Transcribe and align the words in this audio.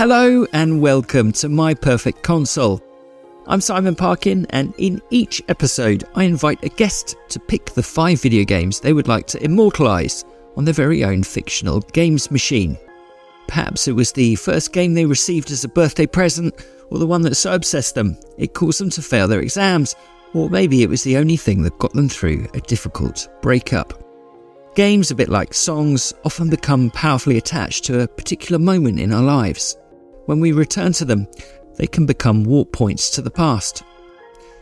Hello 0.00 0.46
and 0.54 0.80
welcome 0.80 1.30
to 1.30 1.50
My 1.50 1.74
Perfect 1.74 2.22
Console. 2.22 2.80
I'm 3.46 3.60
Simon 3.60 3.94
Parkin, 3.94 4.46
and 4.48 4.72
in 4.78 5.02
each 5.10 5.42
episode, 5.48 6.04
I 6.14 6.24
invite 6.24 6.64
a 6.64 6.70
guest 6.70 7.16
to 7.28 7.38
pick 7.38 7.66
the 7.66 7.82
five 7.82 8.22
video 8.22 8.44
games 8.44 8.80
they 8.80 8.94
would 8.94 9.08
like 9.08 9.26
to 9.26 9.38
immortalise 9.40 10.24
on 10.56 10.64
their 10.64 10.72
very 10.72 11.04
own 11.04 11.22
fictional 11.22 11.80
games 11.80 12.30
machine. 12.30 12.78
Perhaps 13.46 13.88
it 13.88 13.92
was 13.92 14.10
the 14.10 14.36
first 14.36 14.72
game 14.72 14.94
they 14.94 15.04
received 15.04 15.50
as 15.50 15.64
a 15.64 15.68
birthday 15.68 16.06
present, 16.06 16.54
or 16.88 16.98
the 16.98 17.06
one 17.06 17.20
that 17.20 17.34
so 17.34 17.52
obsessed 17.52 17.94
them 17.94 18.16
it 18.38 18.54
caused 18.54 18.80
them 18.80 18.88
to 18.88 19.02
fail 19.02 19.28
their 19.28 19.40
exams, 19.40 19.94
or 20.32 20.48
maybe 20.48 20.82
it 20.82 20.88
was 20.88 21.02
the 21.02 21.18
only 21.18 21.36
thing 21.36 21.60
that 21.60 21.78
got 21.78 21.92
them 21.92 22.08
through 22.08 22.48
a 22.54 22.60
difficult 22.60 23.28
breakup. 23.42 24.02
Games, 24.74 25.10
a 25.10 25.14
bit 25.14 25.28
like 25.28 25.52
songs, 25.52 26.14
often 26.24 26.48
become 26.48 26.90
powerfully 26.92 27.36
attached 27.36 27.84
to 27.84 28.00
a 28.00 28.08
particular 28.08 28.58
moment 28.58 28.98
in 28.98 29.12
our 29.12 29.22
lives. 29.22 29.76
When 30.30 30.38
we 30.38 30.52
return 30.52 30.92
to 30.92 31.04
them, 31.04 31.26
they 31.74 31.88
can 31.88 32.06
become 32.06 32.44
warp 32.44 32.70
points 32.70 33.10
to 33.10 33.20
the 33.20 33.32
past. 33.32 33.82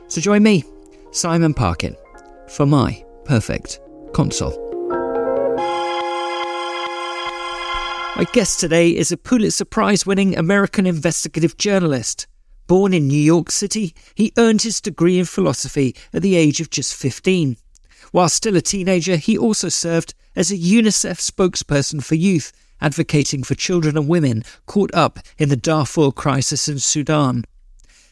So 0.07 0.19
join 0.19 0.43
me, 0.43 0.65
Simon 1.11 1.53
Parkin, 1.53 1.95
for 2.49 2.65
my 2.65 3.05
perfect 3.27 3.79
console. 4.15 4.57
My 8.17 8.25
guest 8.33 8.61
today 8.61 8.97
is 8.97 9.13
a 9.13 9.19
Pulitzer 9.19 9.67
Prize 9.67 10.07
winning 10.07 10.39
American 10.39 10.87
investigative 10.87 11.59
journalist. 11.59 12.27
Born 12.67 12.95
in 12.95 13.07
New 13.07 13.21
York 13.21 13.51
City, 13.51 13.95
he 14.15 14.33
earned 14.39 14.63
his 14.63 14.81
degree 14.81 15.19
in 15.19 15.27
philosophy 15.27 15.95
at 16.15 16.23
the 16.23 16.35
age 16.35 16.63
of 16.63 16.71
just 16.71 16.95
15. 16.95 17.59
While 18.11 18.31
still 18.31 18.57
a 18.57 18.63
teenager, 18.63 19.17
he 19.17 19.37
also 19.37 19.69
served 19.69 20.15
as 20.35 20.51
a 20.51 20.57
UNICEF 20.57 21.19
spokesperson 21.21 22.03
for 22.03 22.15
youth 22.15 22.55
advocating 22.81 23.43
for 23.43 23.55
children 23.55 23.97
and 23.97 24.09
women 24.09 24.45
caught 24.67 24.95
up 24.95 25.19
in 25.37 25.49
the 25.49 25.57
Darfur 25.57 26.11
crisis 26.11 26.69
in 26.69 26.79
Sudan. 26.79 27.45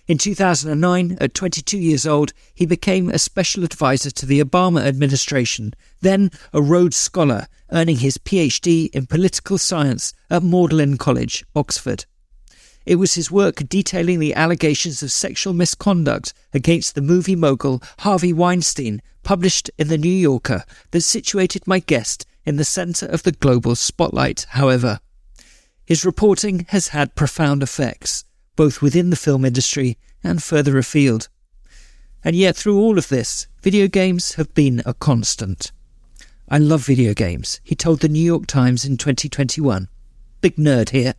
In 0.09 0.19
2009, 0.19 1.19
at 1.21 1.35
22 1.35 1.79
years 1.79 2.07
old, 2.07 2.33
he 2.55 2.65
became 2.65 3.09
a 3.09 3.19
special 3.19 3.65
advisor 3.65 4.11
to 4.13 4.27
the 4.27 4.41
Obama 4.41 4.87
administration, 4.87 5.75
then 6.01 6.31
a 6.53 6.63
Rhodes 6.63 6.97
Scholar, 6.97 7.49
earning 7.73 7.97
his 7.97 8.17
PhD 8.19 8.89
in 8.95 9.07
political 9.07 9.59
science 9.59 10.15
at 10.31 10.45
Magdalen 10.45 10.97
College, 10.97 11.45
Oxford. 11.57 12.05
It 12.85 12.97
was 12.97 13.15
his 13.15 13.33
work 13.33 13.69
detailing 13.69 14.21
the 14.21 14.35
allegations 14.35 15.03
of 15.03 15.11
sexual 15.11 15.53
misconduct 15.53 16.33
against 16.55 16.95
the 16.95 17.03
movie 17.03 17.35
mogul 17.35 17.83
Harvey 17.99 18.33
Weinstein, 18.33 19.03
published 19.25 19.73
in 19.77 19.89
The 19.89 19.99
New 19.99 20.09
Yorker, 20.09 20.63
that 20.93 21.01
situated 21.01 21.67
my 21.67 21.81
guest 21.81 22.27
in 22.47 22.57
the 22.57 22.65
centre 22.65 23.07
of 23.07 23.25
the 23.25 23.33
global 23.33 23.75
spotlight, 23.75 24.47
however. 24.51 25.01
His 25.85 26.07
reporting 26.07 26.67
has 26.71 26.89
had 26.89 27.15
profound 27.17 27.63
effects, 27.63 28.25
both 28.55 28.81
within 28.81 29.11
the 29.11 29.17
film 29.17 29.45
industry 29.45 29.99
and 30.23 30.43
further 30.43 30.79
afield. 30.79 31.29
And 32.25 32.35
yet, 32.35 32.57
through 32.57 32.79
all 32.81 32.99
of 32.99 33.09
this, 33.09 33.47
video 33.63 33.89
games 33.89 34.35
have 34.35 34.55
been 34.55 34.83
a 34.87 34.95
constant. 34.95 35.73
I 36.49 36.59
love 36.59 36.87
video 36.87 37.13
games, 37.13 37.61
he 37.65 37.75
told 37.75 38.01
the 38.01 38.09
New 38.09 38.23
York 38.23 38.47
Times 38.47 38.85
in 38.85 38.97
2021. 38.97 39.89
Big 40.41 40.57
nerd 40.57 40.91
here. 40.91 41.15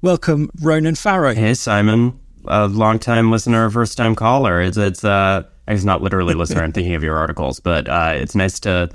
Welcome, 0.00 0.50
Ronan 0.60 0.94
Farrow. 0.94 1.34
Hey, 1.34 1.54
Simon. 1.54 2.18
A 2.46 2.66
long 2.66 2.98
time 2.98 3.30
listener, 3.30 3.70
first 3.70 3.96
time 3.96 4.16
caller. 4.16 4.60
It's, 4.60 4.76
it's, 4.76 5.04
uh, 5.04 5.44
it's 5.68 5.84
not 5.84 6.02
literally 6.02 6.34
listener. 6.34 6.62
I'm 6.62 6.72
thinking 6.72 6.94
of 6.94 7.04
your 7.04 7.16
articles, 7.16 7.60
but 7.60 7.88
uh, 7.88 8.14
it's 8.16 8.34
nice 8.34 8.58
to 8.60 8.90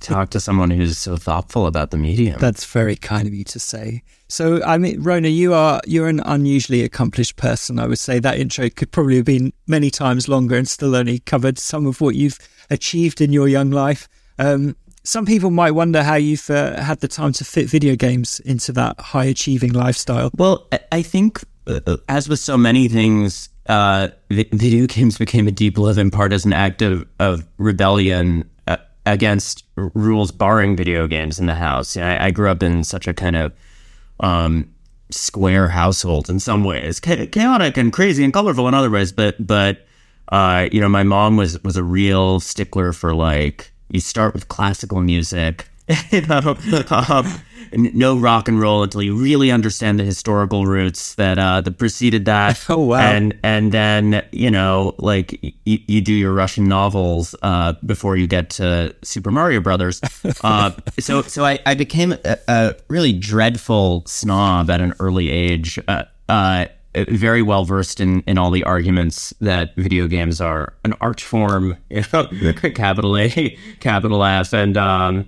talk 0.00 0.30
to 0.30 0.40
someone 0.40 0.70
who's 0.70 0.98
so 0.98 1.16
thoughtful 1.16 1.66
about 1.66 1.90
the 1.90 1.96
medium. 1.96 2.38
That's 2.38 2.64
very 2.64 2.96
kind 2.96 3.26
of 3.26 3.34
you 3.34 3.44
to 3.44 3.58
say. 3.58 4.02
So, 4.28 4.62
I 4.64 4.78
mean, 4.78 5.02
Ronan, 5.02 5.32
you 5.32 5.54
are 5.54 5.80
you're 5.86 6.08
an 6.08 6.20
unusually 6.20 6.82
accomplished 6.82 7.36
person. 7.36 7.78
I 7.78 7.86
would 7.86 7.98
say 7.98 8.18
that 8.18 8.38
intro 8.38 8.68
could 8.70 8.92
probably 8.92 9.16
have 9.16 9.24
been 9.24 9.52
many 9.66 9.90
times 9.90 10.28
longer 10.28 10.56
and 10.56 10.68
still 10.68 10.94
only 10.94 11.20
covered 11.20 11.58
some 11.58 11.86
of 11.86 12.00
what 12.00 12.14
you've 12.14 12.38
achieved 12.70 13.20
in 13.20 13.32
your 13.32 13.48
young 13.48 13.70
life. 13.70 14.08
Um, 14.38 14.76
some 15.04 15.26
people 15.26 15.50
might 15.50 15.72
wonder 15.72 16.02
how 16.02 16.14
you've 16.14 16.48
uh, 16.48 16.80
had 16.80 17.00
the 17.00 17.08
time 17.08 17.32
to 17.34 17.44
fit 17.44 17.68
video 17.68 17.94
games 17.94 18.40
into 18.40 18.72
that 18.72 18.98
high 18.98 19.26
achieving 19.26 19.72
lifestyle. 19.72 20.30
Well, 20.36 20.66
I 20.90 21.02
think, 21.02 21.44
uh, 21.66 21.98
as 22.08 22.28
with 22.28 22.40
so 22.40 22.56
many 22.56 22.88
things, 22.88 23.50
uh, 23.66 24.08
video 24.30 24.86
games 24.86 25.18
became 25.18 25.46
a 25.46 25.52
deep 25.52 25.76
love 25.76 25.98
in 25.98 26.10
part 26.10 26.32
as 26.32 26.44
an 26.46 26.54
act 26.54 26.80
of, 26.80 27.06
of 27.20 27.46
rebellion 27.58 28.48
against 29.06 29.64
rules 29.76 30.30
barring 30.30 30.76
video 30.76 31.06
games 31.06 31.38
in 31.38 31.46
the 31.46 31.54
house. 31.54 31.96
I, 31.96 32.26
I 32.26 32.30
grew 32.30 32.50
up 32.50 32.62
in 32.62 32.84
such 32.84 33.06
a 33.06 33.14
kind 33.14 33.36
of 33.36 33.52
um, 34.20 34.72
square 35.10 35.68
household 35.68 36.30
in 36.30 36.40
some 36.40 36.64
ways, 36.64 37.00
chaotic 37.00 37.76
and 37.76 37.92
crazy 37.92 38.24
and 38.24 38.32
colorful 38.32 38.68
in 38.68 38.74
other 38.74 38.90
ways. 38.90 39.12
But 39.12 39.44
but 39.46 39.86
uh, 40.30 40.68
you 40.72 40.80
know, 40.80 40.88
my 40.88 41.02
mom 41.02 41.36
was 41.36 41.62
was 41.62 41.76
a 41.76 41.84
real 41.84 42.40
stickler 42.40 42.92
for 42.92 43.14
like 43.14 43.72
you 43.90 44.00
start 44.00 44.34
with 44.34 44.48
classical 44.48 45.00
music. 45.00 45.68
no 47.76 48.16
rock 48.16 48.48
and 48.48 48.60
roll 48.60 48.82
until 48.82 49.02
you 49.02 49.16
really 49.16 49.50
understand 49.50 49.98
the 49.98 50.04
historical 50.04 50.66
roots 50.66 51.14
that 51.16 51.38
uh, 51.38 51.60
that 51.60 51.78
preceded 51.78 52.24
that. 52.26 52.62
Oh 52.74 52.78
wow! 52.78 52.98
And 52.98 53.38
and 53.42 53.72
then 53.72 54.24
you 54.32 54.50
know, 54.50 54.94
like 54.98 55.38
y- 55.42 55.52
you 55.86 56.00
do 56.00 56.12
your 56.12 56.32
Russian 56.32 56.66
novels 56.66 57.34
uh, 57.42 57.74
before 57.84 58.16
you 58.16 58.26
get 58.26 58.50
to 58.50 58.94
Super 59.02 59.30
Mario 59.30 59.60
Brothers. 59.60 60.00
Uh, 60.42 60.72
so 60.98 61.22
so 61.22 61.44
I, 61.44 61.58
I 61.66 61.74
became 61.74 62.12
a, 62.24 62.38
a, 62.48 62.74
really 62.88 63.12
dreadful 63.12 64.02
snob 64.06 64.70
at 64.70 64.80
an 64.80 64.94
early 64.98 65.30
age. 65.30 65.78
Uh, 65.86 66.04
uh, 66.28 66.66
very 67.08 67.42
well 67.42 67.64
versed 67.64 68.00
in, 68.00 68.20
in 68.22 68.38
all 68.38 68.50
the 68.50 68.64
arguments 68.64 69.34
that 69.40 69.74
video 69.76 70.06
games 70.06 70.40
are 70.40 70.72
an 70.84 70.94
art 71.00 71.20
form, 71.20 71.76
you 71.90 72.02
know, 72.12 72.26
capital 72.74 73.16
A, 73.16 73.58
capital 73.80 74.24
F, 74.24 74.52
and 74.52 74.76
um, 74.76 75.26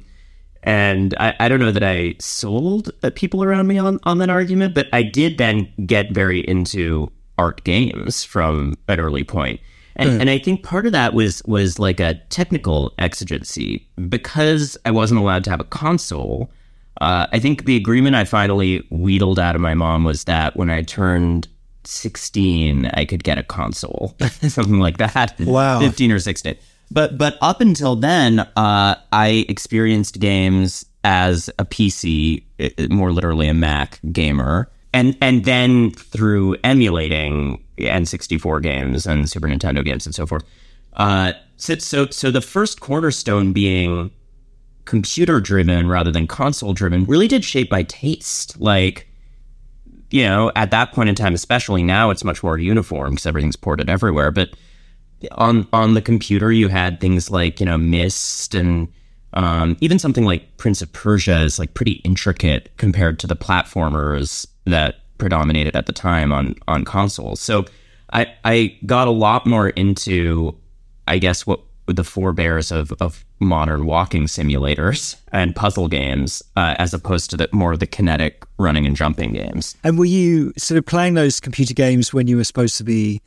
and 0.67 1.15
I, 1.19 1.35
I 1.39 1.49
don't 1.49 1.61
know 1.61 1.71
that 1.71 1.85
I 1.85 2.17
sold 2.19 2.91
people 3.15 3.43
around 3.43 3.69
me 3.69 3.79
on 3.79 4.01
on 4.03 4.19
that 4.19 4.29
argument, 4.29 4.75
but 4.75 4.89
I 4.93 5.03
did 5.03 5.39
then 5.39 5.73
get 5.87 6.13
very 6.13 6.41
into 6.41 7.11
art 7.39 7.63
games 7.65 8.25
from 8.25 8.75
an 8.89 9.01
early 9.01 9.25
point. 9.25 9.61
And, 9.99 10.21
and 10.21 10.29
I 10.29 10.39
think 10.39 10.63
part 10.63 10.85
of 10.85 10.93
that 10.93 11.15
was 11.15 11.43
was 11.47 11.79
like 11.79 12.01
a 12.01 12.15
technical 12.29 12.93
exigency 12.99 13.89
because 14.09 14.77
I 14.85 14.91
wasn't 14.91 15.21
allowed 15.21 15.45
to 15.45 15.51
have 15.51 15.61
a 15.61 15.65
console. 15.65 16.51
Uh, 17.01 17.27
I 17.33 17.39
think 17.39 17.65
the 17.65 17.77
agreement 17.77 18.17
I 18.17 18.25
finally 18.25 18.87
wheedled 18.91 19.39
out 19.39 19.55
of 19.55 19.61
my 19.61 19.75
mom 19.75 20.05
was 20.05 20.25
that 20.25 20.57
when 20.57 20.69
I 20.69 20.83
turned 20.83 21.49
16, 21.85 22.87
I 22.87 23.05
could 23.05 23.23
get 23.23 23.39
a 23.39 23.43
console, 23.43 24.15
something 24.41 24.81
like 24.81 24.99
that. 24.99 25.39
Wow. 25.41 25.81
15 25.81 26.13
or 26.13 26.19
16. 26.19 26.57
But 26.91 27.19
but 27.19 27.37
up 27.41 27.61
until 27.61 27.97
then, 27.97 28.41
uh, 28.41 28.97
I 29.13 29.45
experienced 29.49 30.21
games 30.21 30.87
as 31.05 31.49
a 31.59 31.65
PC, 31.65 32.43
more 32.91 33.13
literally 33.13 33.49
a 33.49 33.55
Mac 33.55 34.01
gamer 34.13 34.71
and 34.97 35.15
and 35.21 35.45
then 35.45 35.91
through 35.91 36.57
emulating 36.65 37.63
N64 37.77 38.63
games 38.63 39.07
and 39.07 39.29
Super 39.29 39.47
Nintendo 39.47 39.85
games 39.85 40.07
and 40.07 40.15
so 40.15 40.27
forth. 40.27 40.43
Uh, 40.95 41.35
so, 41.59 41.77
so 41.77 42.07
so 42.07 42.31
the 42.31 42.41
first 42.41 42.81
cornerstone 42.81 43.53
being 43.53 44.11
computer 44.87 45.39
driven 45.39 45.87
rather 45.87 46.11
than 46.11 46.27
console 46.27 46.73
driven 46.73 47.05
really 47.05 47.29
did 47.29 47.45
shape 47.45 47.71
my 47.71 47.83
taste. 47.83 48.59
Like, 48.59 49.07
you 50.11 50.23
know, 50.23 50.51
at 50.57 50.71
that 50.71 50.93
point 50.93 51.11
in 51.11 51.15
time, 51.15 51.35
especially 51.35 51.83
now, 51.83 52.09
it's 52.09 52.25
much 52.25 52.43
more 52.43 52.57
uniform 52.57 53.11
because 53.11 53.27
everything's 53.27 53.57
ported 53.57 53.91
everywhere. 53.91 54.31
But 54.31 54.51
on 55.33 55.67
on 55.73 55.95
the 55.95 56.03
computer, 56.03 56.53
you 56.53 56.69
had 56.69 57.01
things 57.01 57.31
like 57.31 57.61
you 57.61 57.67
know 57.67 57.79
Myst 57.79 58.55
and 58.55 58.89
um, 59.35 59.77
even 59.81 59.99
something 59.99 60.25
like 60.25 60.57
Prince 60.57 60.83
of 60.83 60.93
Persia 60.93 61.43
is 61.43 61.59
like 61.59 61.75
pretty 61.75 61.93
intricate 62.05 62.71
compared 62.77 63.19
to 63.21 63.27
the 63.27 63.37
platformers 63.37 64.47
that 64.65 64.97
predominated 65.19 65.77
at 65.77 65.87
the 65.87 65.93
time 65.93 66.33
on 66.33 66.55
on 66.69 66.85
consoles. 66.85 67.41
So 67.41 67.65
I 68.13 68.27
I 68.45 68.79
got 68.87 69.09
a 69.09 69.13
lot 69.13 69.47
more 69.47 69.71
into 69.71 70.57
I 71.09 71.19
guess 71.19 71.47
what 71.47 71.61
the 71.87 72.05
forebears 72.05 72.73
of 72.73 72.93
of 73.01 73.25
modern 73.39 73.87
walking 73.87 74.25
simulators 74.25 75.17
and 75.33 75.55
puzzle 75.55 75.89
games 75.89 76.43
uh, 76.57 76.75
as 76.79 76.95
opposed 76.95 77.31
to 77.31 77.37
the 77.37 77.49
more 77.53 77.73
of 77.73 77.79
the 77.79 77.87
kinetic 77.87 78.45
running 78.59 78.87
and 78.87 78.97
jumping 78.97 79.33
games. 79.33 79.77
And 79.85 79.99
were 79.99 80.07
you 80.07 80.53
sort 80.57 80.79
of 80.79 80.87
playing 80.87 81.15
those 81.15 81.41
computer 81.41 81.75
games 81.75 82.13
when 82.13 82.27
you 82.27 82.37
were 82.37 82.45
supposed 82.45 82.77
to 82.79 82.85
be 82.85 83.21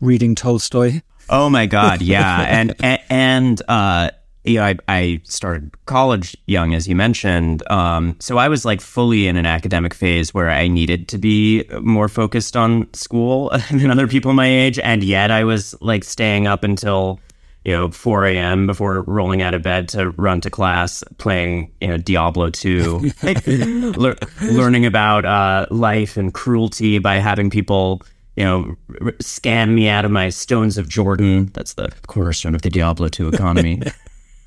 reading 0.00 0.34
Tolstoy? 0.34 1.00
Oh 1.28 1.48
my 1.50 1.66
god, 1.66 2.02
yeah. 2.02 2.40
and 2.48 2.74
and, 2.80 3.00
and 3.08 3.62
uh 3.68 4.10
you 4.46 4.54
know, 4.54 4.64
I, 4.64 4.76
I 4.88 5.20
started 5.24 5.72
college 5.86 6.36
young, 6.46 6.72
as 6.74 6.86
you 6.86 6.94
mentioned. 6.94 7.68
Um, 7.70 8.16
so 8.20 8.38
I 8.38 8.48
was 8.48 8.64
like 8.64 8.80
fully 8.80 9.26
in 9.26 9.36
an 9.36 9.46
academic 9.46 9.92
phase 9.92 10.32
where 10.32 10.48
I 10.50 10.68
needed 10.68 11.08
to 11.08 11.18
be 11.18 11.64
more 11.80 12.08
focused 12.08 12.56
on 12.56 12.92
school 12.94 13.50
than 13.70 13.90
other 13.90 14.06
people 14.06 14.32
my 14.32 14.46
age. 14.46 14.78
And 14.78 15.02
yet 15.02 15.30
I 15.30 15.44
was 15.44 15.74
like 15.80 16.04
staying 16.04 16.46
up 16.46 16.62
until, 16.62 17.18
you 17.64 17.72
know, 17.72 17.90
4 17.90 18.26
a.m. 18.26 18.66
before 18.66 19.02
rolling 19.02 19.42
out 19.42 19.54
of 19.54 19.62
bed 19.62 19.88
to 19.90 20.10
run 20.10 20.40
to 20.42 20.50
class, 20.50 21.02
playing, 21.18 21.72
you 21.80 21.88
know, 21.88 21.96
Diablo 21.96 22.50
2, 22.50 23.10
Le- 23.96 24.16
learning 24.42 24.86
about 24.86 25.24
uh, 25.24 25.66
life 25.70 26.16
and 26.16 26.32
cruelty 26.32 27.00
by 27.00 27.16
having 27.16 27.50
people 27.50 28.02
you 28.36 28.44
know, 28.44 28.76
scam 29.18 29.74
me 29.74 29.88
out 29.88 30.04
of 30.04 30.10
my 30.10 30.28
Stones 30.28 30.78
of 30.78 30.88
Jordan. 30.88 31.50
That's 31.54 31.74
the 31.74 31.90
cornerstone 32.06 32.54
of 32.54 32.62
the 32.62 32.70
Diablo 32.70 33.08
2 33.08 33.28
economy. 33.28 33.82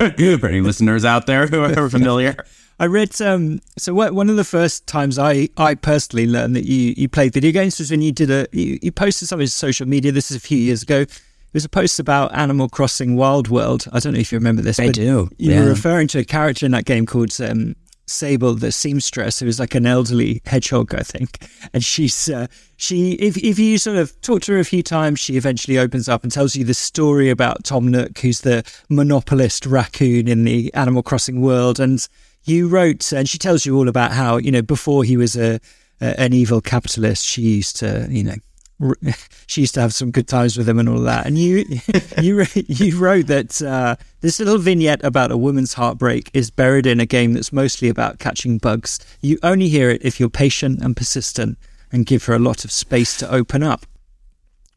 For 0.00 0.46
any 0.46 0.62
listeners 0.62 1.04
out 1.04 1.26
there 1.26 1.46
who 1.46 1.62
are 1.62 1.90
familiar. 1.90 2.34
I 2.78 2.86
read 2.86 3.20
um, 3.20 3.60
so 3.76 3.92
what, 3.92 4.14
one 4.14 4.30
of 4.30 4.36
the 4.36 4.44
first 4.44 4.86
times 4.86 5.18
I, 5.18 5.50
I 5.58 5.74
personally 5.74 6.26
learned 6.26 6.56
that 6.56 6.64
you, 6.64 6.94
you 6.96 7.06
played 7.06 7.34
video 7.34 7.52
games 7.52 7.78
was 7.78 7.90
when 7.90 8.00
you 8.00 8.10
did 8.10 8.30
a 8.30 8.46
you, 8.52 8.78
you 8.80 8.90
posted 8.90 9.28
something 9.28 9.46
to 9.46 9.52
social 9.52 9.86
media. 9.86 10.10
This 10.10 10.30
is 10.30 10.38
a 10.38 10.40
few 10.40 10.56
years 10.56 10.82
ago. 10.82 11.00
It 11.00 11.20
was 11.52 11.66
a 11.66 11.68
post 11.68 11.98
about 11.98 12.34
Animal 12.34 12.70
Crossing 12.70 13.16
Wild 13.16 13.48
World. 13.48 13.86
I 13.92 13.98
don't 13.98 14.14
know 14.14 14.20
if 14.20 14.32
you 14.32 14.38
remember 14.38 14.62
this. 14.62 14.80
I 14.80 14.88
do. 14.88 15.28
You 15.36 15.50
yeah. 15.50 15.60
were 15.60 15.68
referring 15.68 16.08
to 16.08 16.20
a 16.20 16.24
character 16.24 16.64
in 16.64 16.72
that 16.72 16.86
game 16.86 17.04
called 17.04 17.38
um, 17.42 17.76
Sable, 18.10 18.54
the 18.54 18.72
seamstress, 18.72 19.38
who 19.38 19.46
is 19.46 19.60
like 19.60 19.74
an 19.74 19.86
elderly 19.86 20.42
hedgehog, 20.44 20.94
I 20.94 21.02
think. 21.02 21.48
And 21.72 21.84
she's 21.84 22.28
uh, 22.28 22.48
she 22.76 23.12
if 23.12 23.36
if 23.38 23.58
you 23.58 23.78
sort 23.78 23.96
of 23.96 24.20
talk 24.20 24.42
to 24.42 24.52
her 24.52 24.58
a 24.58 24.64
few 24.64 24.82
times, 24.82 25.20
she 25.20 25.36
eventually 25.36 25.78
opens 25.78 26.08
up 26.08 26.22
and 26.22 26.32
tells 26.32 26.56
you 26.56 26.64
the 26.64 26.74
story 26.74 27.30
about 27.30 27.64
Tom 27.64 27.88
Nook, 27.88 28.18
who's 28.18 28.40
the 28.40 28.64
monopolist 28.88 29.64
raccoon 29.66 30.28
in 30.28 30.44
the 30.44 30.72
Animal 30.74 31.02
Crossing 31.02 31.40
world. 31.40 31.78
And 31.78 32.06
you 32.44 32.68
wrote, 32.68 33.12
and 33.12 33.28
she 33.28 33.38
tells 33.38 33.64
you 33.64 33.76
all 33.76 33.88
about 33.88 34.12
how 34.12 34.36
you 34.38 34.50
know 34.50 34.62
before 34.62 35.04
he 35.04 35.16
was 35.16 35.36
a, 35.36 35.60
a 36.00 36.20
an 36.20 36.32
evil 36.32 36.60
capitalist, 36.60 37.24
she 37.24 37.42
used 37.42 37.76
to 37.76 38.06
you 38.10 38.24
know 38.24 38.36
she 39.46 39.62
used 39.62 39.74
to 39.74 39.80
have 39.80 39.94
some 39.94 40.10
good 40.10 40.28
times 40.28 40.56
with 40.56 40.68
him 40.68 40.78
and 40.78 40.88
all 40.88 41.00
that. 41.00 41.26
And 41.26 41.38
you 41.38 41.64
you 42.20 42.44
you 42.54 42.98
wrote 42.98 43.26
that 43.26 43.60
uh, 43.62 43.96
this 44.20 44.38
little 44.38 44.58
vignette 44.58 45.04
about 45.04 45.30
a 45.30 45.36
woman's 45.36 45.74
heartbreak 45.74 46.30
is 46.32 46.50
buried 46.50 46.86
in 46.86 47.00
a 47.00 47.06
game 47.06 47.34
that's 47.34 47.52
mostly 47.52 47.88
about 47.88 48.18
catching 48.18 48.58
bugs. 48.58 48.98
You 49.20 49.38
only 49.42 49.68
hear 49.68 49.90
it 49.90 50.02
if 50.04 50.18
you're 50.18 50.30
patient 50.30 50.80
and 50.82 50.96
persistent 50.96 51.58
and 51.92 52.06
give 52.06 52.24
her 52.24 52.34
a 52.34 52.38
lot 52.38 52.64
of 52.64 52.72
space 52.72 53.16
to 53.18 53.30
open 53.30 53.62
up. 53.62 53.86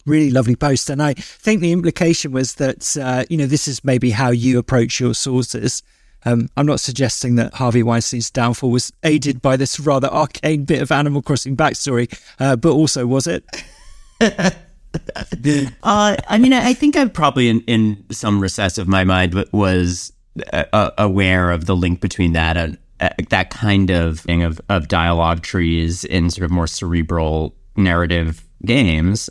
Really 0.05 0.31
lovely 0.31 0.57
post, 0.57 0.89
and 0.89 1.01
I 1.01 1.13
think 1.13 1.61
the 1.61 1.71
implication 1.71 2.33
was 2.33 2.55
that 2.55 2.97
uh, 2.97 3.23
you 3.29 3.37
know 3.37 3.45
this 3.45 3.69
is 3.69 3.85
maybe 3.85 4.11
how 4.11 4.31
you 4.31 4.59
approach 4.59 4.99
your 4.99 5.13
sources. 5.13 5.81
Um, 6.25 6.49
I'm 6.55 6.65
not 6.65 6.79
suggesting 6.79 7.35
that 7.35 7.53
Harvey 7.53 7.83
Weinstein's 7.83 8.29
downfall 8.29 8.71
was 8.71 8.93
aided 9.03 9.41
by 9.41 9.57
this 9.57 9.79
rather 9.79 10.07
arcane 10.07 10.63
bit 10.63 10.81
of 10.81 10.91
Animal 10.91 11.21
Crossing 11.21 11.55
backstory, 11.57 12.17
uh, 12.39 12.55
but 12.55 12.71
also 12.71 13.05
was 13.05 13.27
it? 13.27 13.45
uh, 14.21 14.51
I 15.83 16.37
mean, 16.37 16.53
I 16.53 16.73
think 16.73 16.95
I 16.95 17.05
probably, 17.05 17.49
in, 17.49 17.61
in 17.61 18.03
some 18.11 18.39
recess 18.39 18.77
of 18.77 18.87
my 18.87 19.03
mind, 19.03 19.33
was 19.51 20.13
uh, 20.51 20.91
aware 20.97 21.51
of 21.51 21.65
the 21.65 21.75
link 21.75 22.01
between 22.01 22.33
that 22.33 22.57
and 22.57 22.77
uh, 22.99 23.09
that 23.29 23.49
kind 23.49 23.89
of 23.89 24.19
thing 24.19 24.43
of, 24.43 24.61
of 24.69 24.87
dialogue 24.87 25.41
trees 25.41 26.03
in 26.03 26.29
sort 26.29 26.45
of 26.45 26.51
more 26.51 26.67
cerebral 26.67 27.55
narrative 27.75 28.47
games, 28.65 29.29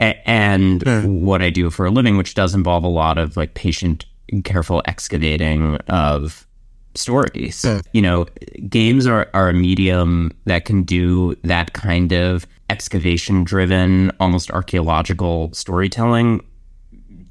a- 0.00 0.28
and 0.28 0.82
what 1.22 1.42
I 1.42 1.50
do 1.50 1.70
for 1.70 1.86
a 1.86 1.90
living, 1.90 2.16
which 2.16 2.34
does 2.34 2.54
involve 2.54 2.84
a 2.84 2.88
lot 2.88 3.18
of 3.18 3.36
like 3.36 3.54
patient, 3.54 4.06
careful 4.44 4.82
excavating 4.86 5.76
of 5.88 6.46
stories. 6.94 7.64
You 7.92 8.02
know, 8.02 8.26
games 8.68 9.06
are, 9.06 9.28
are 9.34 9.48
a 9.50 9.54
medium 9.54 10.32
that 10.46 10.64
can 10.64 10.82
do 10.82 11.36
that 11.44 11.72
kind 11.72 12.12
of 12.12 12.46
excavation 12.70 13.44
driven, 13.44 14.12
almost 14.20 14.50
archaeological 14.52 15.52
storytelling 15.52 16.42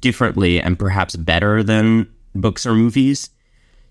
differently 0.00 0.60
and 0.60 0.78
perhaps 0.78 1.16
better 1.16 1.62
than 1.62 2.06
books 2.34 2.66
or 2.66 2.74
movies. 2.74 3.30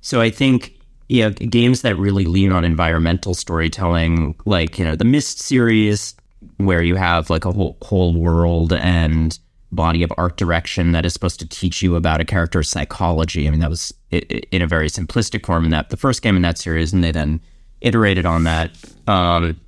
So 0.01 0.22
I 0.22 0.29
think 0.29 0.79
yeah, 1.10 1.29
games 1.29 1.82
that 1.82 1.96
really 1.98 2.25
lean 2.25 2.51
on 2.51 2.63
environmental 2.63 3.34
storytelling, 3.34 4.36
like 4.46 4.77
you 4.77 4.86
know 4.86 4.96
the 4.96 5.06
Myst 5.06 5.39
series, 5.39 6.15
where 6.58 6.84
you 6.84 6.96
have 6.96 7.32
like 7.32 7.46
a 7.46 7.51
whole 7.51 7.77
whole 7.82 8.13
world 8.13 8.74
and 8.74 9.38
body 9.72 10.03
of 10.03 10.12
art 10.18 10.38
direction 10.38 10.91
that 10.94 11.06
is 11.06 11.13
supposed 11.13 11.39
to 11.39 11.48
teach 11.48 11.82
you 11.82 11.96
about 11.96 12.22
a 12.22 12.25
character's 12.25 12.70
psychology. 12.70 13.48
I 13.48 13.51
mean, 13.51 13.60
that 13.60 13.70
was 13.70 13.91
in 14.12 14.62
a 14.62 14.68
very 14.68 14.88
simplistic 14.88 15.46
form 15.46 15.65
in 15.65 15.72
that 15.72 15.89
the 15.89 15.98
first 15.98 16.22
game 16.22 16.36
in 16.36 16.44
that 16.44 16.60
series, 16.60 16.94
and 16.94 17.03
they 17.03 17.12
then 17.12 17.41
iterated 17.82 18.25
on 18.27 18.44
that. 18.44 18.72
Um, 19.08 19.60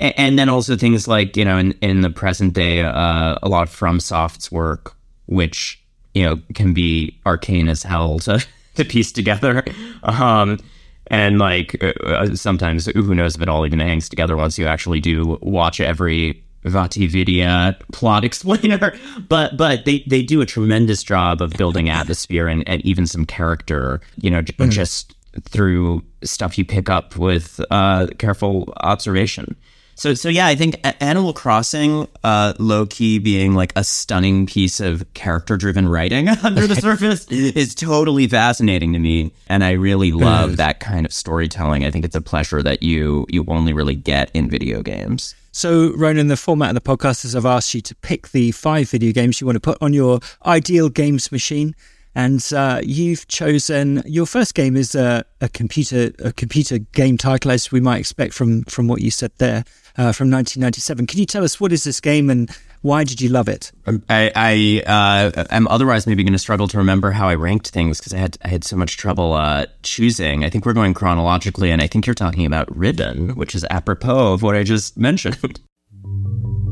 and 0.00 0.38
then 0.38 0.48
also 0.48 0.76
things 0.76 1.08
like 1.08 1.36
you 1.36 1.44
know 1.44 1.58
in, 1.58 1.72
in 1.80 2.00
the 2.00 2.10
present 2.10 2.54
day 2.54 2.82
uh, 2.82 3.36
a 3.42 3.48
lot 3.48 3.62
of 3.62 3.74
FromSoft's 3.74 4.50
work 4.50 4.94
which 5.26 5.82
you 6.14 6.24
know 6.24 6.40
can 6.54 6.74
be 6.74 7.18
arcane 7.26 7.68
as 7.68 7.82
hell 7.82 8.18
to, 8.20 8.44
to 8.74 8.84
piece 8.84 9.12
together. 9.12 9.64
Um, 10.02 10.58
and 11.06 11.38
like 11.38 11.82
uh, 11.82 12.34
sometimes 12.34 12.86
who 12.86 13.14
knows 13.14 13.36
if 13.36 13.42
it 13.42 13.48
all 13.48 13.64
even 13.64 13.78
hangs 13.78 14.08
together 14.08 14.36
once 14.36 14.58
you 14.58 14.66
actually 14.66 15.00
do 15.00 15.38
watch 15.40 15.80
every 15.80 16.42
VaatiVidya 16.64 17.78
plot 17.92 18.24
explainer. 18.30 18.94
But 19.28 19.56
but 19.56 19.84
they, 19.84 20.04
they 20.06 20.22
do 20.22 20.40
a 20.40 20.46
tremendous 20.46 21.02
job 21.02 21.40
of 21.40 21.52
building 21.52 21.88
atmosphere 21.88 22.48
and, 22.48 22.68
and 22.68 22.84
even 22.84 23.06
some 23.06 23.24
character 23.24 24.00
you 24.16 24.30
know 24.30 24.42
mm. 24.42 24.70
just 24.70 25.14
through 25.42 26.02
stuff 26.24 26.58
you 26.58 26.64
pick 26.64 26.88
up 26.90 27.16
with 27.16 27.60
uh, 27.70 28.08
careful 28.18 28.72
observation 28.78 29.54
So, 29.98 30.14
so 30.14 30.28
yeah, 30.28 30.46
I 30.46 30.54
think 30.54 30.76
Animal 31.02 31.32
Crossing, 31.32 32.06
uh, 32.22 32.54
low 32.60 32.86
key 32.86 33.18
being 33.18 33.54
like 33.54 33.72
a 33.74 33.82
stunning 33.82 34.46
piece 34.46 34.78
of 34.78 35.12
character 35.12 35.56
driven 35.56 35.88
writing 35.88 36.28
under 36.44 36.68
the 36.68 36.76
surface 36.76 37.26
is 37.32 37.74
totally 37.74 38.28
fascinating 38.28 38.92
to 38.92 39.00
me. 39.00 39.32
And 39.48 39.64
I 39.64 39.72
really 39.72 40.12
love 40.12 40.56
that 40.58 40.78
kind 40.78 41.04
of 41.04 41.12
storytelling. 41.12 41.84
I 41.84 41.90
think 41.90 42.04
it's 42.04 42.14
a 42.14 42.20
pleasure 42.20 42.62
that 42.62 42.80
you, 42.80 43.26
you 43.28 43.44
only 43.48 43.72
really 43.72 43.96
get 43.96 44.30
in 44.34 44.48
video 44.48 44.82
games. 44.82 45.34
So, 45.50 45.92
Ronan, 45.96 46.28
the 46.28 46.36
format 46.36 46.68
of 46.68 46.74
the 46.76 46.80
podcast 46.80 47.24
is 47.24 47.34
I've 47.34 47.44
asked 47.44 47.74
you 47.74 47.80
to 47.80 47.94
pick 47.96 48.28
the 48.28 48.52
five 48.52 48.88
video 48.88 49.10
games 49.10 49.40
you 49.40 49.48
want 49.48 49.56
to 49.56 49.60
put 49.60 49.78
on 49.80 49.92
your 49.92 50.20
ideal 50.46 50.90
games 50.90 51.32
machine 51.32 51.74
and 52.14 52.44
uh, 52.52 52.80
you've 52.82 53.28
chosen 53.28 54.02
your 54.04 54.26
first 54.26 54.54
game 54.54 54.76
is 54.76 54.96
a, 54.96 55.24
a, 55.40 55.48
computer 55.48 56.10
a 56.18 56.32
computer 56.32 56.78
game 56.78 57.16
title, 57.16 57.52
as 57.52 57.70
we 57.70 57.80
might 57.80 57.98
expect 57.98 58.34
from 58.34 58.64
from 58.64 58.88
what 58.88 59.00
you 59.00 59.10
said 59.12 59.30
there, 59.38 59.64
uh, 59.98 60.12
from 60.12 60.30
1997. 60.30 61.06
Can 61.06 61.18
you 61.18 61.26
tell 61.26 61.44
us 61.44 61.60
what 61.60 61.72
is 61.72 61.84
this 61.84 62.00
game 62.00 62.30
and 62.30 62.50
why 62.82 63.02
did 63.02 63.20
you 63.20 63.28
love 63.28 63.48
it? 63.48 63.72
Um, 63.86 64.04
I, 64.08 64.30
I 64.34 64.82
uh, 64.86 65.44
am 65.50 65.66
otherwise 65.66 66.06
maybe 66.06 66.22
going 66.22 66.32
to 66.32 66.38
struggle 66.38 66.68
to 66.68 66.78
remember 66.78 67.10
how 67.10 67.28
I 67.28 67.34
ranked 67.34 67.68
things 67.70 67.98
because 67.98 68.14
I 68.14 68.18
had 68.18 68.38
I 68.44 68.48
had 68.48 68.64
so 68.64 68.76
much 68.76 68.96
trouble 68.96 69.34
uh, 69.34 69.66
choosing. 69.82 70.44
I 70.44 70.50
think 70.50 70.64
we're 70.64 70.74
going 70.74 70.94
chronologically, 70.94 71.70
and 71.72 71.82
I 71.82 71.88
think 71.88 72.06
you're 72.06 72.14
talking 72.14 72.46
about 72.46 72.74
Riven, 72.74 73.30
which 73.30 73.54
is 73.54 73.66
apropos 73.68 74.32
of 74.34 74.42
what 74.42 74.54
I 74.54 74.62
just 74.62 74.96
mentioned. 74.96 75.60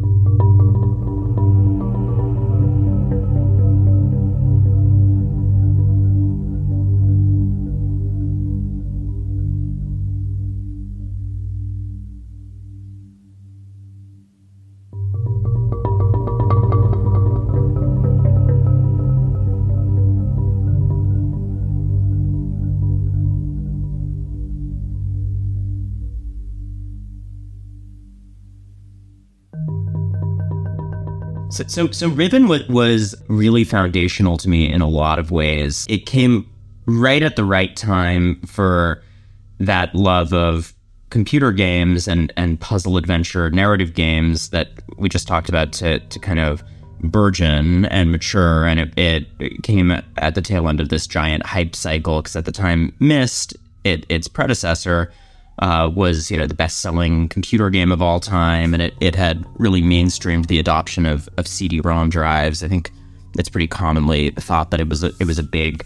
So, 31.56 31.64
so, 31.66 31.90
so 31.90 32.08
Riven 32.08 32.48
was, 32.48 33.14
really 33.28 33.64
foundational 33.64 34.36
to 34.38 34.48
me 34.48 34.70
in 34.70 34.82
a 34.82 34.88
lot 34.88 35.18
of 35.18 35.30
ways. 35.30 35.86
It 35.88 36.04
came 36.06 36.48
right 36.86 37.22
at 37.22 37.36
the 37.36 37.44
right 37.44 37.74
time 37.74 38.40
for 38.42 39.02
that 39.58 39.94
love 39.94 40.32
of 40.34 40.74
computer 41.10 41.52
games 41.52 42.06
and, 42.06 42.32
and 42.36 42.60
puzzle 42.60 42.96
adventure 42.96 43.50
narrative 43.50 43.94
games 43.94 44.50
that 44.50 44.68
we 44.98 45.08
just 45.08 45.26
talked 45.26 45.48
about 45.48 45.72
to, 45.72 45.98
to 45.98 46.18
kind 46.18 46.40
of 46.40 46.62
burgeon 47.02 47.86
and 47.86 48.12
mature. 48.12 48.66
And 48.66 48.80
it, 48.80 49.26
it 49.38 49.62
came 49.62 49.90
at 49.90 50.34
the 50.34 50.42
tail 50.42 50.68
end 50.68 50.80
of 50.80 50.90
this 50.90 51.06
giant 51.06 51.46
hype 51.46 51.74
cycle 51.74 52.20
because 52.20 52.36
at 52.36 52.44
the 52.44 52.52
time, 52.52 52.94
Myst, 53.00 53.56
it, 53.84 54.04
its 54.08 54.28
predecessor, 54.28 55.10
uh, 55.60 55.90
was 55.94 56.30
you 56.30 56.36
know 56.36 56.46
the 56.46 56.54
best 56.54 56.80
selling 56.80 57.28
computer 57.28 57.70
game 57.70 57.92
of 57.92 58.02
all 58.02 58.20
time, 58.20 58.74
and 58.74 58.82
it, 58.82 58.94
it 59.00 59.14
had 59.14 59.44
really 59.54 59.82
mainstreamed 59.82 60.46
the 60.46 60.58
adoption 60.58 61.06
of, 61.06 61.28
of 61.36 61.46
CD-ROM 61.46 62.10
drives. 62.10 62.62
I 62.62 62.68
think 62.68 62.90
it's 63.38 63.48
pretty 63.48 63.66
commonly 63.66 64.30
thought 64.30 64.70
that 64.70 64.80
it 64.80 64.88
was 64.88 65.02
a, 65.02 65.12
it 65.20 65.26
was 65.26 65.38
a 65.38 65.42
big 65.42 65.84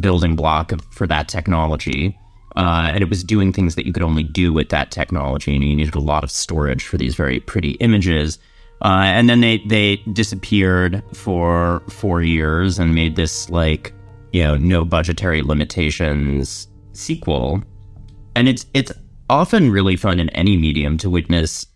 building 0.00 0.34
block 0.34 0.72
of, 0.72 0.80
for 0.90 1.06
that 1.06 1.28
technology, 1.28 2.18
uh, 2.56 2.90
and 2.92 3.02
it 3.02 3.08
was 3.08 3.22
doing 3.22 3.52
things 3.52 3.76
that 3.76 3.86
you 3.86 3.92
could 3.92 4.02
only 4.02 4.24
do 4.24 4.52
with 4.52 4.68
that 4.70 4.90
technology, 4.90 5.54
and 5.54 5.64
you 5.64 5.76
needed 5.76 5.94
a 5.94 6.00
lot 6.00 6.24
of 6.24 6.30
storage 6.30 6.84
for 6.84 6.96
these 6.96 7.14
very 7.14 7.40
pretty 7.40 7.72
images. 7.72 8.38
Uh, 8.82 9.04
and 9.04 9.30
then 9.30 9.40
they 9.40 9.58
they 9.68 9.96
disappeared 10.12 11.02
for 11.14 11.82
four 11.88 12.20
years 12.20 12.80
and 12.80 12.94
made 12.94 13.14
this 13.14 13.48
like 13.48 13.94
you 14.32 14.42
know 14.42 14.56
no 14.56 14.84
budgetary 14.84 15.40
limitations 15.40 16.66
sequel 16.92 17.62
and 18.36 18.48
it's 18.48 18.66
it's 18.74 18.92
often 19.30 19.70
really 19.70 19.96
fun 19.96 20.20
in 20.20 20.28
any 20.30 20.56
medium 20.56 20.98
to 20.98 21.10
witness 21.10 21.66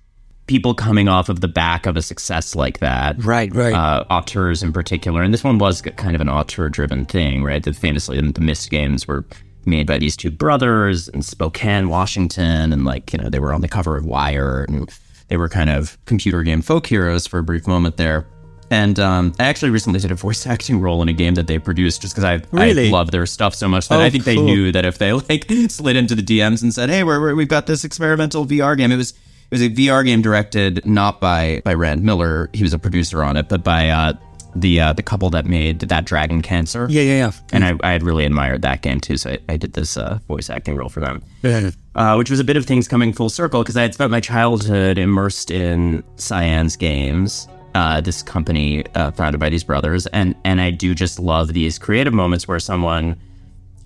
people 0.46 0.74
coming 0.74 1.08
off 1.08 1.28
of 1.28 1.40
the 1.40 1.48
back 1.48 1.86
of 1.86 1.96
a 1.96 2.02
success 2.02 2.56
like 2.56 2.78
that. 2.78 3.22
Right, 3.22 3.54
right. 3.54 3.74
Uh, 3.74 4.04
auteurs 4.10 4.62
in 4.62 4.72
particular. 4.72 5.22
And 5.22 5.32
this 5.32 5.44
one 5.44 5.58
was 5.58 5.82
kind 5.82 6.14
of 6.14 6.20
an 6.20 6.28
auteur 6.28 6.68
driven 6.68 7.04
thing, 7.04 7.44
right? 7.44 7.62
The 7.62 7.72
famously, 7.72 8.20
the 8.20 8.40
Myst 8.40 8.70
games 8.70 9.06
were 9.06 9.24
made 9.66 9.86
by 9.86 9.98
these 9.98 10.16
two 10.16 10.30
brothers 10.30 11.08
in 11.08 11.22
Spokane, 11.22 11.88
Washington. 11.88 12.72
And 12.72 12.84
like, 12.84 13.12
you 13.12 13.18
know, 13.18 13.28
they 13.28 13.38
were 13.38 13.52
on 13.52 13.60
the 13.60 13.68
cover 13.68 13.96
of 13.96 14.06
Wired 14.06 14.70
and 14.70 14.90
they 15.28 15.36
were 15.36 15.48
kind 15.48 15.70
of 15.70 15.98
computer 16.06 16.42
game 16.42 16.62
folk 16.62 16.86
heroes 16.86 17.26
for 17.26 17.38
a 17.38 17.42
brief 17.42 17.66
moment 17.66 17.98
there. 17.98 18.26
And 18.70 18.98
um, 18.98 19.34
I 19.38 19.44
actually 19.44 19.70
recently 19.70 20.00
did 20.00 20.10
a 20.10 20.14
voice 20.14 20.46
acting 20.46 20.80
role 20.80 21.02
in 21.02 21.08
a 21.08 21.12
game 21.12 21.34
that 21.34 21.46
they 21.46 21.58
produced 21.58 22.02
just 22.02 22.14
because 22.14 22.24
I, 22.24 22.42
really? 22.50 22.88
I 22.88 22.90
love 22.90 23.10
their 23.10 23.26
stuff 23.26 23.54
so 23.54 23.68
much 23.68 23.88
that 23.88 24.00
oh, 24.00 24.02
I 24.02 24.10
think 24.10 24.24
cool. 24.24 24.34
they 24.34 24.42
knew 24.42 24.72
that 24.72 24.84
if 24.84 24.98
they 24.98 25.12
like 25.28 25.46
slid 25.68 25.96
into 25.96 26.14
the 26.14 26.22
DMs 26.22 26.62
and 26.62 26.72
said, 26.72 26.90
"Hey, 26.90 27.04
we're, 27.04 27.20
we're, 27.20 27.34
we've 27.34 27.48
got 27.48 27.66
this 27.66 27.84
experimental 27.84 28.46
VR 28.46 28.76
game," 28.76 28.92
it 28.92 28.96
was 28.96 29.10
it 29.10 29.50
was 29.50 29.62
a 29.62 29.70
VR 29.70 30.04
game 30.04 30.22
directed 30.22 30.84
not 30.84 31.20
by 31.20 31.62
by 31.64 31.74
Rand 31.74 32.02
Miller, 32.02 32.50
he 32.52 32.62
was 32.62 32.72
a 32.72 32.78
producer 32.78 33.22
on 33.22 33.36
it, 33.36 33.48
but 33.48 33.64
by 33.64 33.88
uh, 33.88 34.12
the 34.54 34.80
uh, 34.80 34.92
the 34.92 35.02
couple 35.02 35.30
that 35.30 35.46
made 35.46 35.80
that 35.80 36.04
Dragon 36.04 36.42
Cancer. 36.42 36.86
Yeah, 36.90 37.02
yeah, 37.02 37.16
yeah. 37.16 37.32
And 37.52 37.64
I, 37.64 37.74
I 37.82 37.92
had 37.92 38.02
really 38.02 38.24
admired 38.24 38.62
that 38.62 38.82
game 38.82 39.00
too, 39.00 39.16
so 39.16 39.30
I, 39.30 39.38
I 39.48 39.56
did 39.56 39.72
this 39.72 39.96
uh, 39.96 40.18
voice 40.28 40.50
acting 40.50 40.76
role 40.76 40.88
for 40.88 41.00
them. 41.00 41.22
Yeah. 41.42 41.70
Uh, 41.94 42.14
which 42.16 42.30
was 42.30 42.38
a 42.38 42.44
bit 42.44 42.56
of 42.56 42.64
things 42.64 42.86
coming 42.86 43.12
full 43.12 43.28
circle 43.28 43.62
because 43.62 43.76
I 43.76 43.82
had 43.82 43.94
spent 43.94 44.10
my 44.10 44.20
childhood 44.20 44.98
immersed 44.98 45.50
in 45.50 46.04
Cyan's 46.16 46.76
games 46.76 47.48
uh, 47.74 48.00
this 48.00 48.22
company 48.22 48.84
uh, 48.94 49.10
founded 49.12 49.40
by 49.40 49.48
these 49.48 49.64
brothers, 49.64 50.06
and 50.08 50.34
and 50.44 50.60
I 50.60 50.70
do 50.70 50.94
just 50.94 51.18
love 51.18 51.52
these 51.52 51.78
creative 51.78 52.14
moments 52.14 52.48
where 52.48 52.60
someone 52.60 53.20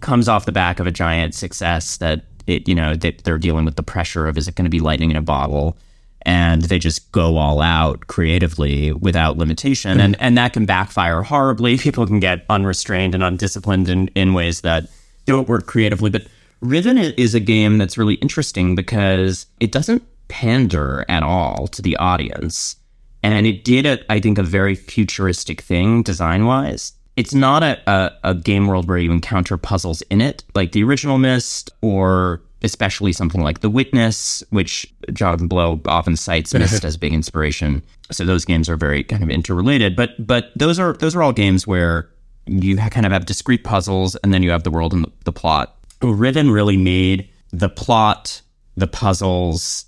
comes 0.01 0.29
off 0.29 0.45
the 0.45 0.53
back 0.53 0.81
of 0.81 0.87
a 0.87 0.91
giant 0.91 1.35
success 1.35 1.97
that 1.99 2.25
it 2.47 2.69
you 2.69 2.75
know 2.75 2.95
they, 2.95 3.13
they're 3.25 3.39
dealing 3.39 3.65
with 3.65 3.77
the 3.77 3.83
pressure 3.83 4.27
of 4.27 4.37
is 4.37 4.49
it 4.49 4.55
going 4.55 4.65
to 4.65 4.71
be 4.71 4.81
lightning 4.81 5.11
in 5.11 5.17
a 5.17 5.23
bottle, 5.23 5.77
and 6.23 6.63
they 6.63 6.79
just 6.79 7.11
go 7.13 7.37
all 7.37 7.61
out 7.61 8.07
creatively 8.07 8.93
without 8.93 9.37
limitation, 9.37 10.01
and 10.01 10.17
and 10.21 10.39
that 10.39 10.53
can 10.53 10.67
backfire 10.67 11.23
horribly. 11.23 11.77
People 11.79 12.07
can 12.07 12.21
get 12.21 12.45
unrestrained 12.49 13.15
and 13.15 13.23
undisciplined 13.23 13.89
in 13.89 14.09
in 14.09 14.35
ways 14.35 14.61
that 14.63 14.85
don't 15.27 15.49
work 15.49 15.67
creatively, 15.67 16.11
but. 16.11 16.27
Riven 16.65 16.97
is 16.97 17.35
a 17.35 17.41
game 17.41 17.77
that's 17.77 17.99
really 17.99 18.15
interesting 18.15 18.77
because 18.77 19.47
it 19.59 19.73
doesn't 19.73 20.05
pander 20.29 21.05
at 21.09 21.25
all 21.25 21.67
to 21.67 21.83
the 21.83 21.97
audience. 21.97 22.77
And 23.23 23.47
it 23.47 23.65
did, 23.65 23.87
a, 23.87 24.13
I 24.13 24.21
think, 24.21 24.39
a 24.39 24.43
very 24.43 24.75
futuristic 24.75 25.61
thing 25.61 26.03
design 26.03 26.47
wise. 26.47 26.93
It's 27.17 27.35
not 27.35 27.63
a, 27.63 27.79
a, 27.89 28.13
a, 28.25 28.35
game 28.35 28.67
world 28.67 28.89
where 28.89 28.99
you 28.99 29.13
encounter 29.13 29.57
puzzles 29.57 30.01
in 30.03 30.21
it, 30.21 30.45
like 30.55 30.73
the 30.73 30.83
original 30.83 31.19
Myst, 31.19 31.71
or 31.83 32.41
especially 32.63 33.13
something 33.13 33.43
like 33.43 33.61
The 33.61 33.69
Witness, 33.69 34.43
which 34.51 34.93
Jonathan 35.13 35.47
Blow 35.47 35.81
often 35.85 36.17
cites 36.17 36.55
Myst 36.55 36.85
as 36.85 36.97
big 36.97 37.13
inspiration. 37.13 37.83
So 38.11 38.25
those 38.25 38.45
games 38.45 38.69
are 38.69 38.77
very 38.77 39.05
kind 39.05 39.23
of 39.23 39.31
interrelated. 39.31 39.95
But 39.95 40.27
but 40.27 40.53
those 40.57 40.79
are 40.79 40.95
those 40.95 41.15
are 41.15 41.23
all 41.23 41.33
games 41.33 41.67
where 41.67 42.09
you 42.47 42.77
kind 42.77 43.07
of 43.07 43.13
have 43.13 43.27
discrete 43.27 43.63
puzzles, 43.63 44.17
and 44.17 44.33
then 44.33 44.43
you 44.43 44.51
have 44.51 44.65
the 44.65 44.71
world 44.71 44.93
and 44.93 45.07
the, 45.25 45.33
plot. 45.33 45.77
Riven 46.03 46.51
really 46.51 46.77
made 46.77 47.29
the 47.53 47.69
plot, 47.69 48.41
the 48.77 48.89
puzzles, 48.89 49.87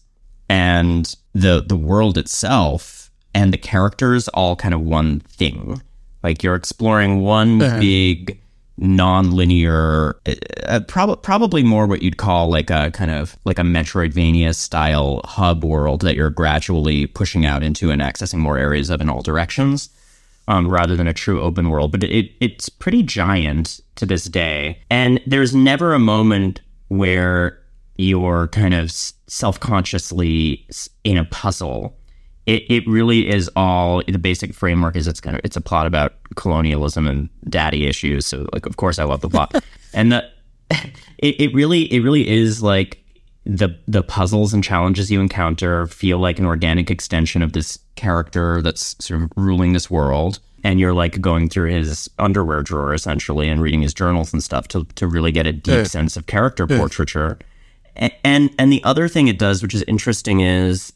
and 0.48 1.14
the 1.32 1.64
the 1.66 1.76
world 1.76 2.16
itself 2.18 2.93
and 3.34 3.52
the 3.52 3.58
characters 3.58 4.28
all 4.28 4.56
kind 4.56 4.74
of 4.74 4.80
one 4.80 5.20
thing. 5.20 5.82
Like 6.22 6.42
you're 6.42 6.54
exploring 6.54 7.20
one 7.20 7.60
uh-huh. 7.60 7.80
big 7.80 8.40
non-linear 8.76 10.16
uh, 10.66 10.80
prob- 10.88 11.22
probably 11.22 11.62
more 11.62 11.86
what 11.86 12.02
you'd 12.02 12.16
call 12.16 12.48
like 12.48 12.70
a 12.70 12.90
kind 12.90 13.10
of 13.10 13.36
like 13.44 13.58
a 13.58 13.62
metroidvania 13.62 14.54
style 14.54 15.20
hub 15.24 15.64
world 15.64 16.00
that 16.00 16.16
you're 16.16 16.30
gradually 16.30 17.06
pushing 17.06 17.46
out 17.46 17.62
into 17.62 17.90
and 17.90 18.02
accessing 18.02 18.38
more 18.38 18.58
areas 18.58 18.90
of 18.90 19.00
in 19.00 19.08
all 19.08 19.22
directions 19.22 19.90
um, 20.48 20.68
rather 20.68 20.96
than 20.96 21.06
a 21.06 21.14
true 21.14 21.40
open 21.40 21.70
world 21.70 21.92
but 21.92 22.02
it, 22.02 22.32
it's 22.40 22.68
pretty 22.68 23.02
giant 23.04 23.80
to 23.94 24.04
this 24.04 24.24
day 24.24 24.80
and 24.90 25.20
there's 25.24 25.54
never 25.54 25.94
a 25.94 26.00
moment 26.00 26.60
where 26.88 27.60
you're 27.96 28.48
kind 28.48 28.74
of 28.74 28.90
self-consciously 28.90 30.66
in 31.04 31.16
a 31.16 31.24
puzzle 31.26 31.96
it, 32.46 32.64
it 32.68 32.86
really 32.86 33.28
is 33.28 33.50
all 33.56 34.02
the 34.06 34.18
basic 34.18 34.54
framework 34.54 34.96
is 34.96 35.08
it's 35.08 35.20
kind 35.20 35.36
of 35.36 35.40
it's 35.44 35.56
a 35.56 35.60
plot 35.60 35.86
about 35.86 36.14
colonialism 36.36 37.06
and 37.06 37.28
daddy 37.48 37.86
issues. 37.86 38.26
So 38.26 38.46
like 38.52 38.66
of 38.66 38.76
course 38.76 38.98
I 38.98 39.04
love 39.04 39.20
the 39.20 39.30
plot. 39.30 39.64
and 39.94 40.12
the 40.12 40.28
it, 40.70 41.40
it 41.40 41.54
really 41.54 41.92
it 41.92 42.00
really 42.00 42.28
is 42.28 42.62
like 42.62 43.02
the 43.46 43.78
the 43.86 44.02
puzzles 44.02 44.52
and 44.52 44.62
challenges 44.62 45.10
you 45.10 45.20
encounter 45.20 45.86
feel 45.86 46.18
like 46.18 46.38
an 46.38 46.46
organic 46.46 46.90
extension 46.90 47.42
of 47.42 47.52
this 47.52 47.78
character 47.94 48.60
that's 48.62 48.96
sort 49.04 49.22
of 49.22 49.32
ruling 49.36 49.72
this 49.72 49.90
world. 49.90 50.38
And 50.62 50.80
you're 50.80 50.94
like 50.94 51.20
going 51.20 51.50
through 51.50 51.70
his 51.70 52.08
underwear 52.18 52.62
drawer 52.62 52.94
essentially 52.94 53.50
and 53.50 53.60
reading 53.60 53.82
his 53.82 53.92
journals 53.92 54.32
and 54.32 54.42
stuff 54.42 54.68
to 54.68 54.84
to 54.96 55.06
really 55.06 55.32
get 55.32 55.46
a 55.46 55.52
deep 55.52 55.74
uh, 55.74 55.84
sense 55.84 56.16
of 56.16 56.26
character 56.26 56.64
uh. 56.64 56.76
portraiture. 56.76 57.38
And, 57.96 58.12
and 58.22 58.50
and 58.58 58.72
the 58.72 58.82
other 58.84 59.08
thing 59.08 59.28
it 59.28 59.38
does, 59.38 59.62
which 59.62 59.74
is 59.74 59.82
interesting, 59.84 60.40
is 60.40 60.92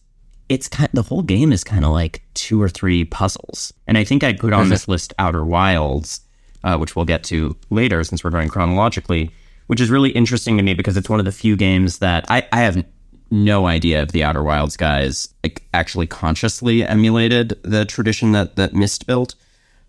it's 0.49 0.69
kind 0.69 0.89
the 0.93 1.03
whole 1.03 1.23
game 1.23 1.53
is 1.53 1.65
kind 1.65 1.85
of 1.85 1.91
like 1.91 2.23
two 2.35 2.61
or 2.61 2.69
three 2.69 3.05
puzzles. 3.05 3.73
And 3.87 3.99
I 3.99 4.05
think 4.05 4.25
I 4.25 4.33
put 4.33 4.53
on 4.53 4.69
this 4.69 4.89
list 4.89 5.15
Outer 5.19 5.45
Wilds, 5.45 6.21
uh, 6.65 6.77
which 6.79 6.97
we'll 6.97 7.05
get 7.05 7.25
to 7.25 7.57
later 7.71 8.03
since 8.05 8.25
we're 8.25 8.31
going 8.31 8.49
chronologically, 8.49 9.31
which 9.67 9.81
is 9.81 9.91
really 9.91 10.11
interesting 10.11 10.57
to 10.57 10.63
me 10.63 10.75
because 10.75 10.97
it's 10.97 11.09
one 11.09 11.19
of 11.19 11.27
the 11.27 11.33
few 11.33 11.57
games 11.57 11.99
that 11.99 12.25
I, 12.29 12.47
I 12.53 12.61
have 12.61 12.85
no 13.31 13.67
idea 13.67 14.03
if 14.03 14.13
the 14.13 14.25
Outer 14.25 14.43
Wilds 14.43 14.77
guys 14.77 15.29
like, 15.45 15.67
actually 15.75 16.07
consciously 16.07 16.83
emulated 16.83 17.59
the 17.63 17.85
tradition 17.85 18.33
that 18.33 18.57
that 18.57 18.75
Myst 18.75 19.07
built. 19.07 19.35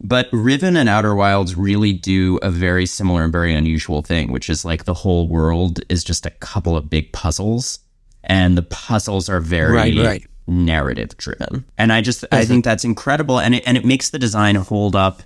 But 0.01 0.29
Riven 0.31 0.77
and 0.77 0.87
Outer 0.87 1.13
Wilds 1.13 1.55
really 1.55 1.91
do 1.91 2.37
a 2.41 2.49
very 2.49 2.85
similar 2.85 3.23
and 3.23 3.33
very 3.33 3.53
unusual 3.53 4.01
thing, 4.01 4.31
which 4.31 4.49
is 4.49 4.63
like 4.63 4.85
the 4.85 4.93
whole 4.93 5.27
world 5.27 5.81
is 5.89 6.05
just 6.05 6.25
a 6.25 6.29
couple 6.29 6.77
of 6.77 6.89
big 6.89 7.11
puzzles, 7.11 7.79
and 8.23 8.57
the 8.57 8.61
puzzles 8.61 9.27
are 9.27 9.41
very 9.41 9.73
Right, 9.73 9.97
right. 9.97 10.25
Narrative 10.49 11.15
driven. 11.17 11.65
And 11.77 11.93
I 11.93 12.01
just 12.01 12.25
I 12.31 12.43
think 12.45 12.65
that's 12.65 12.83
incredible, 12.83 13.39
and 13.39 13.55
it 13.55 13.63
and 13.65 13.77
it 13.77 13.85
makes 13.85 14.09
the 14.09 14.19
design 14.19 14.55
hold 14.55 14.95
up 14.95 15.23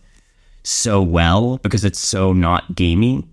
so 0.64 1.02
well 1.02 1.58
because 1.58 1.84
it's 1.84 2.00
so 2.00 2.34
not 2.34 2.76
gamey. 2.76 3.26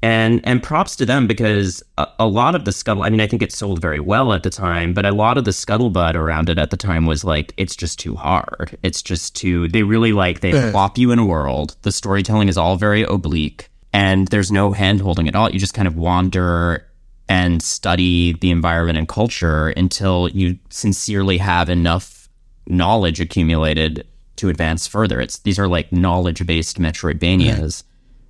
And 0.00 0.40
and 0.44 0.62
props 0.62 0.94
to 0.96 1.06
them 1.06 1.26
because 1.26 1.82
a, 1.96 2.06
a 2.20 2.26
lot 2.26 2.54
of 2.54 2.64
the 2.64 2.70
scuttle. 2.70 3.02
I 3.02 3.10
mean, 3.10 3.20
I 3.20 3.26
think 3.26 3.42
it 3.42 3.52
sold 3.52 3.80
very 3.80 3.98
well 3.98 4.32
at 4.32 4.44
the 4.44 4.50
time, 4.50 4.94
but 4.94 5.04
a 5.04 5.10
lot 5.10 5.36
of 5.36 5.44
the 5.44 5.50
scuttlebutt 5.50 6.14
around 6.14 6.48
it 6.48 6.56
at 6.56 6.70
the 6.70 6.76
time 6.76 7.04
was 7.04 7.24
like, 7.24 7.52
it's 7.56 7.74
just 7.74 7.98
too 7.98 8.14
hard. 8.14 8.78
It's 8.84 9.02
just 9.02 9.34
too. 9.34 9.66
They 9.66 9.82
really 9.82 10.12
like 10.12 10.38
they 10.38 10.70
plop 10.70 10.98
you 10.98 11.10
in 11.10 11.18
a 11.18 11.26
world. 11.26 11.74
The 11.82 11.90
storytelling 11.90 12.48
is 12.48 12.56
all 12.56 12.76
very 12.76 13.02
oblique, 13.02 13.70
and 13.92 14.28
there's 14.28 14.52
no 14.52 14.70
hand 14.70 15.00
holding 15.00 15.26
at 15.26 15.34
all. 15.34 15.50
You 15.50 15.58
just 15.58 15.74
kind 15.74 15.88
of 15.88 15.96
wander 15.96 16.86
and 17.28 17.62
study 17.62 18.32
the 18.34 18.50
environment 18.50 18.98
and 18.98 19.08
culture 19.08 19.68
until 19.70 20.28
you 20.30 20.58
sincerely 20.70 21.38
have 21.38 21.68
enough 21.68 22.28
knowledge 22.66 23.20
accumulated 23.20 24.06
to 24.36 24.48
advance 24.48 24.86
further. 24.86 25.20
It's 25.20 25.38
these 25.40 25.58
are 25.58 25.68
like 25.68 25.92
knowledge 25.92 26.46
based 26.46 26.78
Metroidvanias, 26.78 27.82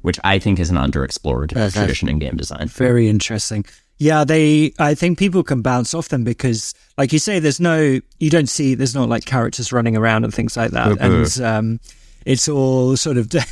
which 0.02 0.18
I 0.24 0.38
think 0.38 0.58
is 0.58 0.70
an 0.70 0.76
underexplored 0.76 1.50
tradition 1.72 2.08
in 2.08 2.18
game 2.18 2.36
design. 2.36 2.68
Very 2.68 3.08
interesting. 3.08 3.64
Yeah, 3.98 4.24
they. 4.24 4.72
I 4.78 4.94
think 4.94 5.18
people 5.18 5.42
can 5.42 5.60
bounce 5.60 5.92
off 5.92 6.08
them 6.08 6.22
because, 6.22 6.72
like 6.96 7.12
you 7.12 7.18
say, 7.18 7.40
there's 7.40 7.60
no. 7.60 8.00
You 8.20 8.30
don't 8.30 8.48
see. 8.48 8.74
There's 8.74 8.94
not 8.94 9.08
like 9.08 9.24
characters 9.24 9.72
running 9.72 9.96
around 9.96 10.24
and 10.24 10.32
things 10.32 10.56
like 10.56 10.70
that, 10.70 10.98
and 11.00 11.40
um, 11.44 11.80
it's 12.24 12.48
all 12.48 12.96
sort 12.96 13.16
of. 13.16 13.30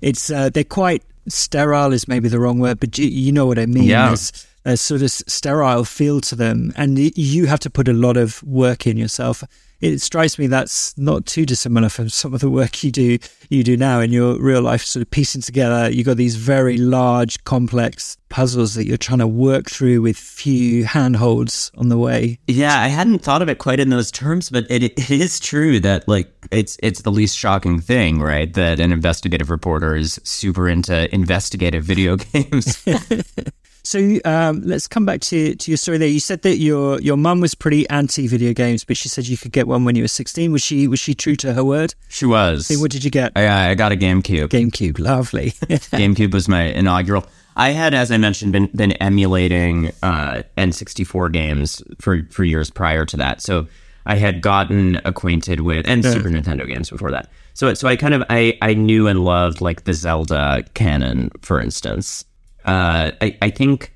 It's 0.00 0.30
uh, 0.30 0.48
they're 0.48 0.62
quite 0.62 1.02
sterile 1.26 1.92
is 1.92 2.06
maybe 2.06 2.28
the 2.28 2.38
wrong 2.38 2.58
word, 2.58 2.78
but 2.80 2.96
you, 2.98 3.06
you 3.06 3.32
know 3.32 3.46
what 3.46 3.58
I 3.58 3.66
mean. 3.66 3.82
Yeah. 3.82 4.06
There's 4.06 4.46
a 4.64 4.76
sort 4.76 5.02
of 5.02 5.10
sterile 5.10 5.84
feel 5.84 6.20
to 6.22 6.36
them, 6.36 6.72
and 6.76 6.98
you 6.98 7.46
have 7.46 7.60
to 7.60 7.70
put 7.70 7.88
a 7.88 7.92
lot 7.92 8.16
of 8.16 8.42
work 8.42 8.86
in 8.86 8.96
yourself. 8.96 9.42
It 9.80 10.00
strikes 10.00 10.40
me 10.40 10.48
that's 10.48 10.98
not 10.98 11.24
too 11.24 11.46
dissimilar 11.46 11.88
from 11.88 12.08
some 12.08 12.34
of 12.34 12.40
the 12.40 12.50
work 12.50 12.82
you 12.82 12.90
do 12.90 13.18
you 13.48 13.62
do 13.62 13.76
now 13.76 14.00
in 14.00 14.12
your 14.12 14.36
real 14.40 14.60
life, 14.60 14.82
sort 14.82 15.02
of 15.02 15.10
piecing 15.10 15.42
together. 15.42 15.88
You've 15.88 16.06
got 16.06 16.16
these 16.16 16.34
very 16.34 16.78
large, 16.78 17.44
complex 17.44 18.16
puzzles 18.28 18.74
that 18.74 18.86
you're 18.86 18.96
trying 18.96 19.20
to 19.20 19.26
work 19.28 19.70
through 19.70 20.02
with 20.02 20.16
few 20.16 20.84
handholds 20.84 21.70
on 21.76 21.90
the 21.90 21.96
way. 21.96 22.40
Yeah, 22.48 22.78
I 22.78 22.88
hadn't 22.88 23.20
thought 23.20 23.40
of 23.40 23.48
it 23.48 23.58
quite 23.58 23.78
in 23.78 23.90
those 23.90 24.10
terms, 24.10 24.50
but 24.50 24.66
it 24.68 24.82
it 24.82 25.10
is 25.10 25.38
true 25.38 25.78
that 25.80 26.08
like 26.08 26.28
it's 26.50 26.76
it's 26.82 27.02
the 27.02 27.12
least 27.12 27.38
shocking 27.38 27.80
thing, 27.80 28.20
right? 28.20 28.52
That 28.54 28.80
an 28.80 28.90
investigative 28.90 29.48
reporter 29.48 29.94
is 29.94 30.18
super 30.24 30.68
into 30.68 31.12
investigative 31.14 31.84
video 31.84 32.16
games. 32.32 32.84
So 33.88 34.18
um, 34.26 34.60
let's 34.66 34.86
come 34.86 35.06
back 35.06 35.22
to, 35.22 35.54
to 35.54 35.70
your 35.70 35.78
story 35.78 35.96
there. 35.96 36.08
You 36.08 36.20
said 36.20 36.42
that 36.42 36.58
your 36.58 37.00
your 37.00 37.16
mum 37.16 37.40
was 37.40 37.54
pretty 37.54 37.88
anti 37.88 38.26
video 38.26 38.52
games, 38.52 38.84
but 38.84 38.98
she 38.98 39.08
said 39.08 39.26
you 39.26 39.38
could 39.38 39.50
get 39.50 39.66
one 39.66 39.86
when 39.86 39.96
you 39.96 40.02
were 40.02 40.08
16. 40.08 40.52
Was 40.52 40.60
she 40.60 40.86
was 40.86 41.00
she 41.00 41.14
true 41.14 41.36
to 41.36 41.54
her 41.54 41.64
word? 41.64 41.94
she 42.08 42.26
was. 42.26 42.68
Hey, 42.68 42.76
what 42.76 42.90
did 42.90 43.02
you 43.02 43.10
get? 43.10 43.32
I, 43.34 43.70
I 43.70 43.74
got 43.74 43.90
a 43.90 43.96
GameCube. 43.96 44.48
GameCube, 44.48 44.98
lovely. 44.98 45.52
GameCube 45.62 46.34
was 46.34 46.50
my 46.50 46.64
inaugural. 46.64 47.24
I 47.56 47.70
had, 47.70 47.94
as 47.94 48.12
I 48.12 48.18
mentioned, 48.18 48.52
been 48.52 48.66
been 48.66 48.92
emulating 48.92 49.90
uh, 50.02 50.42
N64 50.58 51.32
games 51.32 51.82
for 51.98 52.24
for 52.30 52.44
years 52.44 52.68
prior 52.68 53.06
to 53.06 53.16
that. 53.16 53.40
So 53.40 53.68
I 54.04 54.16
had 54.16 54.42
gotten 54.42 55.00
acquainted 55.06 55.60
with 55.60 55.88
and 55.88 56.04
Super 56.04 56.28
Nintendo 56.28 56.66
games 56.66 56.90
before 56.90 57.10
that. 57.12 57.30
So 57.54 57.72
so 57.72 57.88
I 57.88 57.96
kind 57.96 58.12
of 58.12 58.22
I 58.28 58.58
I 58.60 58.74
knew 58.74 59.08
and 59.08 59.24
loved 59.24 59.62
like 59.62 59.84
the 59.84 59.94
Zelda 59.94 60.62
canon, 60.74 61.30
for 61.40 61.58
instance. 61.58 62.26
Uh, 62.68 63.12
I 63.20 63.36
I 63.40 63.50
think 63.50 63.94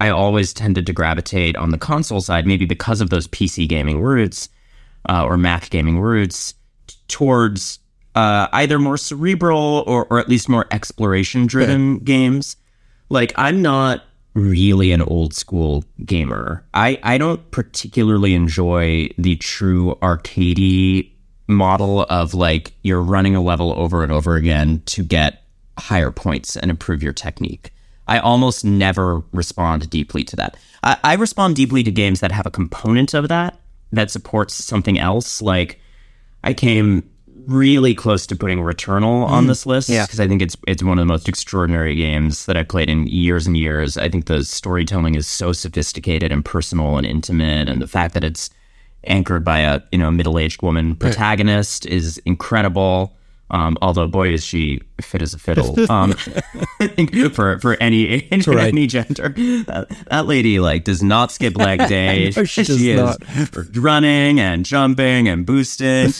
I 0.00 0.08
always 0.08 0.54
tended 0.54 0.86
to 0.86 0.92
gravitate 0.92 1.56
on 1.56 1.70
the 1.70 1.78
console 1.78 2.22
side, 2.22 2.46
maybe 2.46 2.64
because 2.64 3.00
of 3.00 3.10
those 3.10 3.28
PC 3.28 3.68
gaming 3.68 4.00
roots 4.00 4.48
uh, 5.08 5.24
or 5.24 5.36
Mac 5.36 5.68
gaming 5.68 6.00
roots, 6.00 6.54
t- 6.86 6.96
towards 7.08 7.78
uh, 8.14 8.48
either 8.52 8.78
more 8.78 8.96
cerebral 8.96 9.84
or, 9.86 10.06
or 10.06 10.18
at 10.18 10.28
least 10.28 10.48
more 10.48 10.66
exploration 10.70 11.46
driven 11.46 11.98
games. 11.98 12.56
Like, 13.10 13.32
I'm 13.36 13.60
not 13.60 14.04
really 14.34 14.92
an 14.92 15.02
old 15.02 15.34
school 15.34 15.84
gamer. 16.04 16.64
I, 16.72 16.98
I 17.02 17.18
don't 17.18 17.50
particularly 17.50 18.34
enjoy 18.34 19.10
the 19.18 19.36
true 19.36 19.98
arcadey 20.00 21.10
model 21.48 22.02
of 22.04 22.32
like 22.32 22.72
you're 22.82 23.02
running 23.02 23.34
a 23.34 23.42
level 23.42 23.72
over 23.76 24.02
and 24.04 24.12
over 24.12 24.36
again 24.36 24.82
to 24.86 25.02
get 25.02 25.42
higher 25.78 26.12
points 26.12 26.56
and 26.56 26.70
improve 26.70 27.02
your 27.02 27.12
technique. 27.12 27.72
I 28.10 28.18
almost 28.18 28.64
never 28.64 29.22
respond 29.32 29.88
deeply 29.88 30.24
to 30.24 30.36
that. 30.36 30.56
I, 30.82 30.96
I 31.04 31.14
respond 31.14 31.54
deeply 31.54 31.84
to 31.84 31.92
games 31.92 32.18
that 32.20 32.32
have 32.32 32.44
a 32.44 32.50
component 32.50 33.14
of 33.14 33.28
that 33.28 33.60
that 33.92 34.10
supports 34.10 34.52
something 34.52 34.98
else. 34.98 35.40
Like 35.40 35.80
I 36.42 36.52
came 36.52 37.08
really 37.46 37.94
close 37.94 38.26
to 38.26 38.36
putting 38.36 38.58
Returnal 38.58 39.24
on 39.26 39.44
mm. 39.44 39.46
this 39.46 39.64
list 39.64 39.88
yeah. 39.88 40.06
because 40.06 40.18
I 40.18 40.26
think 40.26 40.42
it's 40.42 40.56
it's 40.66 40.82
one 40.82 40.98
of 40.98 41.02
the 41.02 41.12
most 41.12 41.28
extraordinary 41.28 41.94
games 41.94 42.46
that 42.46 42.56
I've 42.56 42.68
played 42.68 42.90
in 42.90 43.06
years 43.06 43.46
and 43.46 43.56
years. 43.56 43.96
I 43.96 44.08
think 44.08 44.26
the 44.26 44.44
storytelling 44.44 45.14
is 45.14 45.28
so 45.28 45.52
sophisticated 45.52 46.32
and 46.32 46.44
personal 46.44 46.96
and 46.96 47.06
intimate, 47.06 47.68
and 47.68 47.80
the 47.80 47.86
fact 47.86 48.14
that 48.14 48.24
it's 48.24 48.50
anchored 49.04 49.44
by 49.44 49.60
a 49.60 49.80
you 49.92 49.98
know 49.98 50.10
middle 50.10 50.36
aged 50.36 50.62
woman 50.62 50.96
protagonist 50.96 51.86
is 51.86 52.18
incredible. 52.26 53.16
Um, 53.50 53.76
although 53.82 54.06
boy 54.06 54.32
is 54.32 54.44
she 54.44 54.80
fit 55.00 55.22
as 55.22 55.34
a 55.34 55.38
fiddle. 55.38 55.76
Um, 55.90 56.14
I 56.78 56.86
think 56.86 57.14
for 57.34 57.58
for 57.58 57.74
any 57.80 58.06
age, 58.30 58.46
right. 58.46 58.68
any 58.68 58.86
gender, 58.86 59.30
that, 59.30 59.86
that 60.08 60.26
lady 60.26 60.60
like 60.60 60.84
does 60.84 61.02
not 61.02 61.32
skip 61.32 61.56
leg 61.56 61.88
day. 61.88 62.32
No, 62.36 62.44
she 62.44 62.62
does 62.62 62.80
is 62.80 62.96
not. 62.96 63.76
running 63.76 64.38
and 64.38 64.64
jumping 64.64 65.26
and 65.26 65.44
boosting, 65.44 66.12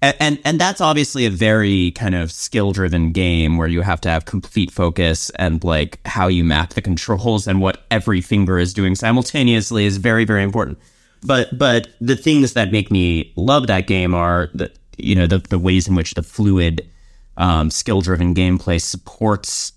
and, 0.00 0.16
and 0.18 0.38
and 0.44 0.58
that's 0.58 0.80
obviously 0.80 1.26
a 1.26 1.30
very 1.30 1.90
kind 1.90 2.14
of 2.14 2.32
skill 2.32 2.72
driven 2.72 3.12
game 3.12 3.58
where 3.58 3.68
you 3.68 3.82
have 3.82 4.00
to 4.02 4.08
have 4.08 4.24
complete 4.24 4.70
focus 4.70 5.30
and 5.30 5.62
like 5.62 6.00
how 6.06 6.26
you 6.28 6.42
map 6.42 6.70
the 6.70 6.80
controls 6.80 7.46
and 7.46 7.60
what 7.60 7.82
every 7.90 8.22
finger 8.22 8.58
is 8.58 8.72
doing 8.72 8.94
simultaneously 8.94 9.84
is 9.84 9.98
very 9.98 10.24
very 10.24 10.42
important. 10.42 10.78
But 11.22 11.56
but 11.58 11.88
the 12.00 12.16
things 12.16 12.52
that 12.54 12.72
make 12.72 12.90
me 12.90 13.32
love 13.36 13.66
that 13.66 13.86
game 13.86 14.14
are 14.14 14.48
the 14.54 14.70
you 14.98 15.14
know 15.14 15.26
the 15.26 15.38
the 15.38 15.58
ways 15.58 15.88
in 15.88 15.94
which 15.94 16.14
the 16.14 16.22
fluid 16.22 16.88
um, 17.36 17.70
skill 17.70 18.00
driven 18.00 18.34
gameplay 18.34 18.80
supports 18.80 19.72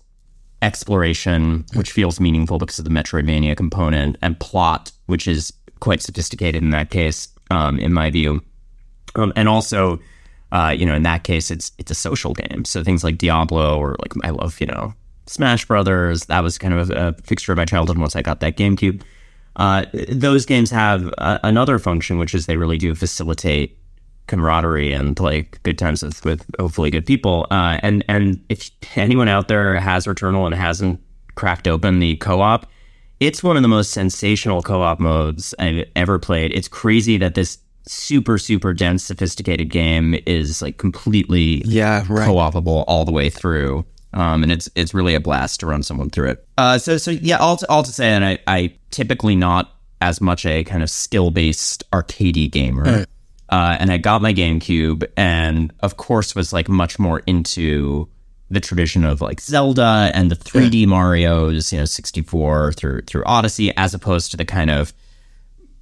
exploration, 0.62 1.64
which 1.74 1.90
feels 1.90 2.20
meaningful 2.20 2.58
because 2.58 2.78
of 2.78 2.84
the 2.84 2.90
Metroidvania 2.90 3.56
component, 3.56 4.16
and 4.22 4.38
plot, 4.38 4.92
which 5.06 5.26
is 5.26 5.52
quite 5.80 6.00
sophisticated 6.00 6.62
in 6.62 6.70
that 6.70 6.90
case, 6.90 7.28
um, 7.50 7.78
in 7.78 7.92
my 7.92 8.10
view. 8.10 8.40
Um, 9.16 9.32
and 9.36 9.48
also, 9.48 9.98
uh, 10.52 10.74
you 10.76 10.86
know, 10.86 10.94
in 10.94 11.02
that 11.02 11.24
case, 11.24 11.50
it's 11.50 11.72
it's 11.78 11.90
a 11.90 11.94
social 11.94 12.32
game. 12.32 12.64
So 12.64 12.82
things 12.82 13.04
like 13.04 13.18
Diablo 13.18 13.78
or 13.78 13.96
like 14.00 14.12
I 14.24 14.30
love, 14.30 14.60
you 14.60 14.66
know, 14.66 14.94
Smash 15.26 15.66
Brothers. 15.66 16.26
That 16.26 16.42
was 16.42 16.56
kind 16.58 16.74
of 16.74 16.90
a, 16.90 17.08
a 17.08 17.12
fixture 17.22 17.52
of 17.52 17.58
my 17.58 17.64
childhood 17.64 17.98
once 17.98 18.16
I 18.16 18.22
got 18.22 18.40
that 18.40 18.56
GameCube. 18.56 19.02
Uh, 19.56 19.84
those 20.08 20.46
games 20.46 20.70
have 20.70 21.12
uh, 21.18 21.38
another 21.42 21.78
function, 21.78 22.18
which 22.18 22.34
is 22.34 22.46
they 22.46 22.56
really 22.56 22.78
do 22.78 22.94
facilitate 22.94 23.76
camaraderie 24.26 24.92
and 24.92 25.18
like 25.20 25.62
good 25.62 25.78
times 25.78 26.02
with, 26.02 26.24
with 26.24 26.46
hopefully 26.58 26.90
good 26.90 27.06
people. 27.06 27.46
Uh, 27.50 27.78
and 27.82 28.04
and 28.08 28.42
if 28.48 28.70
anyone 28.96 29.28
out 29.28 29.48
there 29.48 29.78
has 29.78 30.06
Returnal 30.06 30.46
and 30.46 30.54
hasn't 30.54 31.00
cracked 31.34 31.66
open 31.66 31.98
the 31.98 32.16
co-op, 32.16 32.66
it's 33.20 33.42
one 33.42 33.56
of 33.56 33.62
the 33.62 33.68
most 33.68 33.90
sensational 33.92 34.62
co-op 34.62 35.00
modes 35.00 35.54
I've 35.58 35.86
ever 35.96 36.18
played. 36.18 36.52
It's 36.52 36.68
crazy 36.68 37.16
that 37.18 37.34
this 37.34 37.58
super 37.84 38.38
super 38.38 38.72
dense 38.72 39.02
sophisticated 39.02 39.68
game 39.68 40.14
is 40.26 40.62
like 40.62 40.78
completely 40.78 41.62
Yeah, 41.64 42.04
right. 42.08 42.26
co-opable 42.26 42.84
all 42.86 43.04
the 43.04 43.12
way 43.12 43.28
through. 43.28 43.84
Um, 44.14 44.42
and 44.42 44.52
it's 44.52 44.68
it's 44.74 44.92
really 44.92 45.14
a 45.14 45.20
blast 45.20 45.60
to 45.60 45.66
run 45.66 45.82
someone 45.82 46.10
through 46.10 46.30
it. 46.30 46.46
Uh, 46.58 46.78
so 46.78 46.96
so 46.98 47.10
yeah, 47.10 47.38
all 47.38 47.56
to, 47.56 47.68
all 47.70 47.82
to 47.82 47.90
say, 47.92 48.08
and 48.10 48.24
I 48.24 48.38
I 48.46 48.74
typically 48.90 49.34
not 49.34 49.74
as 50.02 50.20
much 50.20 50.44
a 50.44 50.64
kind 50.64 50.82
of 50.82 50.90
skill 50.90 51.30
based 51.30 51.88
arcadey 51.92 52.50
gamer. 52.50 53.06
Uh, 53.52 53.76
and 53.78 53.92
I 53.92 53.98
got 53.98 54.22
my 54.22 54.32
GameCube, 54.32 55.04
and 55.14 55.74
of 55.80 55.98
course 55.98 56.34
was 56.34 56.54
like 56.54 56.70
much 56.70 56.98
more 56.98 57.20
into 57.26 58.08
the 58.50 58.60
tradition 58.60 59.04
of 59.04 59.20
like 59.20 59.42
Zelda 59.42 60.10
and 60.14 60.30
the 60.30 60.36
3D 60.36 60.86
Mario's, 60.86 61.70
you 61.70 61.78
know, 61.78 61.84
64 61.84 62.72
through 62.72 63.02
through 63.02 63.24
Odyssey, 63.24 63.70
as 63.76 63.92
opposed 63.92 64.30
to 64.30 64.38
the 64.38 64.46
kind 64.46 64.70
of 64.70 64.94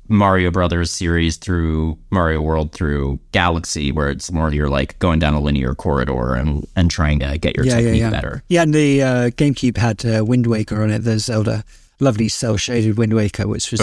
Mario 0.09 0.51
Brothers 0.51 0.91
series 0.91 1.37
through 1.37 1.97
Mario 2.11 2.41
World 2.41 2.73
through 2.73 3.21
Galaxy, 3.31 3.93
where 3.93 4.11
it's 4.11 4.33
more 4.33 4.53
you're 4.53 4.69
like 4.69 4.99
going 4.99 5.21
down 5.21 5.35
a 5.35 5.41
linear 5.41 5.77
corridor 5.77 6.35
and, 6.35 6.67
and 6.75 6.91
trying 6.91 7.21
to 7.21 7.39
get 7.39 7.57
your 7.57 7.65
yeah, 7.65 7.77
technique 7.77 8.01
yeah, 8.01 8.07
yeah. 8.07 8.11
better. 8.11 8.43
Yeah, 8.49 8.63
and 8.63 8.75
the 8.75 9.03
uh, 9.03 9.31
GameCube 9.31 9.77
had 9.77 10.05
uh, 10.05 10.25
Wind 10.25 10.49
Waker 10.49 10.83
on 10.83 10.91
it, 10.91 11.05
the 11.05 11.21
Zelda, 11.21 11.65
lovely 12.01 12.29
cell 12.29 12.57
shaded 12.57 12.97
Wind 12.99 13.15
Waker, 13.15 13.47
which 13.47 13.71
was 13.71 13.81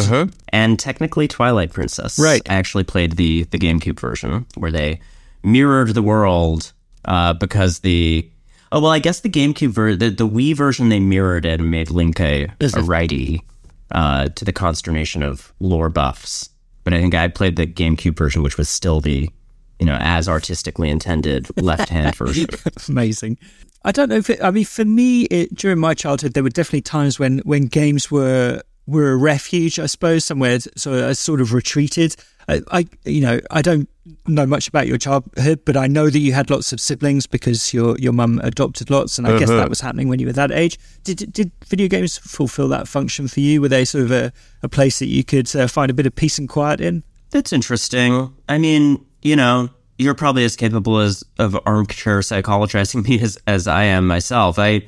And 0.49 0.79
technically 0.79 1.27
Twilight 1.27 1.71
Princess. 1.71 2.19
Right. 2.19 2.41
I 2.49 2.55
actually 2.55 2.83
played 2.83 3.13
the 3.13 3.43
the 3.45 3.57
GameCube 3.57 3.99
version 3.99 4.45
where 4.55 4.71
they 4.71 4.99
mirrored 5.43 5.93
the 5.93 6.01
world 6.01 6.73
uh, 7.05 7.33
because 7.33 7.79
the 7.79 8.29
oh 8.71 8.81
well 8.81 8.91
I 8.91 8.99
guess 8.99 9.21
the 9.21 9.29
GameCube 9.29 9.69
ver- 9.69 9.95
the, 9.95 10.09
the 10.09 10.27
Wii 10.27 10.55
version 10.55 10.89
they 10.89 10.99
mirrored 10.99 11.45
it 11.45 11.59
and 11.59 11.71
made 11.71 11.89
Link 11.89 12.19
a, 12.19 12.47
a 12.75 12.81
righty 12.81 13.43
uh, 13.91 14.29
to 14.29 14.45
the 14.45 14.51
consternation 14.53 15.23
of 15.23 15.53
lore 15.59 15.89
buffs. 15.89 16.49
But 16.83 16.93
I 16.93 17.01
think 17.01 17.15
I 17.15 17.27
played 17.27 17.57
the 17.57 17.67
GameCube 17.67 18.17
version, 18.17 18.43
which 18.43 18.57
was 18.57 18.69
still 18.69 19.01
the 19.01 19.29
you 19.79 19.85
know 19.85 19.97
as 19.99 20.27
artistically 20.27 20.89
intended 20.89 21.49
left 21.61 21.89
hand 21.89 22.15
version. 22.15 22.47
amazing. 22.87 23.37
I 23.83 23.91
don't 23.91 24.09
know 24.09 24.17
if 24.17 24.29
it, 24.29 24.43
I 24.43 24.51
mean 24.51 24.65
for 24.65 24.85
me 24.85 25.23
it, 25.23 25.55
during 25.55 25.79
my 25.79 25.93
childhood 25.93 26.33
there 26.33 26.43
were 26.43 26.49
definitely 26.49 26.81
times 26.81 27.19
when 27.19 27.39
when 27.39 27.67
games 27.67 28.11
were 28.11 28.61
were 28.85 29.11
a 29.11 29.17
refuge 29.17 29.79
I 29.79 29.85
suppose 29.85 30.25
somewhere 30.25 30.59
so 30.75 31.09
I 31.09 31.13
sort 31.13 31.41
of 31.41 31.53
retreated. 31.53 32.15
I, 32.49 32.61
I 32.71 32.87
you 33.03 33.21
know 33.21 33.39
I 33.51 33.61
don't 33.61 33.89
know 34.25 34.45
much 34.45 34.67
about 34.67 34.87
your 34.87 34.97
childhood 34.97 35.63
but 35.65 35.75
I 35.75 35.87
know 35.87 36.09
that 36.09 36.19
you 36.19 36.33
had 36.33 36.49
lots 36.49 36.71
of 36.73 36.79
siblings 36.79 37.27
because 37.27 37.73
your 37.73 37.97
your 37.99 38.13
mum 38.13 38.39
adopted 38.43 38.89
lots 38.89 39.17
and 39.17 39.27
I 39.27 39.37
guess 39.37 39.49
that 39.49 39.69
was 39.69 39.81
happening 39.81 40.07
when 40.07 40.19
you 40.19 40.25
were 40.25 40.33
that 40.33 40.51
age. 40.51 40.79
Did 41.03 41.31
did 41.31 41.51
video 41.67 41.87
games 41.87 42.17
fulfill 42.17 42.69
that 42.69 42.87
function 42.87 43.27
for 43.27 43.41
you? 43.41 43.61
Were 43.61 43.69
they 43.69 43.85
sort 43.85 44.05
of 44.05 44.11
a, 44.11 44.33
a 44.63 44.69
place 44.69 44.99
that 44.99 45.07
you 45.07 45.23
could 45.23 45.53
uh, 45.55 45.67
find 45.67 45.91
a 45.91 45.93
bit 45.93 46.07
of 46.07 46.15
peace 46.15 46.39
and 46.39 46.49
quiet 46.49 46.81
in? 46.81 47.03
That's 47.31 47.51
interesting. 47.51 48.33
I 48.47 48.57
mean, 48.57 49.05
you 49.21 49.35
know, 49.35 49.69
you're 49.97 50.13
probably 50.13 50.45
as 50.45 50.55
capable 50.55 50.99
as 50.99 51.23
of 51.39 51.57
armchair 51.65 52.19
psychologizing 52.19 53.03
me 53.07 53.19
as, 53.19 53.37
as 53.47 53.67
I 53.67 53.83
am 53.83 54.07
myself. 54.07 54.59
I 54.59 54.83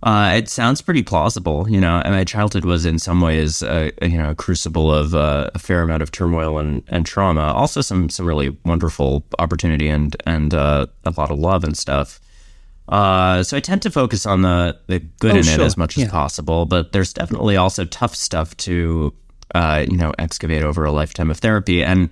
uh, 0.00 0.34
it 0.36 0.48
sounds 0.48 0.80
pretty 0.80 1.02
plausible, 1.02 1.68
you 1.68 1.80
know. 1.80 2.00
And 2.04 2.14
my 2.14 2.22
childhood 2.22 2.64
was 2.64 2.86
in 2.86 3.00
some 3.00 3.20
ways, 3.20 3.64
uh, 3.64 3.90
you 4.00 4.16
know, 4.16 4.30
a 4.30 4.34
crucible 4.34 4.94
of 4.94 5.14
uh, 5.14 5.50
a 5.54 5.58
fair 5.58 5.82
amount 5.82 6.02
of 6.02 6.12
turmoil 6.12 6.58
and, 6.58 6.84
and 6.86 7.04
trauma. 7.04 7.52
Also, 7.52 7.80
some 7.80 8.08
some 8.08 8.24
really 8.24 8.56
wonderful 8.64 9.24
opportunity 9.40 9.88
and 9.88 10.16
and 10.24 10.54
uh, 10.54 10.86
a 11.04 11.10
lot 11.16 11.32
of 11.32 11.38
love 11.38 11.64
and 11.64 11.76
stuff. 11.76 12.20
Uh, 12.88 13.42
so 13.42 13.56
I 13.56 13.60
tend 13.60 13.82
to 13.82 13.90
focus 13.90 14.24
on 14.24 14.42
the 14.42 14.78
the 14.86 15.00
good 15.00 15.32
Oh, 15.32 15.38
in 15.38 15.48
it 15.48 15.60
as 15.60 15.76
much 15.76 15.98
as 15.98 16.08
possible, 16.08 16.64
but 16.64 16.92
there's 16.92 17.12
definitely 17.12 17.56
also 17.56 17.84
tough 17.84 18.14
stuff 18.14 18.56
to, 18.58 19.12
uh, 19.56 19.84
you 19.88 19.96
know, 19.96 20.14
excavate 20.16 20.62
over 20.62 20.84
a 20.84 20.92
lifetime 20.92 21.30
of 21.30 21.38
therapy. 21.38 21.82
And 21.82 22.08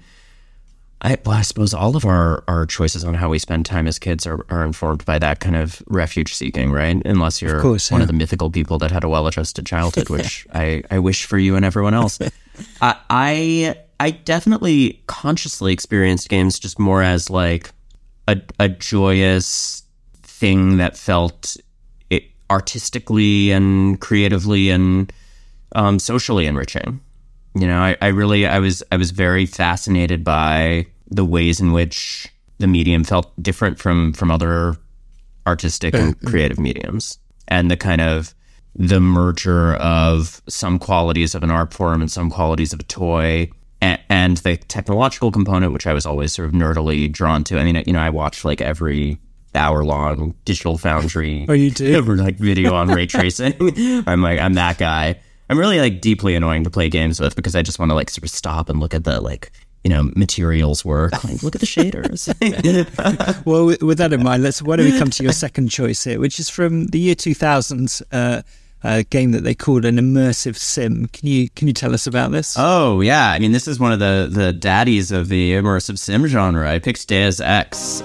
I, 1.02 1.18
well, 1.24 1.36
I 1.36 1.42
suppose 1.42 1.74
all 1.74 1.94
of 1.94 2.04
our, 2.06 2.42
our 2.48 2.64
choices 2.64 3.04
on 3.04 3.14
how 3.14 3.28
we 3.28 3.38
spend 3.38 3.66
time 3.66 3.86
as 3.86 3.98
kids 3.98 4.26
are, 4.26 4.44
are 4.48 4.64
informed 4.64 5.04
by 5.04 5.18
that 5.18 5.40
kind 5.40 5.54
of 5.54 5.82
refuge 5.86 6.34
seeking, 6.34 6.72
right? 6.72 7.00
Unless 7.04 7.42
you're 7.42 7.60
course, 7.60 7.90
one 7.90 8.00
yeah. 8.00 8.04
of 8.04 8.08
the 8.08 8.14
mythical 8.14 8.50
people 8.50 8.78
that 8.78 8.90
had 8.90 9.04
a 9.04 9.08
well 9.08 9.26
adjusted 9.26 9.66
childhood, 9.66 10.08
which 10.08 10.46
I, 10.54 10.82
I 10.90 10.98
wish 10.98 11.26
for 11.26 11.38
you 11.38 11.54
and 11.54 11.64
everyone 11.64 11.94
else. 11.94 12.18
I, 12.80 12.96
I 13.10 13.76
I 13.98 14.10
definitely 14.10 15.02
consciously 15.06 15.72
experienced 15.72 16.28
games 16.28 16.58
just 16.58 16.78
more 16.78 17.02
as 17.02 17.30
like 17.30 17.70
a, 18.28 18.40
a 18.58 18.68
joyous 18.68 19.82
thing 20.22 20.78
that 20.78 20.96
felt 20.96 21.56
artistically 22.50 23.50
and 23.50 24.00
creatively 24.00 24.70
and 24.70 25.12
um, 25.74 25.98
socially 25.98 26.46
enriching. 26.46 27.00
You 27.56 27.66
know, 27.66 27.78
I, 27.78 27.96
I 28.02 28.08
really 28.08 28.46
I 28.46 28.58
was 28.58 28.82
I 28.92 28.96
was 28.96 29.12
very 29.12 29.46
fascinated 29.46 30.22
by 30.22 30.86
the 31.10 31.24
ways 31.24 31.58
in 31.58 31.72
which 31.72 32.28
the 32.58 32.66
medium 32.66 33.02
felt 33.02 33.32
different 33.42 33.78
from 33.78 34.12
from 34.12 34.30
other 34.30 34.76
artistic 35.46 35.94
and 35.94 36.14
mm-hmm. 36.16 36.26
creative 36.26 36.58
mediums 36.58 37.18
and 37.48 37.70
the 37.70 37.76
kind 37.76 38.00
of 38.00 38.34
the 38.74 39.00
merger 39.00 39.74
of 39.76 40.42
some 40.48 40.78
qualities 40.78 41.34
of 41.34 41.42
an 41.42 41.50
art 41.50 41.72
form 41.72 42.02
and 42.02 42.10
some 42.10 42.30
qualities 42.30 42.74
of 42.74 42.80
a 42.80 42.84
toy 42.84 43.48
and, 43.80 43.98
and 44.10 44.36
the 44.38 44.56
technological 44.56 45.30
component 45.30 45.72
which 45.72 45.86
i 45.86 45.94
was 45.94 46.04
always 46.04 46.32
sort 46.32 46.48
of 46.48 46.52
nerdily 46.52 47.10
drawn 47.10 47.44
to. 47.44 47.58
I 47.58 47.64
mean 47.64 47.82
you 47.86 47.92
know 47.92 48.00
i 48.00 48.10
watched 48.10 48.44
like 48.44 48.60
every 48.60 49.18
hour 49.54 49.82
long 49.84 50.34
digital 50.44 50.76
foundry 50.76 51.46
Oh, 51.48 51.54
you 51.54 51.72
or 51.96 52.02
like 52.16 52.36
video 52.36 52.74
on 52.74 52.88
ray 52.88 53.06
tracing. 53.06 53.54
I'm 54.06 54.20
like 54.20 54.40
i'm 54.40 54.54
that 54.54 54.76
guy 54.76 55.20
i'm 55.48 55.58
really 55.58 55.80
like 55.80 56.00
deeply 56.00 56.34
annoying 56.34 56.64
to 56.64 56.70
play 56.70 56.88
games 56.88 57.20
with 57.20 57.36
because 57.36 57.54
i 57.54 57.62
just 57.62 57.78
want 57.78 57.90
to 57.90 57.94
like 57.94 58.10
sort 58.10 58.24
of 58.24 58.30
stop 58.30 58.68
and 58.68 58.80
look 58.80 58.94
at 58.94 59.04
the 59.04 59.20
like 59.20 59.50
you 59.84 59.90
know 59.90 60.10
materials 60.16 60.84
work 60.84 61.12
like 61.24 61.42
look 61.42 61.54
at 61.54 61.60
the 61.60 61.66
shaders 61.66 62.26
Well, 63.46 63.66
with, 63.66 63.82
with 63.82 63.98
that 63.98 64.12
in 64.12 64.22
mind, 64.22 64.42
let's. 64.42 64.60
Why 64.60 64.76
don't 64.76 64.90
we 64.90 64.98
come 64.98 65.10
to 65.10 65.22
your 65.22 65.32
second 65.32 65.68
choice 65.68 66.02
here, 66.02 66.18
which 66.18 66.40
is 66.40 66.48
from 66.48 66.86
the 66.88 66.98
year 66.98 67.14
2000, 67.14 68.00
uh, 68.10 68.42
a 68.82 69.04
game 69.04 69.30
that 69.32 69.44
they 69.44 69.54
called 69.54 69.84
an 69.84 69.96
immersive 69.96 70.56
sim. 70.56 71.06
Can 71.12 71.28
you 71.28 71.48
can 71.50 71.68
you 71.68 71.74
tell 71.74 71.94
us 71.94 72.06
about 72.06 72.32
this? 72.32 72.56
Oh 72.58 73.00
yeah, 73.00 73.30
I 73.30 73.38
mean 73.38 73.52
this 73.52 73.68
is 73.68 73.78
one 73.78 73.92
of 73.92 73.98
the 74.00 74.28
the 74.30 74.52
daddies 74.52 75.12
of 75.12 75.28
the 75.28 75.52
immersive 75.52 75.98
sim 75.98 76.26
genre. 76.26 76.68
I 76.68 76.78
picked 76.78 77.06
Deus 77.06 77.40
Ex. 77.40 78.02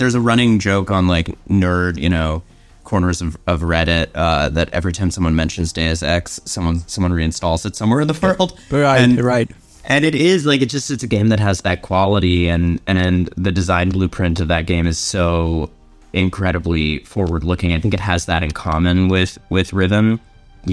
There's 0.00 0.14
a 0.14 0.20
running 0.20 0.60
joke 0.60 0.90
on 0.90 1.08
like 1.08 1.26
nerd, 1.46 1.98
you 1.98 2.08
know, 2.08 2.42
corners 2.84 3.20
of, 3.20 3.36
of 3.46 3.60
Reddit 3.60 4.08
uh, 4.14 4.48
that 4.48 4.70
every 4.70 4.94
time 4.94 5.10
someone 5.10 5.36
mentions 5.36 5.74
Deus 5.74 6.02
Ex, 6.02 6.40
someone 6.46 6.78
someone 6.88 7.12
reinstalls 7.12 7.66
it 7.66 7.76
somewhere 7.76 8.00
in 8.00 8.08
the 8.08 8.18
world. 8.22 8.58
Right, 8.70 8.98
and, 8.98 9.20
right. 9.20 9.50
And 9.84 10.06
it 10.06 10.14
is 10.14 10.46
like 10.46 10.62
it 10.62 10.70
just 10.70 10.90
it's 10.90 11.02
a 11.02 11.06
game 11.06 11.28
that 11.28 11.38
has 11.38 11.60
that 11.60 11.82
quality 11.82 12.48
and 12.48 12.80
and, 12.86 12.96
and 12.96 13.26
the 13.36 13.52
design 13.52 13.90
blueprint 13.90 14.40
of 14.40 14.48
that 14.48 14.64
game 14.64 14.86
is 14.86 14.96
so 14.98 15.68
incredibly 16.14 17.00
forward 17.00 17.44
looking. 17.44 17.74
I 17.74 17.78
think 17.78 17.92
it 17.92 18.00
has 18.00 18.24
that 18.24 18.42
in 18.42 18.52
common 18.52 19.08
with 19.08 19.36
with 19.50 19.74
Riven, 19.74 20.18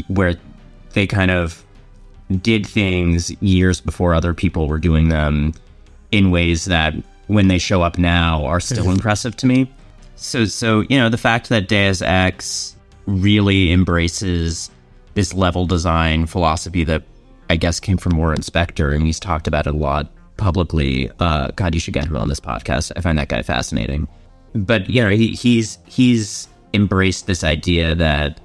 where 0.08 0.36
they 0.94 1.06
kind 1.06 1.32
of 1.32 1.66
did 2.42 2.66
things 2.66 3.30
years 3.42 3.82
before 3.82 4.14
other 4.14 4.34
people 4.34 4.70
were 4.70 4.80
doing 4.80 5.10
them 5.10 5.54
in 6.14 6.32
ways 6.32 6.64
that 6.64 6.94
when 7.28 7.48
they 7.48 7.58
show 7.58 7.82
up 7.82 7.98
now 7.98 8.46
are 8.46 8.60
still 8.60 8.90
impressive 8.90 9.36
to 9.38 9.46
me. 9.46 9.72
So 10.16 10.46
so 10.46 10.82
you 10.90 10.98
know 10.98 11.10
the 11.10 11.18
fact 11.18 11.50
that 11.50 11.68
Deus 11.68 12.02
Ex 12.02 12.76
really 13.06 13.72
embraces 13.72 14.70
this 15.14 15.34
level 15.34 15.66
design 15.66 16.26
philosophy 16.26 16.84
that 16.84 17.04
I 17.50 17.56
guess 17.56 17.80
came 17.80 17.98
from 17.98 18.18
Warren 18.18 18.42
Spector 18.42 18.94
and 18.94 19.06
he's 19.06 19.20
talked 19.20 19.48
about 19.48 19.68
it 19.68 19.74
a 19.74 19.78
lot 19.78 20.12
publicly. 20.38 21.10
Uh, 21.20 21.50
God, 21.56 21.74
you 21.74 21.80
should 21.80 21.94
get 21.94 22.06
him 22.06 22.18
on 22.18 22.28
this 22.28 22.40
podcast. 22.40 22.92
I 22.96 23.02
find 23.02 23.18
that 23.18 23.30
guy 23.30 23.42
fascinating. 23.42 24.08
But 24.54 24.90
you 24.90 25.04
know 25.04 25.10
he, 25.10 25.30
he's 25.30 25.78
he's 25.86 26.48
embraced 26.74 27.28
this 27.28 27.44
idea 27.44 27.96
that 27.96 28.40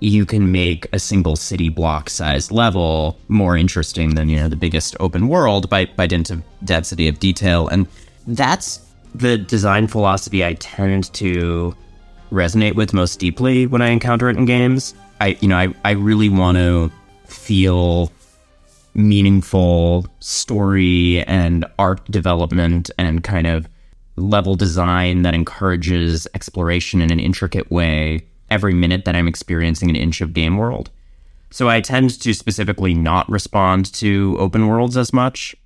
you 0.00 0.26
can 0.26 0.50
make 0.50 0.88
a 0.92 0.98
single 0.98 1.36
city 1.36 1.68
block 1.68 2.10
sized 2.10 2.50
level 2.50 3.16
more 3.28 3.56
interesting 3.56 4.16
than 4.16 4.28
you 4.28 4.36
know 4.36 4.48
the 4.48 4.56
biggest 4.56 4.96
open 4.98 5.28
world 5.28 5.70
by 5.70 5.86
by 5.86 6.06
dint 6.06 6.30
of 6.30 6.42
density 6.64 7.06
of 7.08 7.18
detail 7.20 7.68
and 7.68 7.86
that's 8.26 8.80
the 9.14 9.36
design 9.36 9.86
philosophy 9.86 10.44
i 10.44 10.54
tend 10.54 11.12
to 11.12 11.74
resonate 12.30 12.74
with 12.74 12.92
most 12.92 13.18
deeply 13.18 13.66
when 13.66 13.82
i 13.82 13.88
encounter 13.88 14.28
it 14.28 14.36
in 14.36 14.44
games 14.44 14.94
i 15.20 15.36
you 15.40 15.48
know 15.48 15.56
i, 15.56 15.72
I 15.84 15.90
really 15.92 16.28
want 16.28 16.56
to 16.56 16.90
feel 17.26 18.10
meaningful 18.94 20.06
story 20.20 21.22
and 21.24 21.64
art 21.78 22.04
development 22.10 22.90
and 22.98 23.24
kind 23.24 23.46
of 23.46 23.68
level 24.16 24.54
design 24.54 25.22
that 25.22 25.34
encourages 25.34 26.26
exploration 26.34 27.00
in 27.00 27.10
an 27.10 27.18
intricate 27.18 27.70
way 27.70 28.26
every 28.50 28.74
minute 28.74 29.06
that 29.06 29.16
I'm 29.16 29.28
experiencing 29.28 29.88
an 29.88 29.96
inch 29.96 30.20
of 30.20 30.34
game 30.34 30.58
world. 30.58 30.90
So 31.50 31.68
I 31.68 31.80
tend 31.80 32.20
to 32.20 32.34
specifically 32.34 32.94
not 32.94 33.28
respond 33.28 33.92
to 33.94 34.36
open 34.38 34.68
worlds 34.68 34.96
as 34.96 35.12
much. 35.12 35.56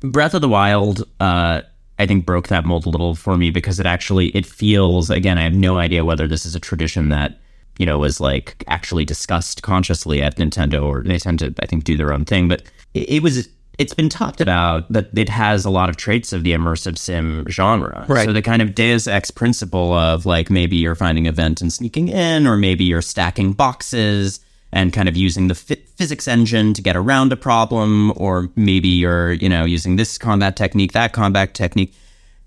Breath 0.00 0.34
of 0.34 0.40
the 0.40 0.48
Wild, 0.48 1.04
uh, 1.20 1.62
I 2.02 2.06
think 2.06 2.26
broke 2.26 2.48
that 2.48 2.64
mold 2.64 2.84
a 2.84 2.90
little 2.90 3.14
for 3.14 3.36
me 3.36 3.50
because 3.50 3.78
it 3.78 3.86
actually 3.86 4.28
it 4.30 4.44
feels 4.44 5.08
again 5.08 5.38
I 5.38 5.44
have 5.44 5.54
no 5.54 5.78
idea 5.78 6.04
whether 6.04 6.26
this 6.26 6.44
is 6.44 6.56
a 6.56 6.60
tradition 6.60 7.10
that 7.10 7.38
you 7.78 7.86
know 7.86 7.98
was 7.98 8.20
like 8.20 8.64
actually 8.66 9.04
discussed 9.04 9.62
consciously 9.62 10.20
at 10.20 10.36
Nintendo 10.36 10.84
or 10.84 11.02
they 11.02 11.18
tend 11.18 11.38
to 11.38 11.54
I 11.60 11.66
think 11.66 11.84
do 11.84 11.96
their 11.96 12.12
own 12.12 12.24
thing 12.24 12.48
but 12.48 12.64
it, 12.92 13.08
it 13.08 13.22
was 13.22 13.48
it's 13.78 13.94
been 13.94 14.08
talked 14.08 14.40
about 14.40 14.92
that 14.92 15.16
it 15.16 15.28
has 15.28 15.64
a 15.64 15.70
lot 15.70 15.88
of 15.88 15.96
traits 15.96 16.32
of 16.32 16.44
the 16.44 16.52
immersive 16.52 16.98
sim 16.98 17.46
genre. 17.48 18.04
Right. 18.06 18.26
So 18.26 18.32
the 18.32 18.42
kind 18.42 18.60
of 18.60 18.74
Deus 18.74 19.06
Ex 19.06 19.30
principle 19.30 19.94
of 19.94 20.26
like 20.26 20.50
maybe 20.50 20.76
you're 20.76 20.94
finding 20.94 21.26
a 21.26 21.32
vent 21.32 21.62
and 21.62 21.72
sneaking 21.72 22.08
in, 22.08 22.46
or 22.46 22.58
maybe 22.58 22.84
you're 22.84 23.00
stacking 23.00 23.54
boxes 23.54 24.40
and 24.72 24.92
kind 24.92 25.08
of 25.08 25.16
using 25.16 25.48
the 25.48 25.54
f- 25.54 25.78
physics 25.96 26.26
engine 26.26 26.74
to 26.74 26.82
get 26.82 26.96
around 26.96 27.32
a 27.32 27.36
problem, 27.36 28.12
or 28.16 28.50
maybe 28.56 28.88
you're 28.88 29.32
you 29.32 29.48
know 29.48 29.64
using 29.64 29.96
this 29.96 30.18
combat 30.18 30.56
technique, 30.56 30.92
that 30.92 31.12
combat 31.12 31.54
technique. 31.54 31.94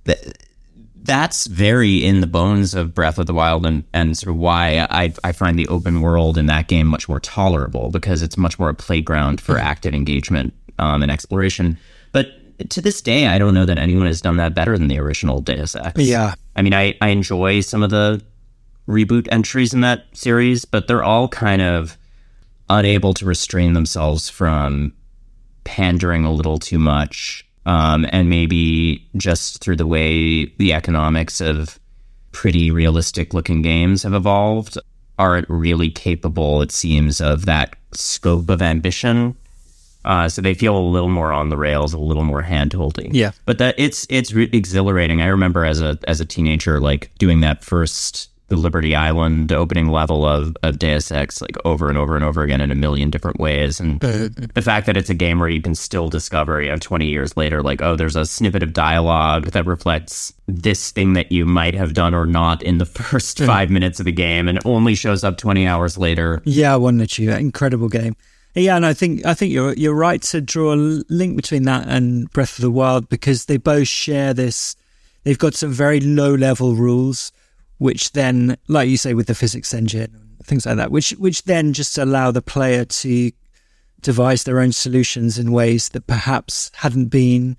That, 0.06 0.20
that's 1.06 1.46
very 1.46 2.04
in 2.04 2.22
the 2.22 2.28
bones 2.28 2.74
of 2.74 2.96
Breath 2.96 3.20
of 3.20 3.28
the 3.28 3.34
Wild 3.34 3.66
and, 3.66 3.84
and 3.94 4.18
sort 4.18 4.32
of 4.32 4.38
why 4.38 4.88
I, 4.90 5.14
I 5.24 5.32
find 5.34 5.58
the 5.58 5.68
open 5.68 6.02
world 6.02 6.36
in 6.36 6.48
that 6.48 6.68
game 6.68 6.88
much 6.88 7.08
more 7.08 7.20
tolerable 7.20 7.92
because 7.92 8.24
it's 8.24 8.38
much 8.38 8.58
more 8.58 8.70
a 8.70 8.74
playground 8.74 9.40
for 9.40 9.60
active 9.60 9.94
engagement 9.94 10.54
um, 10.80 11.04
and 11.04 11.12
exploration. 11.12 11.78
But 12.12 12.70
to 12.72 12.82
this 12.82 13.02
day, 13.02 13.28
I 13.28 13.38
don't 13.38 13.54
know 13.54 13.66
that 13.66 13.78
anyone 13.78 14.08
has 14.08 14.20
done 14.20 14.38
that 14.38 14.56
better 14.56 14.78
than 14.78 14.88
the 14.88 15.00
original 15.00 15.42
Deus 15.42 15.76
Ex. 15.76 16.00
Yeah. 16.00 16.34
I 16.56 16.64
mean, 16.64 16.74
I, 16.74 16.98
I 17.02 17.10
enjoy 17.10 17.62
some 17.62 17.84
of 17.84 17.92
the 17.92 18.22
reboot 18.88 19.28
entries 19.32 19.74
in 19.74 19.82
that 19.82 20.06
series, 20.14 20.66
but 20.66 20.88
they're 20.88 21.04
all 21.04 21.28
kind 21.28 21.62
of 21.62 21.98
unable 22.70 23.14
to 23.16 23.26
restrain 23.26 23.74
themselves 23.74 24.30
from 24.30 24.94
pandering 25.64 26.26
a 26.26 26.32
little 26.32 26.58
too 26.58 26.80
much. 26.80 27.46
Um, 27.66 28.06
and 28.12 28.30
maybe 28.30 29.08
just 29.18 29.60
through 29.60 29.78
the 29.78 29.88
way 29.88 30.46
the 30.58 30.74
economics 30.74 31.42
of 31.42 31.80
pretty 32.32 32.70
realistic 32.70 33.34
looking 33.34 33.62
games 33.64 34.04
have 34.04 34.14
evolved, 34.14 34.78
aren't 35.18 35.50
really 35.50 35.90
capable, 35.90 36.62
it 36.62 36.72
seems, 36.72 37.20
of 37.20 37.46
that 37.46 37.76
scope 37.94 38.50
of 38.50 38.62
ambition. 38.62 39.36
Uh, 40.04 40.30
so 40.30 40.42
they 40.42 40.54
feel 40.54 40.78
a 40.78 40.80
little 40.80 41.10
more 41.10 41.32
on 41.32 41.50
the 41.50 41.58
rails, 41.58 41.94
a 41.94 41.98
little 41.98 42.24
more 42.24 42.44
hand 42.44 42.74
holding. 42.74 43.16
Yeah. 43.16 43.32
but 43.46 43.58
that 43.58 43.74
it's 43.80 44.06
it's 44.10 44.34
re- 44.34 44.50
exhilarating. 44.54 45.22
I 45.22 45.28
remember 45.28 45.66
as 45.66 45.82
a 45.82 45.98
as 46.08 46.22
a 46.22 46.26
teenager, 46.26 46.80
like 46.80 47.10
doing 47.18 47.40
that 47.42 47.64
first 47.64 48.30
the 48.48 48.56
Liberty 48.56 48.96
Island 48.96 49.52
opening 49.52 49.90
level 49.90 50.26
of 50.26 50.56
of 50.64 50.80
Deus 50.80 51.12
Ex, 51.12 51.42
like 51.42 51.56
over 51.66 51.90
and 51.90 51.98
over 51.98 52.16
and 52.16 52.24
over 52.24 52.44
again 52.44 52.62
in 52.62 52.72
a 52.72 52.76
million 52.76 53.10
different 53.10 53.40
ways, 53.40 53.80
and 53.80 54.00
the 54.00 54.62
fact 54.62 54.86
that 54.86 54.98
it's 54.98 55.10
a 55.10 55.16
game 55.16 55.40
where 55.40 55.50
you 55.50 55.62
can 55.62 55.76
still 55.76 56.10
discover, 56.10 56.62
you 56.62 56.70
know, 56.70 56.78
twenty 56.78 57.08
years 57.08 57.36
later, 57.36 57.62
like 57.64 57.82
oh, 57.82 57.96
there's 57.96 58.16
a 58.16 58.26
snippet 58.26 58.64
of 58.64 58.74
dialogue 58.74 59.48
that 59.52 59.66
reflects 59.66 60.34
this 60.48 60.92
thing 60.92 61.14
that 61.14 61.32
you 61.32 61.46
might 61.46 61.74
have 61.74 61.94
done 61.94 62.14
or 62.14 62.26
not 62.26 62.62
in 62.62 62.78
the 62.78 62.86
first 62.86 63.40
five 63.40 63.70
minutes 63.70 64.00
of 64.00 64.06
the 64.06 64.12
game, 64.12 64.48
and 64.48 64.60
only 64.66 64.96
shows 64.96 65.24
up 65.24 65.38
twenty 65.38 65.68
hours 65.68 65.98
later. 65.98 66.42
Yeah, 66.46 66.76
One 66.76 67.02
Achievement, 67.02 67.42
incredible 67.42 67.90
game. 67.90 68.16
Yeah, 68.56 68.78
and 68.78 68.86
I 68.86 68.94
think 68.94 69.26
I 69.26 69.34
think 69.34 69.52
you're 69.52 69.74
you're 69.74 69.94
right 69.94 70.22
to 70.24 70.40
draw 70.40 70.74
a 70.74 70.80
link 71.10 71.36
between 71.36 71.64
that 71.64 71.88
and 71.90 72.32
Breath 72.32 72.58
of 72.58 72.62
the 72.62 72.72
Wild 72.72 73.10
because 73.10 73.46
they 73.46 73.58
both 73.58 73.88
share 73.88 74.34
this. 74.34 74.78
They've 75.24 75.38
got 75.38 75.56
some 75.56 75.74
very 75.74 76.00
low 76.00 76.36
level 76.36 76.76
rules, 76.76 77.34
which 77.78 78.12
then, 78.14 78.58
like 78.68 78.90
you 78.90 78.98
say, 78.98 79.14
with 79.14 79.28
the 79.28 79.36
physics 79.36 79.74
engine 79.74 80.14
and 80.14 80.46
things 80.46 80.66
like 80.66 80.78
that, 80.78 80.92
which 80.92 81.12
which 81.12 81.44
then 81.44 81.74
just 81.74 81.98
allow 81.98 82.32
the 82.32 82.42
player 82.42 82.86
to 82.86 83.32
devise 84.02 84.44
their 84.44 84.60
own 84.60 84.72
solutions 84.72 85.38
in 85.38 85.52
ways 85.52 85.90
that 85.90 86.06
perhaps 86.08 86.72
hadn't 86.76 87.08
been, 87.08 87.58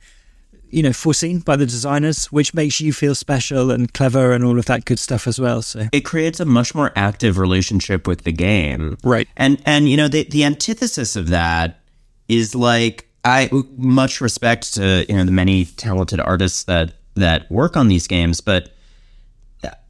you 0.71 0.83
know, 0.83 0.93
foreseen 0.93 1.41
by 1.41 1.57
the 1.57 1.67
designers, 1.67 2.27
which 2.27 2.55
makes 2.55 2.81
you 2.81 2.93
feel 2.93 3.15
special 3.15 3.71
and 3.71 3.93
clever 3.93 4.33
and 4.33 4.45
all 4.45 4.59
of 4.59 4.67
that 4.67 4.85
good 4.85 4.99
stuff 4.99 5.27
as 5.27 5.41
well. 5.41 5.61
So 5.61 5.89
it 5.93 6.03
creates 6.03 6.41
a 6.41 6.45
much 6.45 6.75
more 6.75 6.93
active 6.95 7.37
relationship 7.39 8.07
with 8.07 8.23
the 8.23 8.33
game. 8.33 8.97
Right. 9.03 9.29
And 9.37 9.61
and 9.67 9.89
you 9.89 9.97
know 9.97 10.09
the 10.09 10.25
the 10.25 10.45
antithesis 10.45 11.17
of 11.17 11.29
that 11.29 11.81
is 12.29 12.55
like 12.55 13.09
I 13.25 13.51
much 13.77 14.21
respect 14.21 14.75
to 14.75 15.05
you 15.09 15.17
know 15.17 15.25
the 15.25 15.33
many 15.33 15.65
talented 15.65 16.21
artists 16.21 16.65
that 16.65 16.95
that 17.17 17.51
work 17.51 17.77
on 17.77 17.89
these 17.89 18.07
games, 18.07 18.41
but 18.41 18.71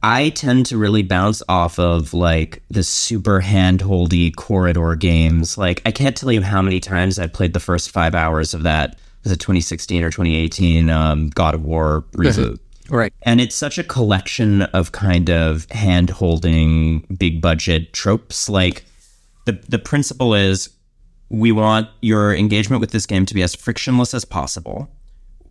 I 0.03 0.29
tend 0.29 0.65
to 0.67 0.77
really 0.77 1.03
bounce 1.03 1.43
off 1.49 1.79
of 1.79 2.13
like 2.13 2.63
the 2.69 2.83
super 2.83 3.41
handholdy 3.41 4.35
corridor 4.35 4.95
games. 4.95 5.57
Like 5.57 5.81
I 5.85 5.91
can't 5.91 6.15
tell 6.15 6.31
you 6.31 6.41
how 6.41 6.61
many 6.61 6.79
times 6.79 7.19
I 7.19 7.27
played 7.27 7.53
the 7.53 7.59
first 7.59 7.91
five 7.91 8.15
hours 8.15 8.53
of 8.53 8.63
that. 8.63 8.97
Was 9.23 9.31
it 9.31 9.39
2016 9.39 10.03
or 10.03 10.09
2018 10.09 10.89
um, 10.89 11.29
God 11.29 11.53
of 11.53 11.63
War 11.63 12.05
reboot? 12.13 12.59
right. 12.89 13.13
And 13.23 13.41
it's 13.41 13.55
such 13.55 13.77
a 13.77 13.83
collection 13.83 14.61
of 14.61 14.91
kind 14.93 15.29
of 15.29 15.69
hand 15.71 16.09
holding 16.09 17.01
big 17.17 17.41
budget 17.41 17.93
tropes. 17.93 18.47
Like 18.49 18.85
the 19.45 19.53
the 19.67 19.79
principle 19.79 20.33
is 20.33 20.69
we 21.29 21.51
want 21.51 21.89
your 22.01 22.33
engagement 22.33 22.79
with 22.79 22.91
this 22.91 23.05
game 23.05 23.25
to 23.25 23.33
be 23.33 23.43
as 23.43 23.55
frictionless 23.55 24.13
as 24.13 24.23
possible. 24.23 24.89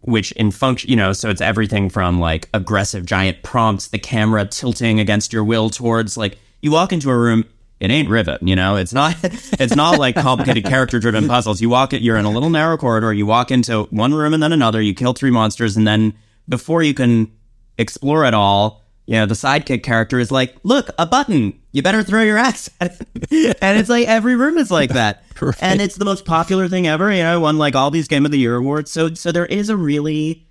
Which 0.02 0.32
in 0.32 0.50
function, 0.50 0.88
you 0.88 0.96
know, 0.96 1.12
so 1.12 1.30
it's 1.30 1.40
everything 1.40 1.90
from 1.90 2.20
like 2.20 2.48
aggressive 2.54 3.04
giant 3.04 3.42
prompts, 3.42 3.88
the 3.88 3.98
camera 3.98 4.44
tilting 4.46 5.00
against 5.00 5.32
your 5.32 5.42
will 5.42 5.68
towards 5.68 6.16
like 6.16 6.38
you 6.62 6.70
walk 6.70 6.92
into 6.92 7.10
a 7.10 7.16
room, 7.16 7.44
it 7.80 7.90
ain't 7.90 8.08
Riven, 8.08 8.46
you 8.46 8.56
know. 8.56 8.76
It's 8.76 8.92
not. 8.92 9.16
It's 9.58 9.74
not 9.74 9.98
like 9.98 10.14
complicated 10.14 10.64
character-driven 10.64 11.28
puzzles. 11.28 11.60
You 11.60 11.68
walk 11.68 11.92
it. 11.92 12.02
You're 12.02 12.16
in 12.16 12.24
a 12.24 12.30
little 12.30 12.50
narrow 12.50 12.76
corridor. 12.76 13.12
You 13.12 13.26
walk 13.26 13.50
into 13.50 13.84
one 13.84 14.14
room 14.14 14.34
and 14.34 14.42
then 14.42 14.52
another. 14.52 14.80
You 14.80 14.94
kill 14.94 15.12
three 15.12 15.30
monsters, 15.30 15.76
and 15.76 15.86
then 15.86 16.14
before 16.48 16.82
you 16.82 16.94
can 16.94 17.32
explore 17.78 18.24
it 18.24 18.34
all, 18.34 18.82
you 19.06 19.14
know, 19.14 19.26
the 19.26 19.34
sidekick 19.34 19.82
character 19.82 20.18
is 20.18 20.30
like, 20.30 20.56
"Look, 20.62 20.90
a 20.98 21.06
button. 21.06 21.58
You 21.72 21.82
better 21.82 22.02
throw 22.02 22.22
your 22.22 22.38
axe 22.38 22.68
at 22.80 23.00
it." 23.14 23.58
and 23.62 23.78
it's 23.78 23.88
like 23.88 24.06
every 24.08 24.34
room 24.36 24.58
is 24.58 24.70
like 24.70 24.90
that, 24.90 25.24
and 25.60 25.80
it's 25.80 25.96
the 25.96 26.04
most 26.04 26.24
popular 26.24 26.68
thing 26.68 26.86
ever. 26.86 27.12
You 27.12 27.22
know, 27.22 27.40
won 27.40 27.56
like 27.58 27.74
all 27.74 27.90
these 27.90 28.08
Game 28.08 28.24
of 28.24 28.32
the 28.32 28.38
Year 28.38 28.56
awards. 28.56 28.90
So, 28.90 29.14
so 29.14 29.32
there 29.32 29.46
is 29.46 29.68
a 29.68 29.76
really 29.76 30.46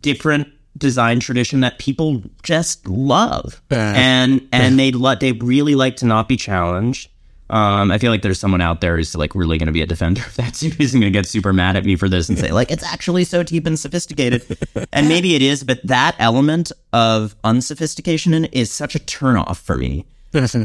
different 0.00 0.48
design 0.76 1.18
tradition 1.18 1.60
that 1.60 1.78
people 1.78 2.22
just 2.42 2.86
love, 2.88 3.60
and 3.70 4.48
and 4.52 4.78
they 4.78 4.92
lo- 4.92 5.16
they 5.16 5.32
really 5.32 5.74
like 5.74 5.96
to 5.96 6.06
not 6.06 6.28
be 6.28 6.36
challenged. 6.36 7.10
Um, 7.50 7.90
I 7.90 7.98
feel 7.98 8.10
like 8.10 8.22
there's 8.22 8.38
someone 8.38 8.60
out 8.60 8.80
there 8.80 8.96
who's 8.96 9.14
like 9.14 9.34
really 9.34 9.56
going 9.56 9.68
to 9.68 9.72
be 9.72 9.80
a 9.80 9.86
defender 9.86 10.22
of 10.26 10.36
that 10.36 10.54
series 10.56 10.92
and 10.92 11.02
going 11.02 11.12
to 11.12 11.18
get 11.18 11.26
super 11.26 11.52
mad 11.52 11.76
at 11.76 11.84
me 11.84 11.96
for 11.96 12.08
this 12.08 12.28
and 12.28 12.38
say 12.38 12.52
like 12.52 12.70
it's 12.70 12.84
actually 12.84 13.24
so 13.24 13.42
deep 13.42 13.66
and 13.66 13.78
sophisticated, 13.78 14.44
and 14.92 15.08
maybe 15.08 15.34
it 15.34 15.42
is, 15.42 15.64
but 15.64 15.80
that 15.86 16.14
element 16.18 16.72
of 16.92 17.34
unsophistication 17.44 18.44
is 18.46 18.70
such 18.70 18.94
a 18.94 18.98
turnoff 18.98 19.56
for 19.56 19.76
me 19.76 20.04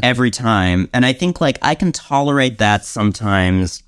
every 0.03 0.31
time, 0.31 0.89
and 0.93 1.05
I 1.05 1.13
think 1.13 1.39
like 1.39 1.57
I 1.61 1.75
can 1.75 1.91
tolerate 1.91 2.57
that 2.57 2.83
sometimes 2.83 3.83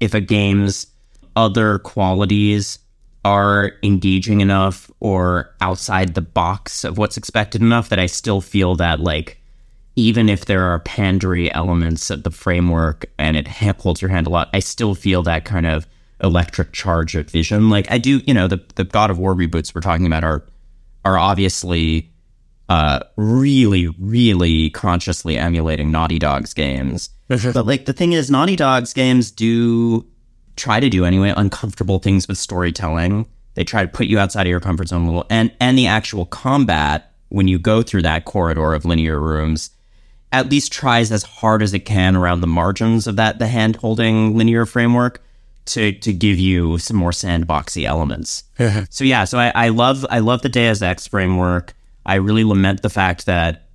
if 0.00 0.12
a 0.12 0.20
game's 0.20 0.88
other 1.34 1.78
qualities 1.78 2.78
are 3.24 3.72
engaging 3.82 4.40
enough 4.40 4.90
or 5.00 5.52
outside 5.60 6.14
the 6.14 6.20
box 6.20 6.84
of 6.84 6.96
what's 6.96 7.16
expected 7.16 7.60
enough 7.60 7.88
that 7.88 7.98
I 7.98 8.06
still 8.06 8.40
feel 8.40 8.76
that 8.76 9.00
like 9.00 9.38
even 9.96 10.28
if 10.28 10.44
there 10.44 10.62
are 10.64 10.80
pandery 10.80 11.50
elements 11.52 12.10
of 12.10 12.22
the 12.22 12.30
framework 12.30 13.06
and 13.18 13.36
it 13.36 13.48
holds 13.48 14.02
your 14.02 14.10
hand 14.10 14.26
a 14.26 14.30
lot, 14.30 14.50
I 14.52 14.60
still 14.60 14.94
feel 14.94 15.22
that 15.22 15.46
kind 15.46 15.66
of 15.66 15.86
electric 16.22 16.72
charge 16.72 17.16
of 17.16 17.28
vision. 17.28 17.70
Like 17.70 17.90
I 17.90 17.98
do, 17.98 18.20
you 18.26 18.34
know, 18.34 18.46
the 18.46 18.62
the 18.76 18.84
God 18.84 19.10
of 19.10 19.18
War 19.18 19.34
reboots 19.34 19.74
we're 19.74 19.80
talking 19.80 20.06
about 20.06 20.22
are 20.22 20.44
are 21.04 21.18
obviously 21.18 22.12
uh, 22.68 23.00
really, 23.16 23.88
really 23.98 24.70
consciously 24.70 25.38
emulating 25.38 25.90
Naughty 25.90 26.18
Dog's 26.18 26.52
games. 26.52 27.10
but 27.28 27.66
like 27.66 27.86
the 27.86 27.92
thing 27.92 28.12
is, 28.12 28.30
Naughty 28.30 28.56
Dog's 28.56 28.92
games 28.92 29.30
do 29.30 30.06
try 30.56 30.80
to 30.80 30.90
do 30.90 31.04
anyway 31.04 31.32
uncomfortable 31.36 32.00
things 32.00 32.28
with 32.28 32.38
storytelling. 32.38 33.26
They 33.54 33.64
try 33.64 33.82
to 33.82 33.88
put 33.88 34.06
you 34.06 34.18
outside 34.18 34.42
of 34.42 34.50
your 34.50 34.60
comfort 34.60 34.88
zone 34.88 35.02
a 35.02 35.06
little, 35.06 35.26
and 35.30 35.52
and 35.58 35.78
the 35.78 35.86
actual 35.86 36.26
combat 36.26 37.12
when 37.28 37.48
you 37.48 37.58
go 37.58 37.82
through 37.82 38.02
that 38.02 38.26
corridor 38.26 38.74
of 38.74 38.84
linear 38.84 39.18
rooms 39.18 39.70
at 40.32 40.50
least 40.50 40.72
tries 40.72 41.12
as 41.12 41.22
hard 41.22 41.62
as 41.62 41.72
it 41.72 41.80
can 41.80 42.16
around 42.16 42.40
the 42.40 42.46
margins 42.46 43.06
of 43.06 43.16
that 43.16 43.38
the 43.38 43.46
hand 43.46 43.76
holding 43.76 44.36
linear 44.36 44.66
framework 44.66 45.22
to 45.66 45.92
to 45.92 46.12
give 46.12 46.38
you 46.38 46.78
some 46.78 46.96
more 46.96 47.10
sandboxy 47.10 47.84
elements. 47.84 48.44
so 48.90 49.04
yeah, 49.04 49.24
so 49.24 49.38
I, 49.38 49.52
I 49.54 49.68
love 49.68 50.06
I 50.10 50.20
love 50.20 50.42
the 50.42 50.48
Deus 50.48 50.82
Ex 50.82 51.06
framework. 51.06 51.74
I 52.04 52.14
really 52.16 52.44
lament 52.44 52.82
the 52.82 52.90
fact 52.90 53.26
that 53.26 53.68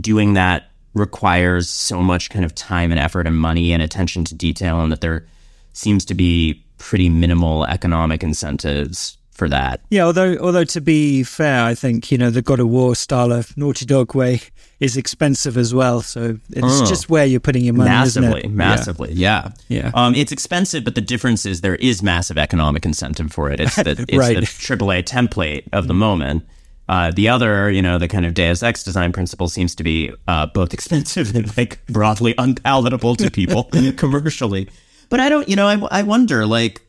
doing 0.00 0.34
that 0.34 0.70
requires 0.94 1.68
so 1.68 2.02
much 2.02 2.30
kind 2.30 2.44
of 2.44 2.54
time 2.54 2.90
and 2.90 2.98
effort 2.98 3.26
and 3.26 3.36
money 3.36 3.72
and 3.72 3.82
attention 3.82 4.24
to 4.24 4.34
detail 4.34 4.80
and 4.80 4.90
that 4.90 5.02
there 5.02 5.26
seems 5.74 6.06
to 6.06 6.14
be 6.14 6.64
pretty 6.78 7.10
minimal 7.10 7.66
economic 7.66 8.22
incentives 8.22 9.18
for 9.30 9.48
that. 9.50 9.82
Yeah, 9.90 10.04
although 10.04 10.36
although 10.38 10.64
to 10.64 10.80
be 10.80 11.22
fair, 11.22 11.64
I 11.64 11.74
think 11.74 12.10
you 12.10 12.18
know 12.18 12.30
the 12.30 12.42
God 12.42 12.60
of 12.60 12.68
War 12.68 12.96
style 12.96 13.32
of 13.32 13.54
Naughty 13.56 13.84
Dog 13.84 14.14
way 14.14 14.40
is 14.80 14.96
expensive 14.96 15.56
as 15.56 15.72
well. 15.72 16.02
So 16.02 16.38
it's 16.50 16.60
Oh. 16.82 16.86
just 16.86 17.08
where 17.08 17.24
you're 17.24 17.40
putting 17.40 17.64
your 17.64 17.74
money, 17.74 17.88
massively, 17.90 18.40
isn't 18.40 18.50
it? 18.50 18.54
massively, 18.54 19.12
yeah, 19.14 19.50
Yeah. 19.68 19.90
Um, 19.94 20.14
it's 20.14 20.32
expensive, 20.32 20.84
but 20.84 20.94
the 20.94 21.00
difference 21.00 21.46
is 21.46 21.62
there 21.62 21.76
is 21.76 22.02
massive 22.02 22.36
economic 22.36 22.84
incentive 22.84 23.32
for 23.32 23.50
it. 23.50 23.58
It's 23.60 23.76
the 23.76 23.90
it's 24.08 24.14
Right. 24.18 24.36
the 24.38 24.46
AAA 24.46 25.02
template 25.02 25.64
of 25.72 25.88
the 25.88 25.94
moment. 25.94 26.44
Uh, 26.88 27.10
the 27.10 27.28
other, 27.28 27.68
you 27.70 27.82
know, 27.82 27.98
the 27.98 28.06
kind 28.06 28.24
of 28.26 28.32
Deus 28.34 28.62
Ex 28.62 28.84
design 28.84 29.12
principle 29.12 29.48
seems 29.48 29.74
to 29.74 29.82
be 29.82 30.12
uh, 30.28 30.46
both 30.46 30.72
expensive 30.78 31.34
and 31.34 31.56
like 31.56 31.84
broadly 31.86 32.34
unpalatable 32.38 33.16
to 33.16 33.30
people 33.30 33.64
commercially. 33.96 34.68
But 35.08 35.20
I 35.20 35.28
don't, 35.28 35.48
you 35.48 35.56
know, 35.56 35.66
I, 35.68 36.00
I 36.00 36.02
wonder, 36.02 36.46
like, 36.46 36.82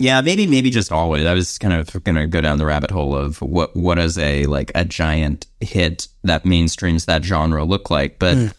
yeah, 0.00 0.20
maybe 0.20 0.46
maybe 0.48 0.70
just 0.70 0.90
always. 0.90 1.24
I 1.26 1.34
was 1.34 1.56
kind 1.58 1.74
of 1.74 2.02
gonna 2.04 2.26
go 2.26 2.40
down 2.40 2.58
the 2.58 2.66
rabbit 2.66 2.90
hole 2.90 3.14
of 3.14 3.40
what 3.40 3.76
what 3.76 3.94
does 3.96 4.18
a 4.18 4.46
like 4.46 4.72
a 4.74 4.84
giant 4.84 5.46
hit 5.60 6.08
that 6.24 6.42
mainstreams 6.44 7.04
that 7.06 7.22
genre 7.24 7.64
look 7.64 7.90
like, 7.90 8.18
but. 8.18 8.54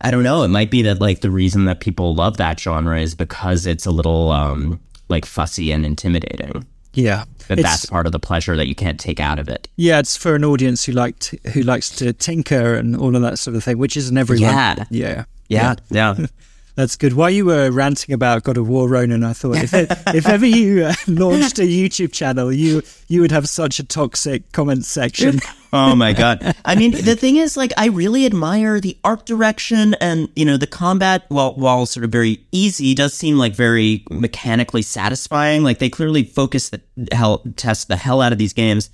I 0.00 0.12
don't 0.12 0.22
know. 0.22 0.44
It 0.44 0.48
might 0.48 0.70
be 0.70 0.82
that 0.82 1.00
like 1.00 1.22
the 1.22 1.30
reason 1.30 1.64
that 1.64 1.80
people 1.80 2.14
love 2.14 2.36
that 2.36 2.60
genre 2.60 3.00
is 3.00 3.16
because 3.16 3.66
it's 3.66 3.84
a 3.84 3.90
little 3.90 4.30
um 4.30 4.78
like 5.08 5.24
fussy 5.26 5.72
and 5.72 5.84
intimidating. 5.84 6.64
Yeah, 6.94 7.24
It's- 7.48 7.62
that's 7.62 7.86
part 7.86 8.06
of 8.06 8.12
the 8.12 8.20
pleasure 8.20 8.54
that 8.56 8.68
you 8.68 8.76
can't 8.76 9.00
take 9.00 9.18
out 9.18 9.40
of 9.40 9.48
it. 9.48 9.66
yeah. 9.76 9.98
It's 9.98 10.16
for 10.16 10.36
an 10.36 10.44
audience 10.44 10.84
who 10.84 10.92
like 10.92 11.18
to, 11.20 11.38
who 11.52 11.62
likes 11.62 11.90
to 11.96 12.12
tinker 12.12 12.74
and 12.74 12.96
all 12.96 13.16
of 13.16 13.22
that 13.22 13.40
sort 13.40 13.56
of 13.56 13.64
thing, 13.64 13.76
which 13.78 13.96
isn't 13.96 14.16
everyone. 14.16 14.42
Yeah. 14.54 14.84
yeah, 14.90 15.24
Yeah, 15.48 15.74
yeah. 15.90 16.14
That's 16.78 16.94
good. 16.94 17.14
While 17.14 17.30
you 17.30 17.44
were 17.44 17.72
ranting 17.72 18.14
about 18.14 18.44
God 18.44 18.56
of 18.56 18.68
War, 18.68 18.88
Ronan, 18.88 19.24
I 19.24 19.32
thought 19.32 19.56
if, 19.56 19.74
if 20.14 20.28
ever 20.28 20.46
you 20.46 20.84
uh, 20.84 20.94
launched 21.08 21.58
a 21.58 21.62
YouTube 21.62 22.12
channel, 22.12 22.52
you 22.52 22.82
you 23.08 23.20
would 23.20 23.32
have 23.32 23.48
such 23.48 23.80
a 23.80 23.84
toxic 23.84 24.52
comment 24.52 24.84
section. 24.84 25.40
oh 25.72 25.94
my 25.94 26.12
god. 26.12 26.54
I 26.64 26.74
mean, 26.74 26.92
the 26.92 27.16
thing 27.16 27.36
is 27.36 27.56
like 27.56 27.72
I 27.76 27.86
really 27.86 28.26
admire 28.26 28.80
the 28.80 28.96
art 29.04 29.26
direction 29.26 29.94
and, 29.94 30.28
you 30.36 30.44
know, 30.44 30.56
the 30.56 30.66
combat 30.66 31.24
while 31.28 31.54
while 31.54 31.86
sort 31.86 32.04
of 32.04 32.10
very 32.10 32.44
easy 32.52 32.94
does 32.94 33.14
seem 33.14 33.38
like 33.38 33.54
very 33.54 34.04
mechanically 34.10 34.82
satisfying. 34.82 35.62
Like 35.62 35.78
they 35.78 35.90
clearly 35.90 36.24
focus 36.24 36.70
the 36.70 36.80
hell 37.12 37.42
test 37.56 37.88
the 37.88 37.96
hell 37.96 38.20
out 38.20 38.32
of 38.32 38.38
these 38.38 38.52
games. 38.52 38.90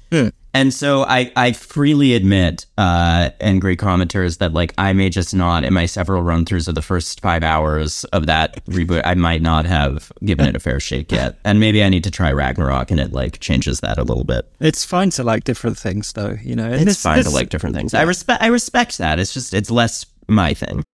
And 0.56 0.72
so 0.72 1.02
I, 1.02 1.32
I 1.34 1.50
freely 1.52 2.14
admit, 2.14 2.66
uh, 2.78 3.30
and 3.40 3.60
great 3.60 3.80
commenters 3.80 4.38
that 4.38 4.52
like 4.52 4.72
I 4.78 4.92
may 4.92 5.10
just 5.10 5.34
not 5.34 5.64
in 5.64 5.74
my 5.74 5.84
several 5.86 6.22
run 6.22 6.44
throughs 6.44 6.68
of 6.68 6.76
the 6.76 6.82
first 6.82 7.20
five 7.20 7.42
hours 7.42 8.04
of 8.12 8.26
that 8.26 8.64
reboot, 8.66 9.02
I 9.04 9.14
might 9.14 9.42
not 9.42 9.66
have 9.66 10.12
given 10.24 10.46
it 10.46 10.54
a 10.54 10.60
fair 10.60 10.78
shake 10.78 11.10
yet. 11.10 11.40
And 11.44 11.58
maybe 11.58 11.82
I 11.82 11.88
need 11.88 12.04
to 12.04 12.10
try 12.10 12.30
Ragnarok 12.30 12.92
and 12.92 13.00
it 13.00 13.12
like 13.12 13.40
changes 13.40 13.80
that 13.80 13.98
a 13.98 14.04
little 14.04 14.22
bit. 14.22 14.48
It's 14.60 14.84
fine 14.84 15.10
to 15.10 15.24
like 15.24 15.42
different 15.42 15.76
things, 15.76 16.12
though. 16.12 16.36
You 16.40 16.54
know, 16.54 16.63
It's 16.72 17.00
fine 17.00 17.22
to 17.22 17.30
like 17.30 17.48
different 17.48 17.76
things. 17.76 17.94
I 17.94 18.02
respect 18.02 18.42
I 18.42 18.48
respect 18.48 18.98
that. 18.98 19.18
It's 19.18 19.34
just 19.34 19.54
it's 19.54 19.70
less 19.70 20.06
my 20.28 20.54
thing. 20.54 20.84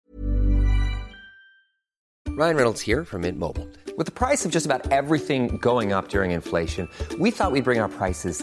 Ryan 2.29 2.57
Reynolds 2.57 2.81
here 2.81 3.05
from 3.05 3.23
Mint 3.23 3.39
Mobile. 3.39 3.69
With 3.97 4.07
the 4.07 4.13
price 4.13 4.47
of 4.47 4.53
just 4.53 4.65
about 4.65 4.91
everything 4.91 5.59
going 5.59 5.93
up 5.93 6.09
during 6.09 6.31
inflation, 6.31 6.89
we 7.19 7.31
thought 7.31 7.53
we'd 7.53 7.65
bring 7.65 7.81
our 7.81 7.89
prices 7.89 8.43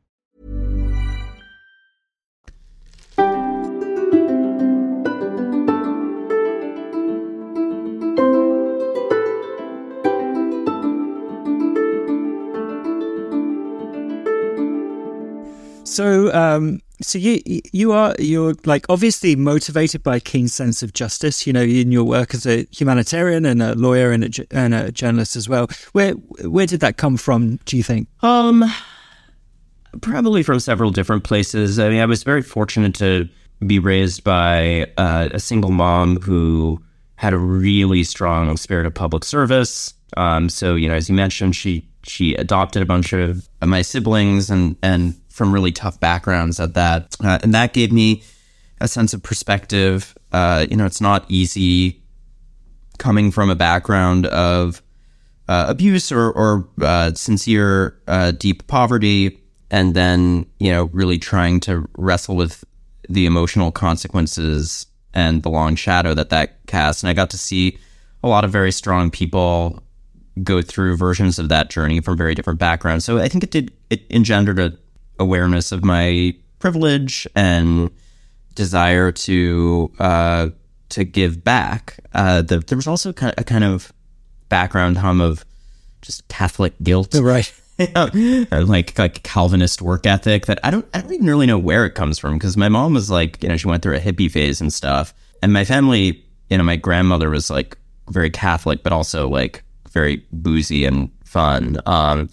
So, 15.91 16.33
um, 16.33 16.79
so 17.01 17.19
you 17.19 17.41
you 17.73 17.91
are 17.91 18.15
you're 18.17 18.55
like 18.63 18.85
obviously 18.87 19.35
motivated 19.35 20.01
by 20.01 20.15
a 20.15 20.19
keen 20.21 20.47
sense 20.47 20.81
of 20.81 20.93
justice. 20.93 21.45
You 21.45 21.51
know, 21.51 21.63
in 21.63 21.91
your 21.91 22.05
work 22.05 22.33
as 22.33 22.47
a 22.47 22.65
humanitarian 22.71 23.45
and 23.45 23.61
a 23.61 23.75
lawyer 23.75 24.11
and 24.13 24.23
a, 24.23 24.45
and 24.51 24.73
a 24.73 24.91
journalist 24.93 25.35
as 25.35 25.49
well. 25.49 25.67
Where 25.91 26.13
where 26.45 26.65
did 26.65 26.79
that 26.79 26.95
come 26.95 27.17
from? 27.17 27.57
Do 27.65 27.75
you 27.75 27.83
think? 27.83 28.07
Um, 28.23 28.63
probably 29.99 30.43
from 30.43 30.61
several 30.61 30.91
different 30.91 31.25
places. 31.25 31.77
I 31.77 31.89
mean, 31.89 31.99
I 31.99 32.05
was 32.05 32.23
very 32.23 32.41
fortunate 32.41 32.95
to 32.95 33.27
be 33.67 33.77
raised 33.77 34.23
by 34.23 34.89
uh, 34.97 35.27
a 35.33 35.39
single 35.41 35.71
mom 35.71 36.21
who 36.21 36.81
had 37.15 37.33
a 37.33 37.37
really 37.37 38.05
strong 38.05 38.55
spirit 38.55 38.85
of 38.85 38.93
public 38.93 39.25
service. 39.25 39.93
Um, 40.15 40.47
so 40.47 40.75
you 40.75 40.87
know, 40.87 40.95
as 40.95 41.09
you 41.09 41.15
mentioned, 41.15 41.53
she 41.53 41.85
she 42.03 42.33
adopted 42.35 42.81
a 42.81 42.85
bunch 42.85 43.11
of 43.11 43.49
my 43.61 43.81
siblings 43.81 44.49
and 44.49 44.77
and 44.81 45.15
from 45.31 45.53
really 45.53 45.71
tough 45.71 45.99
backgrounds 45.99 46.59
at 46.59 46.73
that, 46.73 47.15
uh, 47.23 47.39
and 47.41 47.53
that 47.53 47.73
gave 47.73 47.91
me 47.91 48.23
a 48.79 48.87
sense 48.87 49.13
of 49.13 49.23
perspective. 49.23 50.15
Uh, 50.31 50.65
you 50.69 50.75
know, 50.75 50.85
it's 50.85 51.01
not 51.01 51.25
easy 51.29 52.01
coming 52.97 53.31
from 53.31 53.49
a 53.49 53.55
background 53.55 54.27
of 54.27 54.81
uh, 55.47 55.65
abuse 55.67 56.11
or, 56.11 56.31
or 56.31 56.69
uh, 56.81 57.13
sincere 57.13 57.99
uh, 58.07 58.31
deep 58.31 58.67
poverty, 58.67 59.39
and 59.69 59.93
then 59.93 60.45
you 60.59 60.71
know 60.71 60.89
really 60.93 61.17
trying 61.17 61.59
to 61.61 61.87
wrestle 61.97 62.35
with 62.35 62.63
the 63.09 63.25
emotional 63.25 63.71
consequences 63.71 64.85
and 65.13 65.43
the 65.43 65.49
long 65.49 65.75
shadow 65.75 66.13
that 66.13 66.29
that 66.29 66.65
casts. 66.67 67.03
And 67.03 67.09
I 67.09 67.13
got 67.13 67.29
to 67.31 67.37
see 67.37 67.77
a 68.23 68.27
lot 68.27 68.45
of 68.45 68.51
very 68.51 68.71
strong 68.71 69.11
people 69.11 69.83
go 70.43 70.61
through 70.61 70.95
versions 70.95 71.39
of 71.39 71.49
that 71.49 71.69
journey 71.69 71.99
from 71.99 72.17
very 72.17 72.35
different 72.35 72.59
backgrounds. 72.59 73.03
So 73.03 73.17
I 73.17 73.27
think 73.27 73.43
it 73.43 73.51
did 73.51 73.73
it 73.89 74.03
engendered 74.09 74.59
a 74.59 74.77
awareness 75.21 75.71
of 75.71 75.85
my 75.85 76.33
privilege 76.59 77.27
and 77.35 77.89
desire 78.55 79.11
to 79.11 79.91
uh, 79.99 80.49
to 80.89 81.03
give 81.03 81.43
back. 81.43 81.99
Uh, 82.13 82.41
the, 82.41 82.59
there 82.59 82.75
was 82.75 82.87
also 82.87 83.09
a 83.09 83.43
kind 83.43 83.63
of 83.63 83.93
background 84.49 84.97
hum 84.97 85.21
of 85.21 85.45
just 86.01 86.27
Catholic 86.27 86.73
guilt, 86.83 87.15
Right. 87.15 87.51
Uh, 87.95 88.09
like 88.67 88.99
like 88.99 89.23
Calvinist 89.23 89.81
work 89.81 90.05
ethic 90.05 90.45
that 90.45 90.59
I 90.63 90.69
don't 90.69 90.85
I 90.93 91.01
don't 91.01 91.13
even 91.13 91.25
really 91.25 91.47
know 91.47 91.57
where 91.57 91.83
it 91.83 91.95
comes 91.95 92.19
from 92.19 92.37
because 92.37 92.55
my 92.55 92.69
mom 92.69 92.93
was 92.93 93.09
like 93.09 93.41
you 93.41 93.49
know 93.49 93.57
she 93.57 93.67
went 93.67 93.81
through 93.81 93.95
a 93.95 93.99
hippie 93.99 94.29
phase 94.29 94.61
and 94.61 94.71
stuff, 94.71 95.15
and 95.41 95.51
my 95.51 95.65
family 95.65 96.23
you 96.51 96.59
know 96.59 96.63
my 96.63 96.75
grandmother 96.75 97.31
was 97.31 97.49
like 97.49 97.75
very 98.09 98.29
Catholic 98.29 98.83
but 98.83 98.93
also 98.93 99.27
like 99.27 99.63
very 99.89 100.23
boozy 100.31 100.85
and 100.85 101.09
fun. 101.23 101.79
Um, 101.87 102.29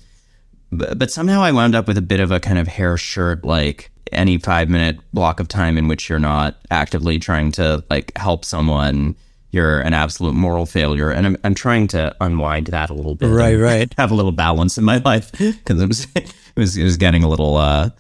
but, 0.70 0.98
but 0.98 1.10
somehow 1.10 1.42
I 1.42 1.52
wound 1.52 1.74
up 1.74 1.86
with 1.86 1.98
a 1.98 2.02
bit 2.02 2.20
of 2.20 2.30
a 2.30 2.40
kind 2.40 2.58
of 2.58 2.68
hair 2.68 2.96
shirt, 2.96 3.44
like 3.44 3.90
any 4.12 4.38
five 4.38 4.68
minute 4.68 4.98
block 5.12 5.40
of 5.40 5.48
time 5.48 5.76
in 5.76 5.88
which 5.88 6.08
you're 6.08 6.18
not 6.18 6.56
actively 6.70 7.18
trying 7.18 7.52
to 7.52 7.84
like 7.90 8.16
help 8.16 8.44
someone, 8.44 9.16
you're 9.50 9.80
an 9.80 9.94
absolute 9.94 10.34
moral 10.34 10.66
failure. 10.66 11.10
And 11.10 11.26
I'm, 11.26 11.36
I'm 11.44 11.54
trying 11.54 11.88
to 11.88 12.14
unwind 12.20 12.68
that 12.68 12.90
a 12.90 12.94
little 12.94 13.14
bit. 13.14 13.28
Right, 13.28 13.56
right. 13.56 13.92
Have 13.98 14.10
a 14.10 14.14
little 14.14 14.32
balance 14.32 14.78
in 14.78 14.84
my 14.84 14.98
life 14.98 15.32
because 15.32 15.80
it 15.80 15.86
was, 15.88 16.06
it 16.16 16.32
was, 16.56 16.76
it 16.76 16.84
was 16.84 16.96
getting 16.96 17.22
a 17.22 17.28
little, 17.28 17.56
uh, 17.56 17.90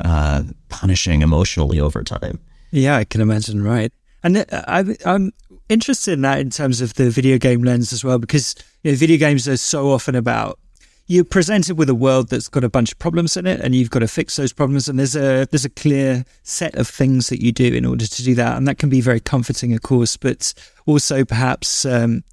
uh, 0.00 0.42
punishing 0.68 1.22
emotionally 1.22 1.80
over 1.80 2.02
time. 2.02 2.38
Yeah, 2.70 2.96
I 2.96 3.04
can 3.04 3.20
imagine. 3.20 3.62
Right, 3.62 3.92
and 4.24 4.38
uh, 4.38 4.44
I, 4.50 4.96
I'm 5.06 5.32
interested 5.68 6.14
in 6.14 6.22
that 6.22 6.40
in 6.40 6.50
terms 6.50 6.80
of 6.80 6.94
the 6.94 7.10
video 7.10 7.38
game 7.38 7.62
lens 7.62 7.92
as 7.92 8.02
well, 8.02 8.18
because 8.18 8.56
you 8.82 8.90
know, 8.90 8.96
video 8.96 9.16
games 9.16 9.46
are 9.46 9.56
so 9.56 9.92
often 9.92 10.16
about 10.16 10.58
you're 11.06 11.24
presented 11.24 11.76
with 11.76 11.88
a 11.90 11.94
world 11.94 12.28
that's 12.28 12.48
got 12.48 12.64
a 12.64 12.68
bunch 12.68 12.92
of 12.92 12.98
problems 12.98 13.36
in 13.36 13.46
it 13.46 13.60
and 13.60 13.74
you've 13.74 13.90
got 13.90 13.98
to 13.98 14.08
fix 14.08 14.36
those 14.36 14.52
problems 14.52 14.88
and 14.88 14.98
there's 14.98 15.16
a 15.16 15.46
there's 15.50 15.64
a 15.64 15.70
clear 15.70 16.24
set 16.42 16.74
of 16.76 16.88
things 16.88 17.28
that 17.28 17.42
you 17.42 17.52
do 17.52 17.72
in 17.72 17.84
order 17.84 18.06
to 18.06 18.22
do 18.22 18.34
that 18.34 18.56
and 18.56 18.66
that 18.66 18.78
can 18.78 18.88
be 18.88 19.00
very 19.00 19.20
comforting 19.20 19.74
of 19.74 19.82
course 19.82 20.16
but 20.16 20.54
also 20.86 21.24
perhaps 21.24 21.84
um, 21.84 22.24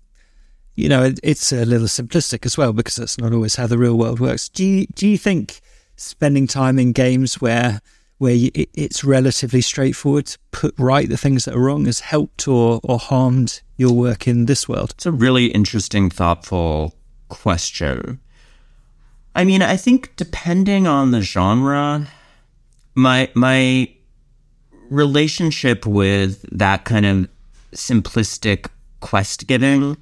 you 0.75 0.87
know 0.87 1.03
it, 1.03 1.19
it's 1.23 1.51
a 1.51 1.65
little 1.65 1.87
simplistic 1.87 2.45
as 2.45 2.57
well 2.57 2.73
because 2.73 2.95
that's 2.95 3.17
not 3.17 3.33
always 3.33 3.55
how 3.55 3.67
the 3.67 3.77
real 3.77 3.97
world 3.97 4.19
works 4.19 4.47
do 4.47 4.65
you 4.65 4.87
do 4.95 5.07
you 5.07 5.17
think 5.17 5.59
spending 5.95 6.47
time 6.47 6.79
in 6.79 6.91
games 6.91 7.41
where 7.41 7.81
where 8.17 8.33
you, 8.33 8.51
it, 8.53 8.69
it's 8.75 9.03
relatively 9.03 9.61
straightforward 9.61 10.27
to 10.27 10.37
put 10.51 10.73
right 10.77 11.09
the 11.09 11.17
things 11.17 11.45
that 11.45 11.55
are 11.55 11.59
wrong 11.59 11.85
has 11.85 11.99
helped 11.99 12.47
or 12.47 12.79
or 12.83 12.99
harmed 12.99 13.61
your 13.77 13.93
work 13.93 14.27
in 14.27 14.45
this 14.45 14.69
world 14.69 14.91
It's 14.91 15.07
a 15.07 15.11
really 15.11 15.47
interesting, 15.47 16.09
thoughtful 16.09 16.95
question. 17.29 18.19
I 19.35 19.45
mean, 19.45 19.61
I 19.61 19.77
think 19.77 20.13
depending 20.15 20.87
on 20.87 21.11
the 21.11 21.21
genre, 21.21 22.07
my 22.95 23.29
my 23.33 23.89
relationship 24.89 25.85
with 25.85 26.45
that 26.51 26.83
kind 26.83 27.05
of 27.05 27.29
simplistic 27.73 28.67
quest 28.99 29.47
giving 29.47 29.97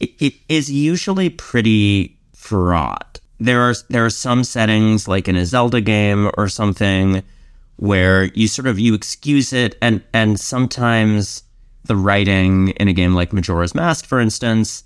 it, 0.00 0.10
it 0.20 0.34
is 0.48 0.70
usually 0.70 1.30
pretty 1.30 2.16
fraught. 2.34 3.20
There 3.40 3.62
are 3.62 3.74
there 3.88 4.04
are 4.04 4.10
some 4.10 4.44
settings 4.44 5.08
like 5.08 5.28
in 5.28 5.36
a 5.36 5.46
Zelda 5.46 5.80
game 5.80 6.30
or 6.36 6.48
something 6.48 7.22
where 7.76 8.24
you 8.26 8.46
sort 8.46 8.68
of 8.68 8.78
you 8.78 8.94
excuse 8.94 9.52
it 9.52 9.76
and 9.82 10.02
and 10.12 10.38
sometimes 10.38 11.42
the 11.84 11.96
writing 11.96 12.68
in 12.70 12.88
a 12.88 12.92
game 12.92 13.14
like 13.14 13.32
Majora's 13.32 13.74
Mask 13.74 14.06
for 14.06 14.20
instance 14.20 14.84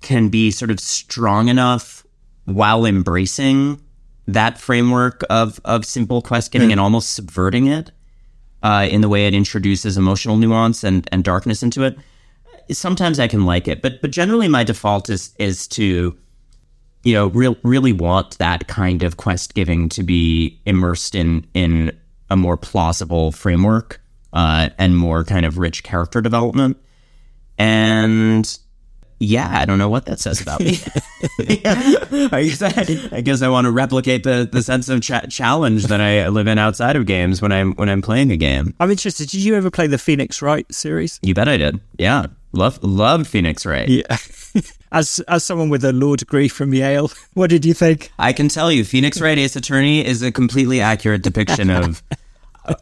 can 0.00 0.28
be 0.28 0.50
sort 0.50 0.70
of 0.70 0.80
strong 0.80 1.48
enough 1.48 2.06
while 2.54 2.84
embracing 2.84 3.80
that 4.26 4.58
framework 4.58 5.24
of 5.30 5.60
of 5.64 5.84
simple 5.84 6.22
quest 6.22 6.52
giving 6.52 6.70
and 6.70 6.80
almost 6.80 7.14
subverting 7.14 7.66
it 7.66 7.90
uh, 8.62 8.86
in 8.90 9.00
the 9.00 9.08
way 9.08 9.26
it 9.26 9.34
introduces 9.34 9.96
emotional 9.96 10.36
nuance 10.36 10.84
and, 10.84 11.08
and 11.12 11.24
darkness 11.24 11.62
into 11.62 11.82
it. 11.82 11.96
Sometimes 12.70 13.18
I 13.18 13.26
can 13.26 13.44
like 13.44 13.66
it, 13.66 13.82
but 13.82 14.00
but 14.00 14.10
generally 14.10 14.48
my 14.48 14.64
default 14.64 15.10
is 15.10 15.34
is 15.38 15.66
to 15.68 16.16
you 17.02 17.14
know 17.14 17.28
real, 17.28 17.56
really 17.62 17.92
want 17.92 18.38
that 18.38 18.68
kind 18.68 19.02
of 19.02 19.16
quest 19.16 19.54
giving 19.54 19.88
to 19.90 20.02
be 20.02 20.60
immersed 20.66 21.14
in 21.14 21.46
in 21.54 21.96
a 22.28 22.36
more 22.36 22.56
plausible 22.56 23.32
framework 23.32 24.00
uh, 24.32 24.68
and 24.78 24.96
more 24.96 25.24
kind 25.24 25.44
of 25.44 25.58
rich 25.58 25.82
character 25.82 26.20
development. 26.20 26.76
And 27.58 28.58
yeah, 29.20 29.48
I 29.60 29.64
don't 29.66 29.78
know 29.78 29.88
what 29.90 30.06
that 30.06 30.18
says 30.18 30.40
about 30.40 30.60
me. 30.60 30.78
Yeah. 31.38 32.04
I 32.32 32.44
guess 32.44 32.62
I, 32.62 33.16
I 33.16 33.20
guess 33.20 33.42
I 33.42 33.48
want 33.48 33.66
to 33.66 33.70
replicate 33.70 34.24
the, 34.24 34.48
the 34.50 34.62
sense 34.62 34.88
of 34.88 35.02
cha- 35.02 35.26
challenge 35.28 35.84
that 35.86 36.00
I 36.00 36.28
live 36.28 36.46
in 36.46 36.58
outside 36.58 36.96
of 36.96 37.04
games 37.06 37.40
when 37.42 37.52
I'm 37.52 37.74
when 37.74 37.88
I'm 37.90 38.00
playing 38.02 38.32
a 38.32 38.36
game. 38.38 38.74
i'm 38.80 38.90
interested 38.90 39.28
did 39.28 39.40
you 39.42 39.54
ever 39.54 39.70
play 39.70 39.86
the 39.86 39.98
phoenix 39.98 40.40
wright 40.42 40.66
series 40.74 41.18
You 41.22 41.34
bet 41.34 41.48
I 41.48 41.56
did. 41.58 41.78
Yeah, 41.98 42.26
love 42.52 42.82
love 42.82 43.26
Phoenix 43.28 43.66
Wright. 43.66 43.88
yeah 43.88 44.16
as 44.92 45.20
as 45.28 45.44
someone 45.44 45.68
with 45.68 45.84
a 45.84 45.92
law 45.92 46.16
degree 46.16 46.48
from 46.48 46.72
yale 46.74 47.10
what 47.34 47.50
did 47.50 47.64
you 47.64 47.74
think 47.74 48.10
I 48.18 48.32
can 48.32 48.48
tell 48.48 48.72
you, 48.72 48.84
Phoenix 48.84 49.20
Wright 49.20 49.38
Ace 49.38 49.56
Attorney 49.56 50.04
is 50.04 50.22
a 50.22 50.32
completely 50.32 50.80
accurate 50.80 51.22
depiction 51.22 51.68
of 51.70 52.02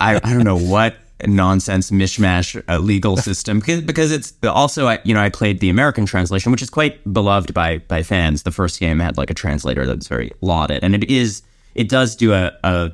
I, 0.01 0.17
I 0.17 0.33
don't 0.33 0.45
know 0.45 0.59
what 0.59 0.97
nonsense 1.27 1.91
mishmash 1.91 2.63
uh, 2.69 2.79
legal 2.79 3.17
system 3.29 3.59
because, 3.59 3.81
because 3.83 4.13
it's 4.13 4.33
also 4.45 4.87
I 4.87 5.01
you 5.05 5.15
know 5.15 5.21
I 5.21 5.29
played 5.29 5.61
the 5.61 5.71
American 5.71 6.07
translation 6.07 6.53
which 6.53 6.63
is 6.63 6.71
quite 6.71 7.13
beloved 7.13 7.53
by 7.55 7.79
by 7.79 8.03
fans. 8.03 8.43
The 8.43 8.53
first 8.53 8.81
game 8.81 9.01
had 9.01 9.17
like 9.17 9.31
a 9.31 9.35
translator 9.35 9.87
that's 9.87 10.09
very 10.09 10.31
lauded, 10.41 10.85
and 10.85 10.95
it 10.95 11.05
is 11.11 11.43
it 11.75 11.89
does 11.89 12.17
do 12.17 12.33
a 12.33 12.53
a, 12.63 12.93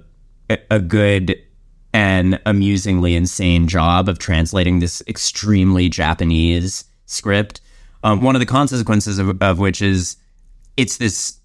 a 0.70 0.78
good 0.80 1.36
and 1.92 2.40
amusingly 2.44 3.14
insane 3.14 3.68
job 3.68 4.08
of 4.08 4.18
translating 4.18 4.80
this 4.80 5.02
extremely 5.06 5.88
Japanese 5.88 6.84
script. 7.06 7.60
Um, 8.02 8.20
one 8.20 8.34
of 8.34 8.40
the 8.40 8.46
consequences 8.46 9.18
of, 9.18 9.40
of 9.40 9.58
which 9.60 9.80
is 9.80 10.16
it's 10.76 10.96
this 10.96 11.38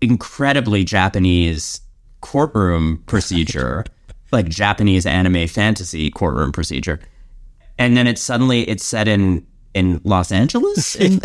incredibly 0.00 0.84
Japanese 0.84 1.80
courtroom 2.20 3.02
procedure, 3.06 3.84
like 4.32 4.48
Japanese 4.48 5.06
anime 5.06 5.46
fantasy 5.48 6.10
courtroom 6.10 6.52
procedure, 6.52 7.00
and 7.78 7.96
then 7.96 8.06
it's 8.06 8.20
suddenly 8.22 8.62
it's 8.68 8.84
set 8.84 9.08
in 9.08 9.46
in 9.74 10.00
Los 10.04 10.32
Angeles 10.32 10.94
in, 10.96 11.20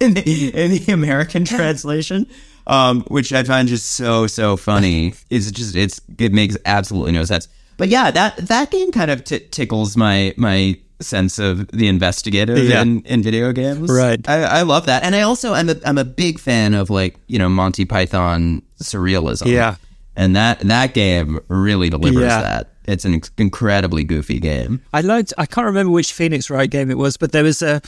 in, 0.00 0.14
the, 0.14 0.50
in 0.54 0.70
the 0.72 0.92
American 0.92 1.44
translation, 1.44 2.26
um, 2.66 3.02
which 3.04 3.32
I 3.32 3.42
find 3.44 3.68
just 3.68 3.92
so 3.92 4.26
so 4.26 4.56
funny. 4.56 5.14
It's 5.30 5.50
just 5.50 5.76
it's 5.76 6.00
it 6.18 6.32
makes 6.32 6.56
absolutely 6.66 7.12
no 7.12 7.24
sense. 7.24 7.48
But 7.76 7.88
yeah, 7.88 8.10
that 8.10 8.36
that 8.36 8.70
game 8.70 8.92
kind 8.92 9.10
of 9.10 9.24
t- 9.24 9.38
tickles 9.50 9.96
my 9.96 10.34
my 10.36 10.78
sense 11.00 11.38
of 11.38 11.66
the 11.68 11.88
investigative 11.88 12.58
Yeah. 12.58 12.82
in, 12.82 13.00
in 13.06 13.22
video 13.22 13.52
games. 13.52 13.90
Right. 13.90 14.20
I, 14.28 14.42
I 14.42 14.62
love 14.62 14.84
that, 14.84 15.02
and 15.02 15.14
I 15.14 15.22
also 15.22 15.54
I'm 15.54 15.70
a 15.70 15.76
I'm 15.86 15.96
a 15.96 16.04
big 16.04 16.38
fan 16.38 16.74
of 16.74 16.90
like 16.90 17.16
you 17.26 17.38
know 17.38 17.48
Monty 17.48 17.86
Python 17.86 18.60
surrealism. 18.82 19.46
Yeah. 19.46 19.76
And 20.16 20.34
that 20.36 20.60
that 20.60 20.94
game 20.94 21.40
really 21.48 21.90
delivers 21.90 22.22
Yeah. 22.22 22.40
that. 22.42 22.70
It's 22.86 23.04
an 23.04 23.20
incredibly 23.38 24.02
goofy 24.04 24.40
game. 24.40 24.82
I 24.92 25.00
liked. 25.02 25.32
I 25.38 25.46
can't 25.46 25.66
remember 25.66 25.92
which 25.92 26.12
Phoenix 26.12 26.50
Wright 26.50 26.68
game 26.68 26.90
it 26.90 26.98
was, 26.98 27.16
but 27.16 27.32
there 27.32 27.44
was 27.44 27.62
a. 27.62 27.80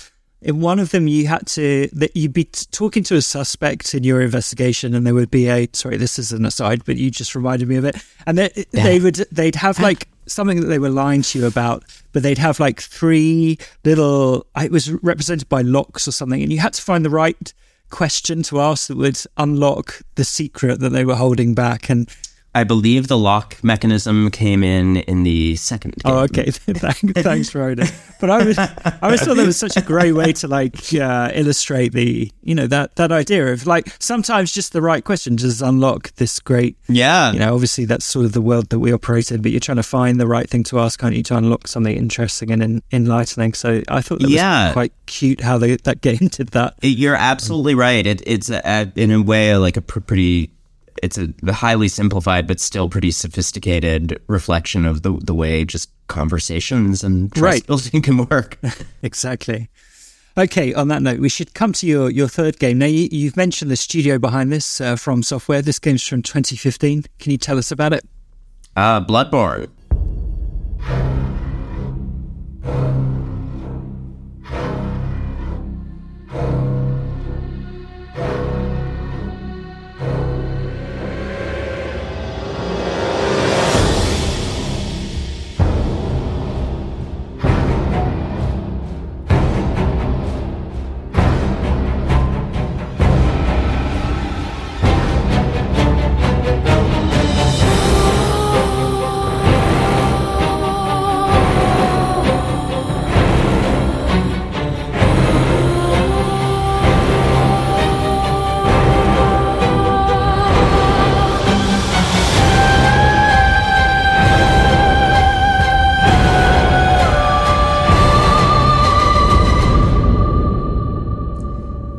In 0.44 0.60
one 0.60 0.80
of 0.80 0.90
them, 0.90 1.06
you 1.06 1.28
had 1.28 1.46
to 1.48 1.88
that 1.92 2.16
you'd 2.16 2.32
be 2.32 2.44
t- 2.44 2.66
talking 2.72 3.04
to 3.04 3.14
a 3.16 3.22
suspect 3.22 3.94
in 3.94 4.02
your 4.02 4.20
investigation, 4.20 4.92
and 4.94 5.06
there 5.06 5.14
would 5.14 5.30
be 5.30 5.48
a. 5.48 5.68
Sorry, 5.72 5.96
this 5.96 6.18
is 6.18 6.32
an 6.32 6.44
aside, 6.44 6.84
but 6.84 6.96
you 6.96 7.10
just 7.12 7.34
reminded 7.34 7.68
me 7.68 7.76
of 7.76 7.84
it. 7.84 7.96
And 8.26 8.38
they, 8.38 8.64
they 8.72 8.98
would 9.00 9.16
they'd 9.32 9.54
have 9.56 9.78
like 9.80 10.08
something 10.26 10.60
that 10.60 10.66
they 10.66 10.78
were 10.78 10.90
lying 10.90 11.22
to 11.22 11.38
you 11.40 11.46
about, 11.46 11.84
but 12.12 12.22
they'd 12.22 12.38
have 12.38 12.58
like 12.60 12.80
three 12.80 13.58
little. 13.84 14.46
It 14.60 14.70
was 14.72 14.90
represented 14.90 15.48
by 15.48 15.62
locks 15.62 16.06
or 16.06 16.12
something, 16.12 16.42
and 16.42 16.52
you 16.52 16.58
had 16.58 16.72
to 16.74 16.82
find 16.82 17.04
the 17.04 17.10
right 17.10 17.52
question 17.92 18.42
to 18.42 18.60
ask 18.60 18.88
that 18.88 18.96
would 18.96 19.20
unlock 19.36 20.02
the 20.16 20.24
secret 20.24 20.80
that 20.80 20.88
they 20.88 21.04
were 21.04 21.14
holding 21.14 21.54
back. 21.54 21.88
And 21.88 22.10
I 22.54 22.64
believe 22.64 23.08
the 23.08 23.16
lock 23.16 23.56
mechanism 23.64 24.30
came 24.30 24.62
in 24.62 24.98
in 24.98 25.22
the 25.22 25.56
second 25.56 25.94
game. 25.96 26.12
Oh, 26.12 26.18
okay. 26.24 26.50
Thanks, 26.50 27.54
Ronan. 27.54 27.86
But 28.20 28.28
I 28.30 28.44
was, 28.44 28.58
I 28.58 28.98
always 29.02 29.22
thought 29.22 29.36
that 29.38 29.46
was 29.46 29.56
such 29.56 29.76
a 29.78 29.80
great 29.80 30.12
way 30.12 30.34
to 30.34 30.48
like 30.48 30.92
uh, 30.94 31.30
illustrate 31.32 31.92
the, 31.94 32.30
you 32.42 32.54
know, 32.54 32.66
that 32.66 32.96
that 32.96 33.10
idea 33.10 33.52
of 33.52 33.66
like 33.66 33.94
sometimes 34.00 34.52
just 34.52 34.74
the 34.74 34.82
right 34.82 35.02
question 35.02 35.36
does 35.36 35.62
unlock 35.62 36.14
this 36.16 36.38
great. 36.40 36.76
Yeah. 36.88 37.32
You 37.32 37.38
know, 37.38 37.54
obviously 37.54 37.86
that's 37.86 38.04
sort 38.04 38.26
of 38.26 38.32
the 38.32 38.42
world 38.42 38.68
that 38.68 38.80
we 38.80 38.92
operate 38.92 39.32
in, 39.32 39.40
but 39.40 39.50
you're 39.50 39.58
trying 39.60 39.76
to 39.76 39.82
find 39.82 40.20
the 40.20 40.26
right 40.26 40.48
thing 40.48 40.62
to 40.64 40.78
ask, 40.78 41.02
aren't 41.02 41.16
you, 41.16 41.22
to 41.24 41.36
unlock 41.38 41.66
something 41.68 41.96
interesting 41.96 42.50
and 42.50 42.82
enlightening. 42.92 43.54
So 43.54 43.82
I 43.88 44.02
thought 44.02 44.20
that 44.20 44.28
Yeah. 44.28 44.66
was 44.66 44.72
quite 44.74 44.92
cute 45.06 45.40
how 45.40 45.56
they, 45.56 45.76
that 45.76 46.00
game 46.02 46.28
did 46.30 46.48
that. 46.48 46.74
You're 46.82 47.16
absolutely 47.16 47.74
right. 47.74 48.06
It, 48.06 48.22
it's 48.26 48.50
a, 48.50 48.60
a, 48.62 48.92
in 48.94 49.10
a 49.10 49.22
way 49.22 49.56
like 49.56 49.78
a 49.78 49.82
pr- 49.82 50.00
pretty. 50.00 50.50
It's 51.02 51.18
a 51.18 51.28
highly 51.52 51.88
simplified 51.88 52.46
but 52.46 52.60
still 52.60 52.88
pretty 52.88 53.10
sophisticated 53.10 54.20
reflection 54.26 54.84
of 54.86 55.02
the 55.02 55.12
the 55.22 55.34
way 55.34 55.64
just 55.64 55.90
conversations 56.08 57.02
and 57.04 57.32
trust 57.32 57.42
Right. 57.42 57.66
building 57.66 58.02
can 58.02 58.26
work. 58.26 58.58
Exactly. 59.02 59.68
Okay, 60.36 60.72
on 60.72 60.88
that 60.88 61.02
note, 61.02 61.20
we 61.20 61.28
should 61.28 61.52
come 61.52 61.72
to 61.74 61.86
your, 61.86 62.08
your 62.08 62.26
third 62.26 62.58
game. 62.58 62.78
Now, 62.78 62.86
you, 62.86 63.06
you've 63.12 63.36
mentioned 63.36 63.70
the 63.70 63.76
studio 63.76 64.18
behind 64.18 64.50
this, 64.50 64.80
uh, 64.80 64.96
From 64.96 65.22
Software. 65.22 65.60
This 65.60 65.78
game's 65.78 66.06
from 66.06 66.22
2015. 66.22 67.04
Can 67.18 67.32
you 67.32 67.36
tell 67.36 67.58
us 67.58 67.70
about 67.70 67.92
it? 67.92 68.02
Uh, 68.74 69.04
Bloodborne. 69.04 69.68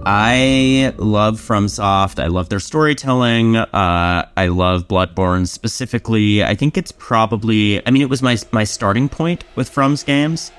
I 0.05 0.93
love 0.97 1.39
FromSoft. 1.39 2.21
I 2.21 2.27
love 2.27 2.49
their 2.49 2.59
storytelling. 2.59 3.55
Uh, 3.55 4.27
I 4.35 4.47
love 4.47 4.87
Bloodborne 4.87 5.47
specifically. 5.47 6.43
I 6.43 6.55
think 6.55 6.77
it's 6.77 6.91
probably. 6.91 7.85
I 7.85 7.91
mean, 7.91 8.01
it 8.01 8.09
was 8.09 8.21
my 8.21 8.37
my 8.51 8.63
starting 8.63 9.09
point 9.09 9.43
with 9.55 9.69
From's 9.69 10.03
games, 10.03 10.51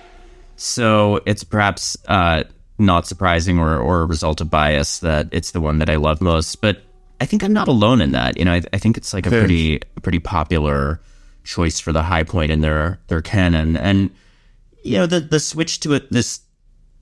so 0.57 1.21
it's 1.27 1.45
perhaps 1.45 1.97
uh, 2.09 2.45
not 2.79 3.07
surprising 3.07 3.59
or 3.59 3.77
or 3.79 4.03
a 4.03 4.07
result 4.07 4.41
of 4.41 4.51
bias 4.51 5.01
that 5.01 5.29
it's 5.33 5.51
the 5.51 5.61
one 5.61 5.79
that 5.79 5.91
I 5.91 5.97
love 5.97 6.21
most. 6.21 6.61
But 6.61 6.83
I 7.21 7.27
think 7.27 7.43
I'm 7.43 7.53
not 7.53 7.69
alone 7.69 8.01
in 8.01 8.13
that. 8.13 8.39
You 8.39 8.45
know, 8.45 8.53
I, 8.53 8.63
I 8.73 8.79
think 8.79 8.97
it's 8.97 9.13
like 9.13 9.27
a 9.27 9.31
pretty 9.31 9.81
pretty 10.03 10.21
popular 10.21 11.01
choice 11.45 11.79
for 11.79 11.93
the 11.93 12.03
high 12.03 12.25
point 12.25 12.51
in 12.51 12.61
their 12.61 13.01
their 13.09 13.21
canon, 13.23 13.77
and 13.77 14.11
you 14.83 14.99
know 14.99 15.07
the 15.07 15.21
the 15.21 15.41
switch 15.41 15.81
to 15.81 15.93
it 15.95 16.11
this 16.11 16.41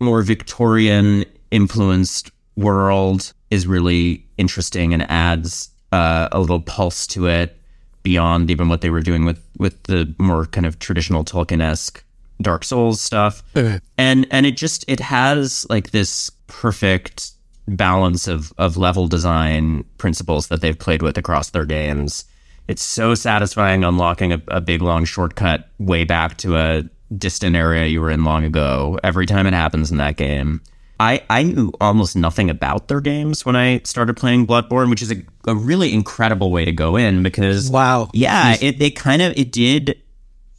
more 0.01 0.22
Victorian 0.22 1.24
influenced 1.53 2.33
world 2.57 3.33
is 3.51 3.67
really 3.67 4.27
interesting 4.39 4.93
and 4.93 5.09
adds 5.09 5.71
uh, 5.93 6.29
a 6.33 6.41
little 6.41 6.61
pulse 6.61 7.07
to 7.07 7.27
it 7.27 7.57
beyond 8.03 8.51
even 8.51 8.69
what 8.69 8.81
they 8.81 8.91
were 8.91 9.03
doing 9.03 9.25
with 9.25 9.41
with 9.59 9.81
the 9.85 10.13
more 10.19 10.47
kind 10.47 10.67
of 10.67 10.79
traditional 10.81 11.25
Tolkien 11.25 11.63
esque 11.63 12.03
Dark 12.41 12.65
Souls 12.65 13.01
stuff. 13.01 13.43
And 13.97 14.27
and 14.31 14.47
it 14.47 14.57
just 14.57 14.85
it 14.89 15.01
has 15.01 15.67
like 15.71 15.91
this 15.91 16.31
perfect 16.49 17.33
balance 17.69 18.27
of 18.27 18.53
of 18.59 18.77
level 18.77 19.07
design 19.07 19.85
principles 19.99 20.49
that 20.49 20.61
they've 20.61 20.79
played 20.79 21.03
with 21.03 21.17
across 21.17 21.51
their 21.51 21.65
games. 21.65 22.25
It's 22.69 22.83
so 22.83 23.15
satisfying 23.15 23.85
unlocking 23.85 24.33
a, 24.33 24.43
a 24.49 24.61
big 24.61 24.83
long 24.83 25.05
shortcut 25.05 25.69
way 25.79 26.05
back 26.05 26.39
to 26.39 26.57
a 26.57 26.85
distant 27.17 27.55
area 27.55 27.87
you 27.87 28.01
were 28.01 28.11
in 28.11 28.25
long 28.25 28.45
ago 28.45 28.99
every 29.05 29.27
time 29.27 29.47
it 29.47 29.53
happens 29.53 29.91
in 29.91 29.99
that 29.99 30.17
game. 30.17 30.61
I, 31.03 31.21
I 31.29 31.43
knew 31.43 31.73
almost 31.81 32.15
nothing 32.15 32.49
about 32.49 32.87
their 32.87 33.01
games 33.01 33.45
when 33.45 33.57
I 33.57 33.81
started 33.85 34.17
playing 34.17 34.47
Bloodborne, 34.47 34.89
which 34.89 35.03
is 35.03 35.11
a, 35.11 35.17
a 35.49 35.55
really 35.55 35.93
incredible 35.93 36.53
way 36.53 36.65
to 36.65 36.71
go 36.73 36.97
in 36.97 37.23
because 37.25 37.69
Wow. 37.71 38.09
yeah, 38.13 38.57
it 38.61 38.79
they 38.79 38.91
kind 38.91 39.21
of 39.21 39.33
it 39.37 39.51
did 39.51 40.01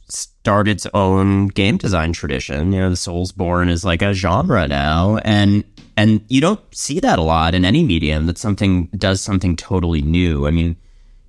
start 0.08 0.68
its 0.68 0.86
own 0.92 1.48
game 1.48 1.78
design 1.78 2.12
tradition. 2.12 2.72
You 2.72 2.80
know, 2.80 2.90
the 2.90 2.96
Soulsborne 2.96 3.70
is 3.70 3.84
like 3.84 4.02
a 4.02 4.12
genre 4.12 4.68
now, 4.68 5.16
and 5.24 5.64
and 5.96 6.20
you 6.28 6.40
don't 6.42 6.60
see 6.74 7.00
that 7.00 7.18
a 7.18 7.22
lot 7.22 7.54
in 7.54 7.64
any 7.64 7.82
medium 7.82 8.26
that 8.26 8.36
something 8.36 8.86
does 8.96 9.22
something 9.22 9.56
totally 9.56 10.02
new. 10.02 10.46
I 10.46 10.50
mean, 10.50 10.76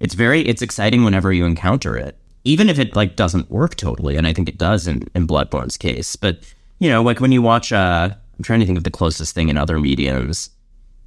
it's 0.02 0.14
very 0.14 0.42
it's 0.42 0.62
exciting 0.62 1.06
whenever 1.06 1.32
you 1.32 1.46
encounter 1.46 1.96
it, 1.96 2.18
even 2.44 2.68
if 2.68 2.80
it 2.80 2.98
like 2.98 3.16
doesn't 3.16 3.50
work 3.50 3.76
totally, 3.76 4.18
and 4.18 4.28
I 4.28 4.34
think 4.34 4.50
it 4.50 4.58
does 4.58 4.88
in 4.88 5.08
in 5.16 5.26
Bloodborne's 5.26 5.78
case. 5.78 6.18
But 6.18 6.40
you 6.80 6.90
know, 6.90 7.02
like 7.02 7.22
when 7.22 7.32
you 7.32 7.42
watch 7.42 7.72
uh 7.72 8.10
I'm 8.38 8.44
trying 8.44 8.60
to 8.60 8.66
think 8.66 8.78
of 8.78 8.84
the 8.84 8.92
closest 8.92 9.34
thing 9.36 9.50
in 9.50 9.58
other 9.58 9.80
mediums. 9.80 10.50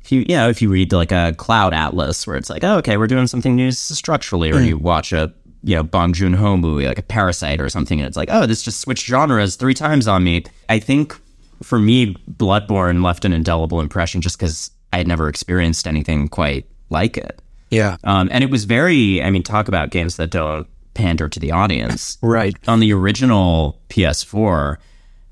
If 0.02 0.12
you, 0.12 0.20
you 0.20 0.36
know, 0.36 0.48
if 0.48 0.62
you 0.62 0.70
read 0.70 0.92
like 0.92 1.12
a 1.12 1.34
Cloud 1.36 1.74
Atlas, 1.74 2.26
where 2.26 2.36
it's 2.36 2.48
like, 2.48 2.64
oh, 2.64 2.78
okay, 2.78 2.96
we're 2.96 3.06
doing 3.06 3.26
something 3.26 3.54
new 3.54 3.70
structurally, 3.72 4.50
or 4.50 4.60
you 4.60 4.78
watch 4.78 5.12
a, 5.12 5.32
you 5.62 5.74
know, 5.76 5.82
Bong 5.82 6.12
Joon 6.12 6.32
Ho 6.32 6.56
movie 6.56 6.86
like 6.86 6.98
a 6.98 7.02
Parasite 7.02 7.60
or 7.60 7.68
something, 7.68 8.00
and 8.00 8.06
it's 8.06 8.16
like, 8.16 8.28
oh, 8.30 8.46
this 8.46 8.62
just 8.62 8.80
switched 8.80 9.04
genres 9.06 9.56
three 9.56 9.74
times 9.74 10.08
on 10.08 10.24
me. 10.24 10.44
I 10.68 10.78
think 10.78 11.14
for 11.62 11.78
me, 11.78 12.14
Bloodborne 12.30 13.02
left 13.02 13.24
an 13.24 13.32
indelible 13.32 13.80
impression 13.80 14.20
just 14.20 14.38
because 14.38 14.70
I 14.92 14.98
had 14.98 15.08
never 15.08 15.28
experienced 15.28 15.86
anything 15.86 16.28
quite 16.28 16.66
like 16.90 17.16
it. 17.16 17.42
Yeah. 17.70 17.96
Um, 18.04 18.28
and 18.32 18.42
it 18.42 18.50
was 18.50 18.64
very, 18.64 19.22
I 19.22 19.30
mean, 19.30 19.42
talk 19.42 19.68
about 19.68 19.90
games 19.90 20.16
that 20.16 20.30
don't 20.30 20.66
pander 20.94 21.28
to 21.28 21.40
the 21.40 21.52
audience. 21.52 22.18
Right. 22.22 22.56
On 22.66 22.80
the 22.80 22.92
original 22.92 23.80
PS4, 23.88 24.76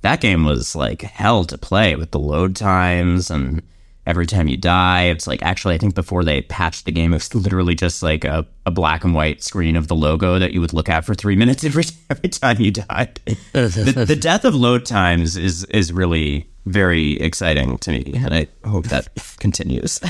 that 0.03 0.21
game 0.21 0.45
was 0.45 0.77
like 0.77 1.03
hell 1.03 1.45
to 1.45 1.59
play 1.59 1.97
with 1.97 2.11
the 2.11 2.19
load 2.19 2.57
times 2.57 3.31
and 3.31 3.63
every 4.07 4.27
time 4.27 4.47
you 4.49 4.57
die, 4.57 5.05
it's 5.05 5.27
like 5.27 5.43
actually, 5.43 5.75
I 5.75 5.79
think 5.79 5.95
before 5.95 6.23
they 6.25 6.43
patched 6.43 6.85
the 6.85 6.93
game, 6.93 7.13
it 7.13 7.17
was 7.17 7.35
literally 7.35 7.75
just 7.75 8.03
like 8.03 8.25
a, 8.25 8.47
a 8.65 8.71
black 8.71 9.05
and 9.05 9.15
white 9.15 9.43
screen 9.43 9.77
of 9.77 9.89
the 9.89 9.97
logo 9.97 10.39
that 10.39 10.53
you 10.53 10.61
would 10.61 10.73
look 10.73 10.89
at 10.89 11.05
for 11.05 11.15
three 11.15 11.37
minutes 11.37 11.65
every, 11.65 11.85
every 12.09 12.29
time 12.29 12.61
you 12.61 12.71
died. 12.71 13.21
the, 13.53 14.05
the 14.07 14.17
death 14.21 14.45
of 14.45 14.55
load 14.55 14.87
times 14.87 15.37
is, 15.37 15.65
is 15.65 15.93
really 15.93 16.49
very 16.67 17.13
exciting 17.21 17.79
to 17.79 17.91
me, 17.91 18.13
and 18.17 18.35
I 18.35 18.49
hope 18.65 18.87
that 18.87 19.09
continues. 19.39 20.01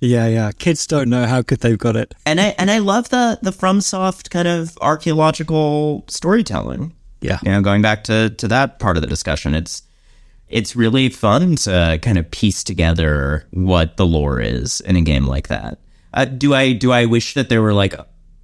Yeah, 0.00 0.26
yeah. 0.26 0.50
Kids 0.52 0.86
don't 0.86 1.08
know 1.08 1.26
how 1.26 1.40
good 1.40 1.60
they've 1.60 1.78
got 1.78 1.96
it. 1.96 2.14
and 2.26 2.40
I 2.40 2.54
and 2.58 2.70
I 2.70 2.78
love 2.78 3.08
the 3.08 3.38
the 3.40 3.52
FromSoft 3.52 4.28
kind 4.28 4.46
of 4.46 4.76
archaeological 4.82 6.04
storytelling. 6.08 6.94
Yeah. 7.24 7.38
You 7.42 7.52
know, 7.52 7.62
going 7.62 7.82
back 7.82 8.04
to 8.04 8.30
to 8.30 8.48
that 8.48 8.78
part 8.78 8.96
of 8.96 9.00
the 9.00 9.06
discussion, 9.06 9.54
it's 9.54 9.82
it's 10.48 10.76
really 10.76 11.08
fun 11.08 11.56
to 11.56 11.98
kind 12.02 12.18
of 12.18 12.30
piece 12.30 12.62
together 12.62 13.46
what 13.50 13.96
the 13.96 14.06
lore 14.06 14.40
is 14.40 14.80
in 14.82 14.96
a 14.96 15.00
game 15.00 15.26
like 15.26 15.48
that. 15.48 15.78
Uh, 16.12 16.26
do 16.26 16.54
I 16.54 16.72
do 16.72 16.92
I 16.92 17.06
wish 17.06 17.34
that 17.34 17.48
there 17.48 17.62
were 17.62 17.74
like 17.74 17.94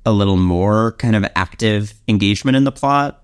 a 0.06 0.12
little 0.12 0.36
more 0.36 0.92
kind 0.92 1.14
of 1.14 1.24
active 1.36 1.94
engagement 2.08 2.56
in 2.56 2.64
the 2.64 2.72
plot? 2.72 3.22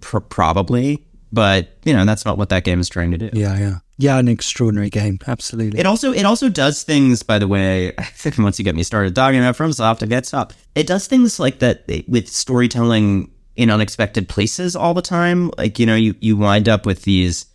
Pr- 0.00 0.18
probably, 0.18 1.06
but 1.32 1.78
you 1.84 1.92
know 1.92 2.04
that's 2.04 2.24
not 2.24 2.38
what 2.38 2.48
that 2.48 2.64
game 2.64 2.80
is 2.80 2.88
trying 2.88 3.12
to 3.12 3.18
do. 3.18 3.30
Yeah, 3.32 3.58
yeah. 3.58 3.78
Yeah, 3.98 4.18
an 4.18 4.26
extraordinary 4.26 4.90
game. 4.90 5.20
Absolutely. 5.28 5.78
It 5.78 5.86
also 5.86 6.12
it 6.12 6.24
also 6.24 6.48
does 6.48 6.82
things, 6.82 7.22
by 7.22 7.38
the 7.38 7.46
way. 7.46 7.92
once 8.38 8.58
you 8.58 8.64
get 8.64 8.74
me 8.74 8.82
started 8.82 9.14
talking 9.14 9.38
about 9.38 9.56
FromSoft, 9.56 10.02
I 10.02 10.06
get 10.06 10.26
stop. 10.26 10.52
It 10.74 10.88
does 10.88 11.06
things 11.06 11.38
like 11.38 11.60
that 11.60 11.84
with 12.08 12.26
storytelling 12.28 13.30
in 13.56 13.70
unexpected 13.70 14.28
places 14.28 14.74
all 14.74 14.94
the 14.94 15.02
time. 15.02 15.50
Like 15.58 15.78
you 15.78 15.86
know, 15.86 15.96
you 15.96 16.14
you 16.20 16.36
wind 16.36 16.68
up 16.68 16.86
with 16.86 17.02
these 17.02 17.46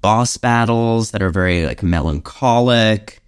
boss 0.00 0.36
battles 0.36 1.12
that 1.12 1.22
are 1.22 1.30
very 1.30 1.66
like 1.66 1.82
melancholic, 1.82 3.22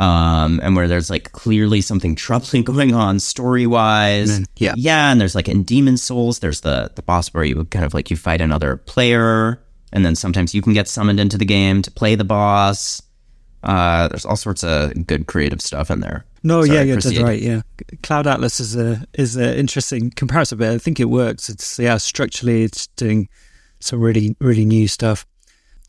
um, 0.00 0.60
and 0.62 0.76
where 0.76 0.88
there's 0.88 1.10
like 1.10 1.32
clearly 1.32 1.80
something 1.80 2.14
troubling 2.14 2.62
going 2.64 2.94
on 2.94 3.20
story 3.20 3.66
wise. 3.66 4.40
yeah. 4.56 4.74
yeah, 4.76 5.10
and 5.10 5.20
there's 5.20 5.34
like 5.34 5.48
in 5.48 5.62
Demon 5.62 5.96
Souls, 5.96 6.40
there's 6.40 6.60
the 6.60 6.90
the 6.94 7.02
boss 7.02 7.28
where 7.34 7.44
you 7.44 7.64
kind 7.66 7.84
of 7.84 7.94
like 7.94 8.10
you 8.10 8.16
fight 8.16 8.40
another 8.40 8.76
player, 8.76 9.62
and 9.92 10.04
then 10.04 10.14
sometimes 10.14 10.54
you 10.54 10.62
can 10.62 10.74
get 10.74 10.88
summoned 10.88 11.20
into 11.20 11.38
the 11.38 11.46
game 11.46 11.82
to 11.82 11.90
play 11.90 12.14
the 12.14 12.24
boss. 12.24 13.02
Uh, 13.62 14.06
there's 14.08 14.24
all 14.24 14.36
sorts 14.36 14.62
of 14.62 15.06
good 15.06 15.26
creative 15.26 15.60
stuff 15.60 15.90
in 15.90 16.00
there. 16.00 16.24
No, 16.42 16.64
Sorry, 16.64 16.88
yeah, 16.88 16.94
proceed. 16.94 17.16
dead 17.16 17.22
right. 17.24 17.40
Yeah, 17.40 17.62
Cloud 18.02 18.26
Atlas 18.26 18.60
is 18.60 18.76
a 18.76 19.04
is 19.14 19.36
an 19.36 19.54
interesting 19.54 20.10
comparison, 20.10 20.58
but 20.58 20.68
I 20.70 20.78
think 20.78 21.00
it 21.00 21.06
works. 21.06 21.48
It's 21.48 21.78
yeah, 21.78 21.96
structurally, 21.98 22.62
it's 22.62 22.86
doing 22.96 23.28
some 23.80 24.00
really 24.00 24.36
really 24.40 24.64
new 24.64 24.86
stuff. 24.88 25.26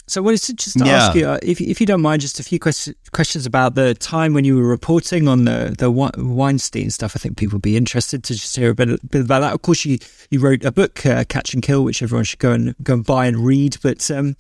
So, 0.08 0.24
what 0.24 0.34
is 0.34 0.42
wanted 0.42 0.58
to 0.58 0.64
just 0.64 0.80
Yeah. 0.80 0.88
ask 1.06 1.16
you, 1.16 1.28
uh, 1.28 1.38
if 1.44 1.62
if 1.62 1.80
you 1.80 1.86
don't 1.86 2.02
mind, 2.02 2.22
just 2.24 2.40
a 2.40 2.44
few 2.44 2.58
questions 2.60 2.96
questions 3.12 3.46
about 3.46 3.76
the 3.76 3.94
time 3.94 4.34
when 4.34 4.44
you 4.44 4.56
were 4.56 4.68
reporting 4.68 5.28
on 5.28 5.46
the 5.46 5.76
theWe- 5.78 6.18
Weinstein 6.18 6.90
stuff. 6.90 7.14
I 7.16 7.20
think 7.20 7.38
people 7.38 7.58
would 7.58 7.62
be 7.62 7.78
interested 7.78 8.24
to 8.24 8.34
just 8.34 8.56
hear 8.56 8.72
a 8.72 8.76
bit, 8.76 9.08
bit 9.12 9.22
about 9.22 9.42
that. 9.42 9.54
Of 9.54 9.62
course, 9.62 9.86
you 9.86 10.00
you 10.32 10.40
wrote 10.40 10.66
a 10.66 10.72
book, 10.72 11.06
uh, 11.06 11.26
Catch 11.30 11.54
and 11.54 11.62
Kill, 11.62 11.84
which 11.84 12.02
everyone 12.02 12.24
should 12.26 12.40
go 12.40 12.52
and 12.54 12.74
go 12.82 12.94
and 12.96 13.06
buy 13.06 13.28
and 13.28 13.38
read. 13.46 13.78
But 13.84 14.10
um, 14.10 14.36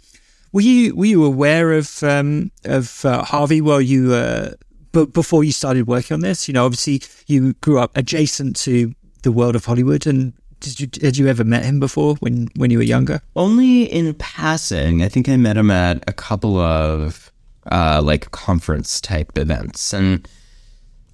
were 0.51 0.62
you 0.62 0.95
were 0.95 1.05
you 1.05 1.24
aware 1.24 1.74
of 1.74 2.01
um, 2.01 2.49
of 2.66 3.05
uh, 3.05 3.24
Harvey 3.24 3.62
while 3.62 3.80
you 3.82 4.12
uh, 4.16 4.53
but 4.92 5.14
before 5.14 5.44
you 5.44 5.52
started 5.52 5.88
working 5.88 6.16
on 6.16 6.22
this? 6.22 6.48
You 6.48 6.54
know, 6.54 6.66
obviously 6.66 7.02
you 7.28 7.54
grew 7.54 7.80
up 7.80 7.96
adjacent 7.96 8.56
to 8.58 8.94
the 9.24 9.32
world 9.32 9.56
of 9.56 9.66
Hollywood, 9.66 10.08
and 10.08 10.34
did 10.60 10.80
you 10.80 10.88
had 11.02 11.18
you 11.18 11.28
ever 11.28 11.44
met 11.44 11.66
him 11.66 11.80
before 11.80 12.16
when 12.16 12.50
when 12.56 12.72
you 12.72 12.78
were 12.78 12.84
younger? 12.84 13.22
Only 13.36 13.84
in 13.84 14.14
passing. 14.16 15.04
I 15.04 15.10
think 15.10 15.30
I 15.30 15.38
met 15.38 15.58
him 15.58 15.72
at 15.72 16.04
a 16.08 16.14
couple 16.14 16.58
of 16.58 17.32
uh, 17.72 18.02
like 18.04 18.32
conference 18.32 19.00
type 19.00 19.38
events, 19.38 19.94
and 19.94 20.28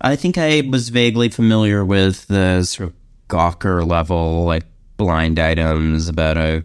I 0.02 0.16
think 0.16 0.38
I 0.38 0.62
was 0.70 0.90
vaguely 0.90 1.30
familiar 1.30 1.84
with 1.84 2.28
the 2.28 2.64
sort 2.64 2.90
of 2.90 2.96
Gawker 3.28 3.86
level, 3.86 4.46
like 4.46 4.66
blind 4.98 5.40
items 5.40 6.08
about 6.08 6.38
a 6.38 6.64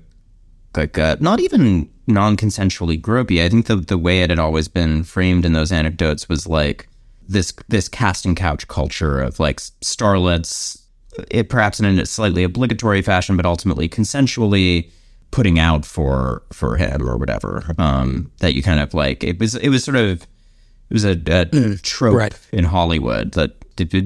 like 0.77 0.99
uh, 0.99 1.17
not 1.21 1.41
even 1.41 1.89
non-consensually 2.07 3.01
gropey. 3.01 3.45
I 3.45 3.49
think 3.49 3.67
the 3.67 3.77
the 3.77 3.99
way 3.99 4.23
it 4.23 4.31
had 4.31 4.39
always 4.39 4.69
been 4.69 5.05
framed 5.05 5.45
in 5.45 5.53
those 5.53 5.73
anecdotes 5.73 6.29
was 6.29 6.47
like 6.47 6.87
this 7.31 7.53
this 7.69 7.89
casting 7.89 8.35
couch 8.35 8.69
culture 8.69 9.21
of 9.21 9.39
like 9.39 9.61
starlets, 9.61 10.83
it 11.31 11.49
perhaps 11.49 11.81
in 11.81 11.99
a 11.99 12.07
slightly 12.07 12.43
obligatory 12.45 13.03
fashion, 13.03 13.37
but 13.37 13.47
ultimately 13.47 13.89
consensually 13.89 14.91
putting 15.31 15.59
out 15.59 15.85
for 15.85 16.43
for 16.53 16.77
him 16.77 17.09
or 17.09 17.17
whatever. 17.17 17.75
Um, 17.79 18.31
that 18.41 18.55
you 18.55 18.63
kind 18.63 18.81
of 18.81 18.95
like 18.95 19.23
it 19.25 19.39
was 19.39 19.55
it 19.55 19.69
was 19.69 19.85
sort 19.85 19.97
of 19.97 20.23
it 20.23 20.95
was 20.95 21.05
a, 21.05 21.17
a 21.27 21.77
trope 21.77 22.17
right. 22.17 22.39
in 22.53 22.65
Hollywood 22.65 23.33
that 23.33 23.57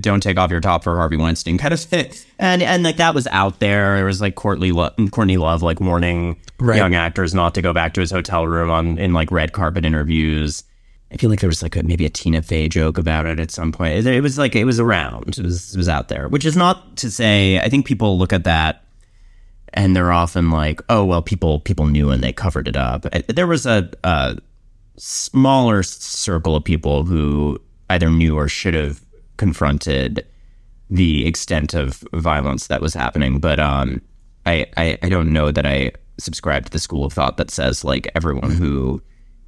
don't 0.03 0.23
take 0.23 0.37
off 0.39 0.51
your 0.51 0.61
top 0.61 0.85
for 0.85 0.97
Harvey 0.97 1.17
Weinstein 1.17 1.59
kind 1.59 1.75
of 1.75 1.81
thing. 1.81 2.13
And 2.39 2.63
and 2.63 2.83
like 2.83 2.97
that 2.99 3.15
was 3.15 3.27
out 3.29 3.59
there. 3.59 3.97
There 3.97 4.05
was 4.05 4.21
like 4.21 4.35
Courtney 4.35 4.71
Lo- 4.73 4.93
Courtney 5.11 5.37
Love 5.37 5.63
like 5.63 5.81
warning 5.81 6.37
Right. 6.61 6.77
young 6.77 6.95
actors 6.95 7.35
not 7.35 7.55
to 7.57 7.63
go 7.63 7.73
back 7.73 7.95
to 7.95 8.01
his 8.01 8.13
hotel 8.13 8.47
room 8.47 8.71
on 8.71 8.97
in 8.99 9.13
like 9.13 9.33
red 9.33 9.53
carpet 9.53 9.85
interviews. 9.85 10.63
I 11.15 11.17
feel 11.17 11.31
like 11.31 11.41
there 11.41 11.49
was 11.49 11.63
like 11.63 11.77
a, 11.77 11.83
maybe 11.85 12.05
a 12.05 12.11
Tina 12.11 12.43
Fey 12.43 12.69
joke 12.69 12.99
about 12.99 13.25
it 13.27 13.39
at 13.39 13.53
some 13.53 13.71
point. 13.71 14.05
It, 14.05 14.21
was 14.21 14.37
like 14.37 14.57
it 14.57 14.65
was 14.65 14.81
around. 14.81 15.39
It 15.39 15.45
was 15.45 15.73
it 15.73 15.79
was 15.79 15.89
out 15.89 16.09
there, 16.09 16.29
which 16.29 16.45
is 16.45 16.57
not 16.57 16.97
to 16.99 17.11
say. 17.11 17.61
I 17.61 17.69
think 17.69 17.87
people 17.87 18.19
look 18.19 18.33
at 18.33 18.45
that 18.45 18.85
and 19.73 19.95
they're 19.95 20.13
often 20.13 20.51
like, 20.51 20.81
"Oh, 20.89 21.05
well, 21.05 21.23
people 21.23 21.61
people 21.61 21.87
knew 21.87 22.11
and 22.11 22.23
they 22.23 22.33
covered 22.33 22.67
it 22.67 22.77
up." 22.77 23.07
There 23.29 23.47
was 23.47 23.65
a 23.65 23.89
uh, 24.03 24.35
smaller 24.97 25.85
circle 25.85 26.57
of 26.57 26.65
people 26.65 27.05
who 27.05 27.61
either 27.91 28.11
knew 28.11 28.37
or 28.37 28.49
should 28.49 28.75
have 28.75 29.01
confronted 29.37 30.27
the 30.91 31.27
extent 31.27 31.75
of 31.75 32.03
violence 32.13 32.67
that 32.67 32.81
was 32.81 32.93
happening. 32.93 33.39
But 33.39 33.61
um, 33.61 34.01
I, 34.47 34.67
I, 34.77 34.99
I 35.01 35.09
don't 35.09 35.33
know 35.33 35.53
that 35.53 35.65
I 35.65 35.93
subscribe 36.19 36.65
to 36.67 36.73
the 36.73 36.79
school 36.81 37.05
of 37.05 37.13
thought 37.13 37.37
that 37.37 37.53
says 37.53 37.85
like 37.85 38.11
everyone 38.17 38.51
who 38.51 39.01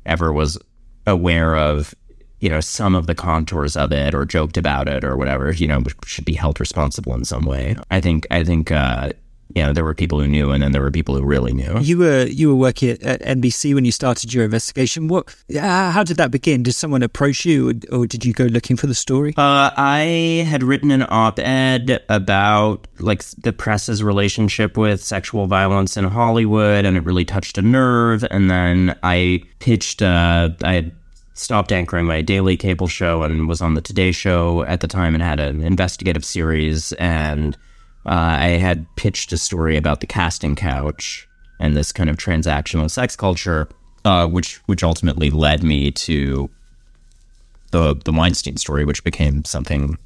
ever 0.05 0.33
was 0.33 0.59
aware 1.07 1.57
of 1.57 1.95
you 2.41 2.49
know 2.49 2.61
some 2.61 2.95
of 2.95 3.07
the 3.07 3.15
contours 3.15 3.77
of 3.77 3.93
it 3.93 4.15
or 4.15 4.25
joked 4.25 4.57
about 4.57 4.89
it 4.89 5.05
or 5.05 5.17
whatever 5.17 5.53
you 5.53 5.67
know 5.67 5.83
should 6.05 6.25
be 6.25 6.35
held 6.35 6.61
responsible 6.61 7.15
in 7.15 7.25
some 7.25 7.45
way. 7.45 7.77
I 7.91 8.01
think 8.01 8.27
I 8.31 8.45
think 8.45 8.71
uh, 8.71 9.11
you 9.55 9.62
know, 9.62 9.72
there 9.72 9.84
were 9.84 9.94
people 9.94 10.20
who 10.20 10.26
knew, 10.26 10.51
and 10.51 10.62
then 10.62 10.72
there 10.72 10.82
were 10.82 10.90
people 10.90 11.16
who 11.16 11.24
really 11.24 11.53
knew. 11.53 11.78
You 11.80 11.99
were 11.99 12.24
you 12.26 12.49
were 12.49 12.57
working 12.57 12.90
at, 13.03 13.20
NBC 13.20 13.74
when 13.74 13.84
you 13.84 13.92
started 13.92 14.34
your 14.34 14.44
investigation. 14.44 15.09
What? 15.09 15.34
How 15.57 16.03
did 16.03 16.16
that 16.16 16.30
begin? 16.30 16.62
Did 16.62 16.74
someone 16.74 17.03
approach 17.03 17.44
you, 17.44 17.70
or, 17.70 18.01
or 18.01 18.07
did 18.07 18.24
you 18.24 18.32
go 18.32 18.44
looking 18.44 18.76
for 18.76 18.86
the 18.86 18.94
story? 18.94 19.34
Uh, 19.36 19.70
I 19.76 20.44
had 20.49 20.62
written 20.62 20.90
an 20.90 21.07
op-ed 21.09 22.03
about 22.09 22.88
like 22.99 23.22
the 23.24 23.53
press's 23.53 24.03
relationship 24.03 24.76
with 24.76 25.03
sexual 25.03 25.47
violence 25.47 25.97
in 25.97 26.05
Hollywood, 26.05 26.84
and 26.84 26.97
it 26.97 27.05
really 27.05 27.24
touched 27.24 27.57
a 27.57 27.62
nerve. 27.62 28.24
And 28.30 28.51
then 28.51 28.99
I 29.03 29.42
pitched. 29.61 30.03
Uh, 30.03 30.51
I 30.62 30.72
had 30.74 30.92
stopped 31.34 31.70
anchoring 31.70 32.07
my 32.07 32.22
daily 32.22 32.57
cable 32.57 32.88
show 32.88 33.22
and 33.22 33.47
was 33.47 33.61
on 33.61 33.74
the 33.74 33.82
Today 33.82 34.11
Show 34.11 34.62
at 34.64 34.80
the 34.80 34.88
time, 34.88 35.14
and 35.14 35.22
had 35.22 35.38
an 35.38 35.62
investigative 35.62 36.24
series 36.24 36.92
and 36.94 37.57
uh, 38.07 38.39
I 38.41 38.49
had 38.51 38.87
pitched 38.97 39.33
a 39.33 39.39
story 39.39 39.77
about 39.77 40.01
the 40.01 40.07
casting 40.07 40.55
couch 40.55 41.29
and 41.59 41.77
this 41.77 41.93
kind 41.93 42.09
of 42.09 42.17
transactional 42.17 42.91
sex 42.91 43.17
culture, 43.17 43.69
uh, 44.05 44.27
which 44.27 44.57
which 44.67 44.85
ultimately 44.85 45.31
led 45.31 45.63
me 45.63 45.91
to 45.91 46.49
the 47.73 47.97
the 48.05 48.13
Weinstein 48.13 48.57
story, 48.57 48.85
which 48.85 49.03
became 49.03 49.45
something 49.45 49.99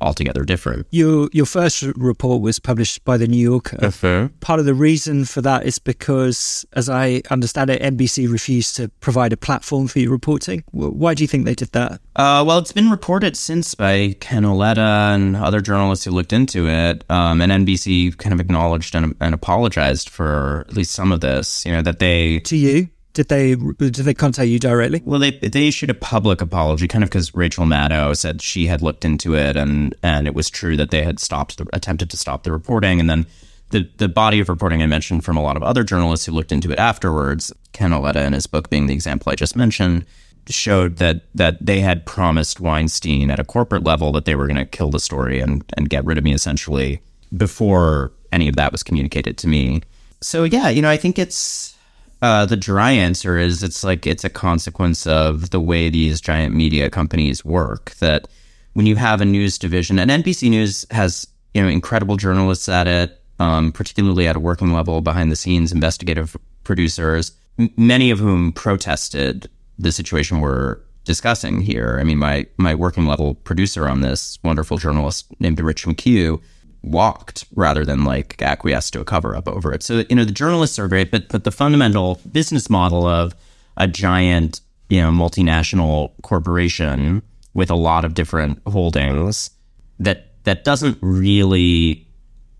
altogether 0.00 0.44
different. 0.44 0.86
Your 0.90 1.28
your 1.32 1.46
first 1.46 1.82
report 1.96 2.42
was 2.42 2.58
published 2.58 3.04
by 3.04 3.16
the 3.16 3.26
New 3.26 3.38
Yorker. 3.38 3.78
Uh-huh. 3.84 4.28
Part 4.40 4.60
of 4.60 4.66
the 4.66 4.74
reason 4.74 5.24
for 5.24 5.40
that 5.42 5.66
is 5.66 5.78
because, 5.78 6.64
as 6.72 6.88
I 6.88 7.22
understand 7.30 7.70
it, 7.70 7.82
NBC 7.82 8.30
refused 8.30 8.76
to 8.76 8.88
provide 9.00 9.32
a 9.32 9.36
platform 9.36 9.88
for 9.88 9.98
your 9.98 10.10
reporting. 10.10 10.64
Why 10.72 11.14
do 11.14 11.22
you 11.22 11.28
think 11.28 11.44
they 11.44 11.54
did 11.54 11.72
that? 11.72 12.00
Uh, 12.14 12.44
well, 12.46 12.58
it's 12.58 12.72
been 12.72 12.90
reported 12.90 13.36
since 13.36 13.74
by 13.74 14.16
Ken 14.20 14.44
Auletta 14.44 15.14
and 15.14 15.36
other 15.36 15.60
journalists 15.60 16.04
who 16.04 16.10
looked 16.10 16.32
into 16.32 16.68
it, 16.68 17.04
um, 17.10 17.40
and 17.40 17.52
NBC 17.52 18.16
kind 18.18 18.32
of 18.32 18.40
acknowledged 18.40 18.94
and, 18.94 19.14
and 19.20 19.34
apologized 19.34 20.08
for 20.08 20.64
at 20.68 20.74
least 20.74 20.92
some 20.92 21.12
of 21.12 21.20
this. 21.20 21.64
You 21.64 21.72
know 21.72 21.82
that 21.82 21.98
they 21.98 22.40
to 22.40 22.56
you 22.56 22.88
did 23.16 23.28
they 23.28 23.54
did 23.54 23.94
they 23.94 24.12
contact 24.12 24.48
you 24.48 24.58
directly? 24.58 25.00
Well, 25.02 25.18
they 25.18 25.30
they 25.30 25.66
issued 25.66 25.88
a 25.88 25.94
public 25.94 26.42
apology, 26.42 26.86
kind 26.86 27.02
of 27.02 27.08
because 27.08 27.34
Rachel 27.34 27.64
Maddow 27.64 28.14
said 28.14 28.42
she 28.42 28.66
had 28.66 28.82
looked 28.82 29.06
into 29.06 29.34
it 29.34 29.56
and 29.56 29.94
and 30.02 30.26
it 30.26 30.34
was 30.34 30.50
true 30.50 30.76
that 30.76 30.90
they 30.90 31.02
had 31.02 31.18
stopped 31.18 31.56
the, 31.56 31.66
attempted 31.72 32.10
to 32.10 32.18
stop 32.18 32.42
the 32.42 32.52
reporting, 32.52 33.00
and 33.00 33.08
then 33.08 33.26
the 33.70 33.88
the 33.96 34.08
body 34.08 34.38
of 34.38 34.50
reporting 34.50 34.82
I 34.82 34.86
mentioned 34.86 35.24
from 35.24 35.38
a 35.38 35.42
lot 35.42 35.56
of 35.56 35.62
other 35.62 35.82
journalists 35.82 36.26
who 36.26 36.32
looked 36.32 36.52
into 36.52 36.70
it 36.70 36.78
afterwards, 36.78 37.50
Ken 37.72 37.90
Auletta 37.90 38.22
in 38.22 38.34
his 38.34 38.46
book 38.46 38.68
being 38.68 38.86
the 38.86 38.92
example 38.92 39.32
I 39.32 39.34
just 39.34 39.56
mentioned, 39.56 40.04
showed 40.48 40.96
that 40.96 41.22
that 41.34 41.64
they 41.64 41.80
had 41.80 42.04
promised 42.04 42.60
Weinstein 42.60 43.30
at 43.30 43.40
a 43.40 43.44
corporate 43.44 43.82
level 43.82 44.12
that 44.12 44.26
they 44.26 44.34
were 44.34 44.46
going 44.46 44.56
to 44.56 44.66
kill 44.66 44.90
the 44.90 45.00
story 45.00 45.40
and 45.40 45.64
and 45.74 45.88
get 45.88 46.04
rid 46.04 46.18
of 46.18 46.24
me 46.24 46.34
essentially 46.34 47.00
before 47.34 48.12
any 48.30 48.46
of 48.46 48.56
that 48.56 48.72
was 48.72 48.82
communicated 48.82 49.38
to 49.38 49.48
me. 49.48 49.80
So 50.20 50.44
yeah, 50.44 50.68
you 50.68 50.82
know, 50.82 50.90
I 50.90 50.98
think 50.98 51.18
it's 51.18 51.75
uh, 52.22 52.46
the 52.46 52.56
dry 52.56 52.92
answer 52.92 53.38
is 53.38 53.62
it's 53.62 53.84
like 53.84 54.06
it's 54.06 54.24
a 54.24 54.30
consequence 54.30 55.06
of 55.06 55.50
the 55.50 55.60
way 55.60 55.88
these 55.88 56.20
giant 56.20 56.54
media 56.54 56.88
companies 56.88 57.44
work. 57.44 57.90
That 57.96 58.28
when 58.72 58.86
you 58.86 58.96
have 58.96 59.20
a 59.20 59.24
news 59.24 59.58
division, 59.58 59.98
and 59.98 60.10
NBC 60.10 60.50
News 60.50 60.86
has 60.90 61.26
you 61.54 61.62
know 61.62 61.68
incredible 61.68 62.16
journalists 62.16 62.68
at 62.68 62.86
it, 62.86 63.20
um, 63.38 63.72
particularly 63.72 64.26
at 64.26 64.36
a 64.36 64.40
working 64.40 64.72
level, 64.72 65.00
behind 65.00 65.30
the 65.30 65.36
scenes, 65.36 65.72
investigative 65.72 66.36
producers, 66.64 67.32
m- 67.58 67.70
many 67.76 68.10
of 68.10 68.18
whom 68.18 68.52
protested 68.52 69.48
the 69.78 69.92
situation 69.92 70.40
we're 70.40 70.78
discussing 71.04 71.60
here. 71.60 71.98
I 72.00 72.04
mean, 72.04 72.18
my 72.18 72.46
my 72.56 72.74
working 72.74 73.06
level 73.06 73.34
producer 73.34 73.88
on 73.88 74.00
this 74.00 74.38
wonderful 74.42 74.78
journalist 74.78 75.26
named 75.38 75.60
Rich 75.60 75.84
McHugh 75.84 76.40
walked 76.86 77.44
rather 77.54 77.84
than 77.84 78.04
like 78.04 78.40
acquiesced 78.40 78.92
to 78.92 79.00
a 79.00 79.04
cover 79.04 79.36
up 79.36 79.48
over 79.48 79.72
it. 79.72 79.82
So, 79.82 80.04
you 80.08 80.16
know, 80.16 80.24
the 80.24 80.32
journalists 80.32 80.78
are 80.78 80.88
great, 80.88 81.10
but 81.10 81.28
but 81.28 81.44
the 81.44 81.50
fundamental 81.50 82.20
business 82.32 82.70
model 82.70 83.06
of 83.06 83.34
a 83.76 83.86
giant, 83.86 84.60
you 84.88 85.00
know, 85.00 85.10
multinational 85.10 86.12
corporation 86.22 87.22
with 87.54 87.70
a 87.70 87.74
lot 87.74 88.04
of 88.04 88.14
different 88.14 88.60
holdings 88.66 89.50
that 89.98 90.44
that 90.44 90.64
doesn't 90.64 90.98
really 91.00 92.06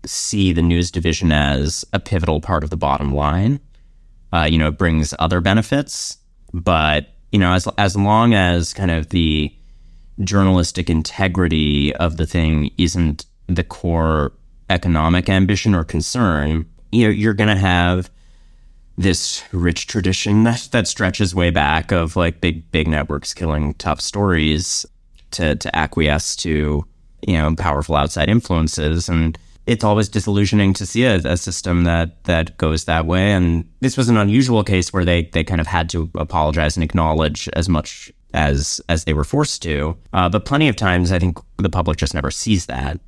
see 0.05 0.53
the 0.53 0.61
news 0.61 0.91
division 0.91 1.31
as 1.31 1.85
a 1.93 1.99
pivotal 1.99 2.41
part 2.41 2.63
of 2.63 2.69
the 2.69 2.77
bottom 2.77 3.13
line. 3.13 3.59
Uh, 4.33 4.47
you 4.49 4.57
know, 4.57 4.67
it 4.67 4.77
brings 4.77 5.13
other 5.19 5.39
benefits, 5.39 6.17
but 6.53 7.13
you 7.31 7.39
know, 7.39 7.53
as 7.53 7.67
as 7.77 7.95
long 7.95 8.33
as 8.33 8.73
kind 8.73 8.91
of 8.91 9.09
the 9.09 9.53
journalistic 10.21 10.89
integrity 10.89 11.95
of 11.95 12.17
the 12.17 12.25
thing 12.25 12.71
isn't 12.77 13.25
the 13.47 13.63
core 13.63 14.33
economic 14.69 15.29
ambition 15.29 15.73
or 15.73 15.83
concern, 15.83 16.65
you 16.91 17.05
know, 17.05 17.09
you're 17.09 17.33
going 17.33 17.49
to 17.49 17.55
have 17.55 18.09
this 18.97 19.43
rich 19.51 19.87
tradition 19.87 20.43
that, 20.43 20.69
that 20.71 20.87
stretches 20.87 21.35
way 21.35 21.49
back 21.49 21.91
of 21.91 22.15
like 22.15 22.41
big 22.41 22.69
big 22.71 22.87
networks 22.87 23.33
killing 23.33 23.73
tough 23.75 24.01
stories 24.01 24.85
to 25.31 25.55
to 25.55 25.75
acquiesce 25.75 26.35
to 26.35 26.85
you 27.27 27.33
know 27.33 27.53
powerful 27.55 27.95
outside 27.95 28.29
influences. 28.29 29.07
And 29.07 29.37
it's 29.67 29.83
always 29.83 30.09
disillusioning 30.09 30.73
to 30.73 30.85
see 30.85 31.03
a, 31.03 31.17
a, 31.17 31.37
system 31.37 31.83
that 31.83 32.23
that 32.23 32.57
goes 32.57 32.85
that 32.85 33.05
way. 33.05 33.33
And 33.33 33.69
this 33.81 33.97
was 33.97 34.09
an 34.09 34.17
unusual 34.17 34.63
case 34.63 34.91
where 34.91 35.05
they 35.05 35.29
they 35.33 35.43
kind 35.43 35.61
of 35.61 35.67
had 35.67 35.89
to 35.91 36.09
apologize 36.15 36.75
and 36.75 36.83
acknowledge 36.83 37.47
as 37.53 37.69
much 37.69 38.11
as 38.33 38.81
as 38.89 39.03
they 39.03 39.13
were 39.13 39.23
forced 39.23 39.61
to. 39.63 39.95
Uh, 40.13 40.27
but 40.27 40.45
plenty 40.45 40.67
of 40.67 40.75
times 40.75 41.11
i 41.11 41.19
think 41.19 41.37
the 41.57 41.69
public 41.69 41.97
just 41.97 42.13
never 42.13 42.31
sees 42.31 42.65
that 42.65 42.99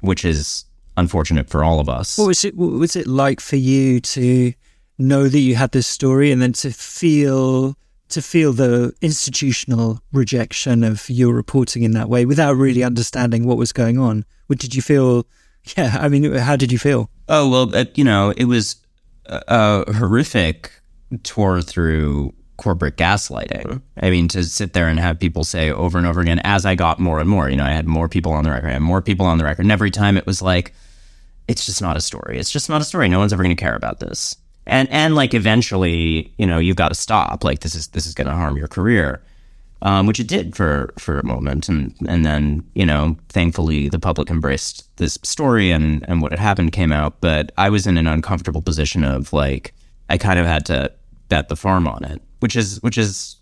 which 0.00 0.24
is 0.24 0.64
unfortunate 0.96 1.48
for 1.48 1.62
all 1.64 1.80
of 1.80 1.88
us. 1.88 2.18
What 2.18 2.26
was 2.26 2.44
it? 2.44 2.56
What 2.56 2.72
was 2.72 2.96
it 2.96 3.06
like 3.06 3.40
for 3.40 3.56
you 3.56 4.00
to 4.00 4.52
know 4.98 5.28
that 5.28 5.38
you 5.38 5.54
had 5.54 5.72
this 5.72 5.86
story, 5.86 6.32
and 6.32 6.42
then 6.42 6.52
to 6.54 6.70
feel 6.70 7.76
to 8.08 8.22
feel 8.22 8.52
the 8.52 8.92
institutional 9.02 10.00
rejection 10.12 10.82
of 10.82 11.08
your 11.10 11.34
reporting 11.34 11.82
in 11.82 11.92
that 11.92 12.08
way 12.08 12.24
without 12.24 12.54
really 12.54 12.82
understanding 12.82 13.46
what 13.46 13.58
was 13.58 13.72
going 13.72 13.98
on? 13.98 14.24
What 14.46 14.58
did 14.58 14.74
you 14.74 14.82
feel? 14.82 15.26
Yeah, 15.76 15.98
I 16.00 16.08
mean, 16.08 16.32
how 16.32 16.56
did 16.56 16.72
you 16.72 16.78
feel? 16.78 17.10
Oh 17.28 17.46
well, 17.50 17.76
uh, 17.76 17.84
you 17.94 18.02
know, 18.04 18.32
it 18.34 18.46
was 18.46 18.76
a, 19.26 19.84
a 19.86 19.92
horrific 19.92 20.72
tour 21.24 21.60
through 21.60 22.32
corporate 22.58 22.96
gaslighting. 22.96 23.80
I 24.00 24.10
mean, 24.10 24.28
to 24.28 24.44
sit 24.44 24.74
there 24.74 24.88
and 24.88 25.00
have 25.00 25.18
people 25.18 25.44
say 25.44 25.70
over 25.70 25.96
and 25.96 26.06
over 26.06 26.20
again, 26.20 26.40
as 26.44 26.66
I 26.66 26.74
got 26.74 26.98
more 26.98 27.20
and 27.20 27.28
more, 27.28 27.48
you 27.48 27.56
know, 27.56 27.64
I 27.64 27.72
had 27.72 27.86
more 27.86 28.08
people 28.08 28.32
on 28.32 28.44
the 28.44 28.50
record, 28.50 28.68
I 28.68 28.72
had 28.72 28.82
more 28.82 29.00
people 29.00 29.24
on 29.24 29.38
the 29.38 29.44
record. 29.44 29.62
And 29.62 29.72
every 29.72 29.90
time 29.90 30.16
it 30.16 30.26
was 30.26 30.42
like, 30.42 30.74
it's 31.46 31.64
just 31.64 31.80
not 31.80 31.96
a 31.96 32.00
story. 32.00 32.38
It's 32.38 32.50
just 32.50 32.68
not 32.68 32.82
a 32.82 32.84
story. 32.84 33.08
No 33.08 33.20
one's 33.20 33.32
ever 33.32 33.42
going 33.42 33.56
to 33.56 33.60
care 33.60 33.76
about 33.76 34.00
this. 34.00 34.36
And, 34.66 34.88
and 34.90 35.14
like 35.14 35.32
eventually, 35.32 36.34
you 36.36 36.46
know, 36.46 36.58
you've 36.58 36.76
got 36.76 36.88
to 36.88 36.94
stop. 36.94 37.42
Like 37.42 37.60
this 37.60 37.74
is, 37.74 37.88
this 37.88 38.06
is 38.06 38.12
going 38.12 38.26
to 38.26 38.34
harm 38.34 38.58
your 38.58 38.68
career. 38.68 39.22
Um, 39.80 40.08
which 40.08 40.18
it 40.18 40.26
did 40.26 40.56
for, 40.56 40.92
for 40.98 41.20
a 41.20 41.24
moment. 41.24 41.68
And, 41.68 41.94
and 42.08 42.26
then, 42.26 42.68
you 42.74 42.84
know, 42.84 43.16
thankfully 43.28 43.88
the 43.88 44.00
public 44.00 44.28
embraced 44.28 44.88
this 44.96 45.16
story 45.22 45.70
and, 45.70 46.04
and 46.08 46.20
what 46.20 46.32
had 46.32 46.40
happened 46.40 46.72
came 46.72 46.90
out. 46.90 47.20
But 47.20 47.52
I 47.56 47.70
was 47.70 47.86
in 47.86 47.96
an 47.96 48.08
uncomfortable 48.08 48.60
position 48.60 49.04
of 49.04 49.32
like, 49.32 49.72
I 50.10 50.18
kind 50.18 50.40
of 50.40 50.46
had 50.46 50.66
to 50.66 50.90
bet 51.28 51.48
the 51.48 51.54
farm 51.54 51.86
on 51.86 52.02
it 52.02 52.20
which 52.40 52.56
is 52.56 52.82
which 52.82 52.98
is 52.98 53.36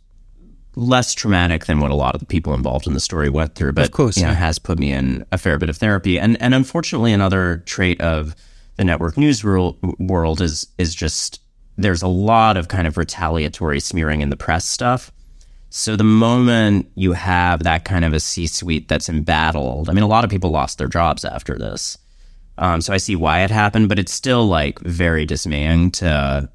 less 0.76 1.14
traumatic 1.14 1.64
than 1.64 1.80
what 1.80 1.90
a 1.90 1.94
lot 1.94 2.14
of 2.14 2.20
the 2.20 2.26
people 2.26 2.52
involved 2.52 2.86
in 2.86 2.92
the 2.92 3.00
story 3.00 3.30
went 3.30 3.54
through, 3.54 3.72
but 3.72 3.86
of 3.86 3.92
course, 3.92 4.16
you 4.16 4.24
know, 4.24 4.34
has 4.34 4.58
put 4.58 4.78
me 4.78 4.92
in 4.92 5.24
a 5.32 5.38
fair 5.38 5.58
bit 5.58 5.70
of 5.70 5.76
therapy. 5.76 6.18
And 6.18 6.40
and 6.40 6.54
unfortunately, 6.54 7.12
another 7.12 7.62
trait 7.66 8.00
of 8.00 8.36
the 8.76 8.84
network 8.84 9.16
news 9.16 9.42
world 9.42 10.40
is 10.40 10.66
is 10.78 10.94
just 10.94 11.40
there's 11.78 12.02
a 12.02 12.08
lot 12.08 12.56
of 12.56 12.68
kind 12.68 12.86
of 12.86 12.96
retaliatory 12.96 13.80
smearing 13.80 14.20
in 14.20 14.30
the 14.30 14.36
press 14.36 14.64
stuff. 14.64 15.12
So 15.68 15.96
the 15.96 16.04
moment 16.04 16.90
you 16.94 17.12
have 17.12 17.64
that 17.64 17.84
kind 17.84 18.04
of 18.04 18.14
a 18.14 18.20
C-suite 18.20 18.88
that's 18.88 19.08
embattled, 19.08 19.90
I 19.90 19.92
mean, 19.92 20.04
a 20.04 20.08
lot 20.08 20.24
of 20.24 20.30
people 20.30 20.50
lost 20.50 20.78
their 20.78 20.88
jobs 20.88 21.24
after 21.24 21.58
this. 21.58 21.98
Um, 22.56 22.80
so 22.80 22.94
I 22.94 22.96
see 22.96 23.16
why 23.16 23.42
it 23.42 23.50
happened, 23.50 23.90
but 23.90 23.98
it's 23.98 24.12
still 24.12 24.46
like 24.46 24.78
very 24.80 25.26
dismaying 25.26 25.90
to 25.92 26.48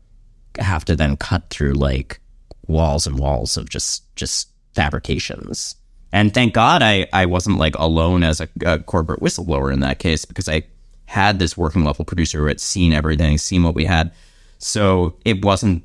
have 0.58 0.86
to 0.86 0.96
then 0.96 1.18
cut 1.18 1.50
through 1.50 1.74
like 1.74 2.20
walls 2.68 3.08
and 3.08 3.20
walls 3.20 3.58
of 3.58 3.70
just 3.70 4.16
just 4.16 4.50
fabrications. 4.74 5.76
And 6.14 6.34
thank 6.34 6.54
God 6.54 6.82
I, 6.82 7.08
I 7.14 7.26
wasn't 7.26 7.58
like 7.58 7.76
alone 7.76 8.24
as 8.24 8.42
a, 8.42 8.50
a, 8.66 8.80
corporate 8.80 9.22
whistleblower 9.22 9.72
in 9.72 9.80
that 9.80 10.00
case 10.00 10.26
because 10.26 10.50
I 10.50 10.64
had 11.06 11.40
this 11.40 11.58
working 11.58 11.86
level 11.86 12.04
producer 12.04 12.40
who 12.40 12.48
had 12.48 12.60
seen 12.60 12.94
everything, 12.94 13.38
seen 13.38 13.64
what 13.64 13.76
we 13.76 13.86
had. 13.86 14.12
So 14.58 15.16
it 15.24 15.44
wasn't 15.44 15.84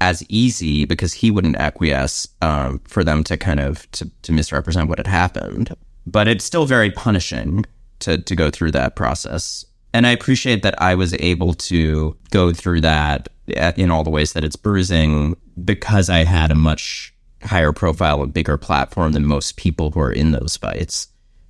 as 0.00 0.24
easy 0.28 0.84
because 0.84 1.12
he 1.12 1.30
wouldn't 1.30 1.56
acquiesce 1.56 2.28
um, 2.42 2.80
for 2.86 3.04
them 3.04 3.22
to 3.24 3.36
kind 3.36 3.60
of 3.60 3.90
to, 3.92 4.10
to 4.22 4.32
misrepresent 4.32 4.88
what 4.88 4.98
had 4.98 5.06
happened. 5.06 5.74
But 6.06 6.26
it's 6.26 6.44
still 6.44 6.66
very 6.66 6.90
punishing 6.90 7.64
to 8.00 8.18
to 8.18 8.34
go 8.34 8.50
through 8.50 8.72
that 8.72 8.96
process. 8.96 9.64
And 9.92 10.06
I 10.06 10.10
appreciate 10.10 10.62
that 10.62 10.80
I 10.80 10.94
was 10.94 11.14
able 11.14 11.54
to 11.54 12.16
go 12.30 12.52
through 12.52 12.80
that 12.82 13.28
in 13.76 13.90
all 13.90 14.04
the 14.04 14.10
ways 14.10 14.32
that 14.32 14.44
it's 14.44 14.56
bruising 14.56 15.36
because 15.64 16.10
I 16.10 16.24
had 16.24 16.50
a 16.50 16.54
much 16.54 17.14
higher 17.42 17.72
profile 17.72 18.22
and 18.22 18.32
bigger 18.32 18.56
platform 18.56 19.12
than 19.12 19.24
most 19.24 19.56
people 19.56 19.90
who 19.90 20.00
are 20.00 20.12
in 20.12 20.32
those 20.32 20.56
fights. 20.56 21.08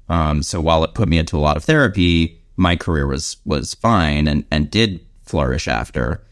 Um, 0.09 0.43
so 0.43 0.61
while 0.61 0.85
it 0.85 0.95
put 0.95 1.09
me 1.09 1.19
into 1.19 1.37
a 1.37 1.41
lot 1.41 1.57
of 1.57 1.65
therapy, 1.65 2.41
my 2.57 2.77
career 2.77 3.07
was 3.07 3.39
was 3.45 3.75
fine 3.75 4.29
and 4.29 4.45
and 4.51 4.71
did 4.71 5.01
flourish 5.23 5.69
after. 5.69 6.25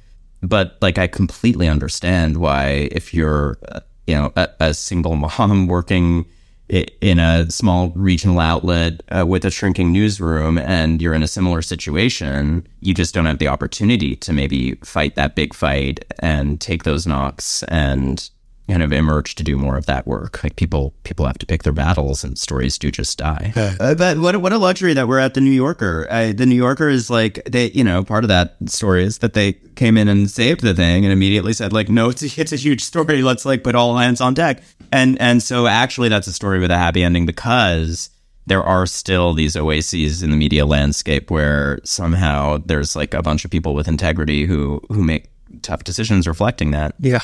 But 0.42 0.76
like 0.80 0.98
I 0.98 1.06
completely 1.06 1.68
understand 1.68 2.36
why 2.36 2.88
if 2.92 3.14
you're 3.14 3.58
uh, 3.68 3.80
you 4.06 4.14
know 4.14 4.32
a, 4.36 4.48
a, 4.60 4.74
single 4.74 5.16
mom 5.38 5.66
working 5.66 6.26
in 6.68 7.18
a 7.18 7.50
small 7.50 7.90
regional 7.94 8.40
outlet 8.40 9.02
uh, 9.10 9.24
with 9.26 9.44
a 9.44 9.50
shrinking 9.50 9.92
newsroom 9.92 10.58
and 10.58 11.00
you're 11.00 11.14
in 11.14 11.22
a 11.22 11.28
similar 11.28 11.62
situation, 11.62 12.66
you 12.80 12.94
just 12.94 13.14
don't 13.14 13.26
have 13.26 13.38
the 13.38 13.48
opportunity 13.48 14.14
to 14.16 14.32
maybe 14.32 14.74
fight 14.76 15.14
that 15.14 15.34
big 15.34 15.54
fight 15.54 16.04
and 16.18 16.60
take 16.60 16.84
those 16.84 17.06
knocks 17.06 17.62
and 17.64 18.30
kind 18.68 18.82
of 18.82 18.92
emerge 18.92 19.34
to 19.36 19.42
do 19.42 19.56
more 19.56 19.76
of 19.76 19.86
that 19.86 20.06
work. 20.06 20.42
Like 20.44 20.56
people, 20.56 20.94
people 21.04 21.26
have 21.26 21.38
to 21.38 21.46
pick 21.46 21.62
their 21.62 21.72
battles, 21.72 22.22
and 22.22 22.38
stories 22.38 22.78
do 22.78 22.90
just 22.90 23.18
die. 23.18 23.52
Uh, 23.80 23.94
but 23.94 24.18
what 24.18 24.36
what 24.40 24.52
a 24.52 24.58
luxury 24.58 24.94
that 24.94 25.08
we're 25.08 25.18
at 25.18 25.34
the 25.34 25.40
New 25.40 25.50
Yorker. 25.50 26.06
Uh, 26.10 26.32
the 26.32 26.46
New 26.46 26.54
Yorker 26.54 26.88
is 26.88 27.10
like 27.10 27.42
they, 27.44 27.70
you 27.70 27.82
know, 27.84 28.04
part 28.04 28.24
of 28.24 28.28
that 28.28 28.56
story 28.66 29.04
is 29.04 29.18
that 29.18 29.32
they 29.32 29.54
came 29.74 29.96
in 29.96 30.08
and 30.08 30.30
saved 30.30 30.60
the 30.60 30.74
thing 30.74 31.04
and 31.04 31.12
immediately 31.12 31.52
said 31.52 31.72
like, 31.72 31.88
no, 31.88 32.10
it's 32.10 32.22
a, 32.22 32.40
it's 32.40 32.52
a 32.52 32.56
huge 32.56 32.82
story. 32.82 33.22
Let's 33.22 33.44
like 33.44 33.64
put 33.64 33.74
all 33.74 33.96
hands 33.96 34.20
on 34.20 34.34
deck. 34.34 34.62
And 34.92 35.20
and 35.20 35.42
so 35.42 35.66
actually, 35.66 36.08
that's 36.08 36.26
a 36.26 36.32
story 36.32 36.58
with 36.58 36.70
a 36.70 36.78
happy 36.78 37.02
ending 37.02 37.26
because 37.26 38.10
there 38.46 38.62
are 38.62 38.86
still 38.86 39.34
these 39.34 39.56
oases 39.56 40.22
in 40.22 40.30
the 40.30 40.36
media 40.36 40.64
landscape 40.64 41.30
where 41.30 41.80
somehow 41.84 42.58
there's 42.64 42.96
like 42.96 43.12
a 43.12 43.22
bunch 43.22 43.44
of 43.44 43.50
people 43.50 43.74
with 43.74 43.86
integrity 43.86 44.46
who 44.46 44.80
who 44.88 45.02
make 45.02 45.30
tough 45.62 45.84
decisions 45.84 46.26
reflecting 46.26 46.70
that. 46.72 46.94
Yeah. 46.98 47.20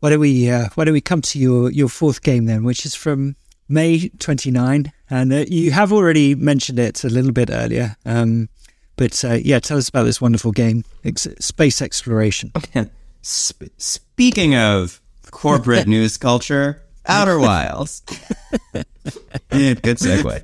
Why 0.00 0.10
don't 0.10 0.20
we 0.20 0.48
uh, 0.50 0.68
Why 0.74 0.84
don't 0.84 0.94
we 0.94 1.00
come 1.00 1.22
to 1.22 1.38
your 1.38 1.70
your 1.70 1.88
fourth 1.88 2.22
game 2.22 2.46
then, 2.46 2.64
which 2.64 2.86
is 2.86 2.94
from 2.94 3.36
May 3.68 4.08
29, 4.18 4.92
and 5.10 5.32
uh, 5.32 5.44
you 5.48 5.72
have 5.72 5.92
already 5.92 6.34
mentioned 6.34 6.78
it 6.78 7.04
a 7.04 7.08
little 7.08 7.32
bit 7.32 7.50
earlier. 7.50 7.96
Um, 8.06 8.48
but 8.96 9.22
uh, 9.24 9.34
yeah, 9.34 9.58
tell 9.58 9.76
us 9.76 9.88
about 9.88 10.04
this 10.04 10.20
wonderful 10.20 10.52
game, 10.52 10.84
ex- 11.04 11.28
space 11.38 11.82
exploration. 11.82 12.50
Sp- 13.20 13.74
speaking 13.76 14.54
of 14.56 15.00
corporate 15.30 15.86
news 15.94 16.16
culture, 16.16 16.82
Outer 17.06 17.38
Wilds. 17.38 18.02
Good 19.50 19.82
segue. 19.82 20.42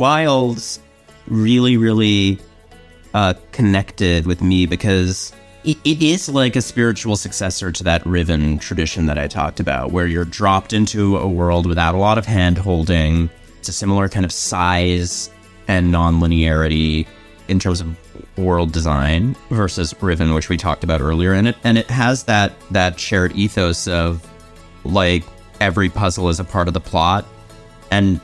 Wilds 0.00 0.80
really, 1.28 1.76
really 1.76 2.38
uh, 3.14 3.34
connected 3.52 4.26
with 4.26 4.42
me 4.42 4.66
because 4.66 5.32
it, 5.64 5.76
it 5.84 6.02
is 6.02 6.28
like 6.28 6.56
a 6.56 6.62
spiritual 6.62 7.16
successor 7.16 7.70
to 7.70 7.84
that 7.84 8.04
Riven 8.06 8.58
tradition 8.58 9.06
that 9.06 9.18
I 9.18 9.28
talked 9.28 9.60
about, 9.60 9.92
where 9.92 10.06
you're 10.06 10.24
dropped 10.24 10.72
into 10.72 11.18
a 11.18 11.28
world 11.28 11.66
without 11.66 11.94
a 11.94 11.98
lot 11.98 12.18
of 12.18 12.26
hand 12.26 12.56
holding. 12.58 13.28
It's 13.58 13.68
a 13.68 13.72
similar 13.72 14.08
kind 14.08 14.24
of 14.24 14.32
size 14.32 15.30
and 15.68 15.92
non-linearity 15.92 17.06
in 17.48 17.58
terms 17.58 17.80
of 17.80 17.96
world 18.38 18.72
design 18.72 19.36
versus 19.50 19.94
Riven, 20.00 20.34
which 20.34 20.48
we 20.48 20.56
talked 20.56 20.82
about 20.82 21.00
earlier. 21.00 21.34
And 21.34 21.48
it 21.48 21.56
and 21.62 21.76
it 21.76 21.90
has 21.90 22.24
that 22.24 22.52
that 22.70 22.98
shared 22.98 23.32
ethos 23.32 23.86
of 23.86 24.26
like 24.84 25.24
every 25.60 25.90
puzzle 25.90 26.30
is 26.30 26.40
a 26.40 26.44
part 26.44 26.68
of 26.68 26.74
the 26.74 26.80
plot. 26.80 27.26
And 27.90 28.20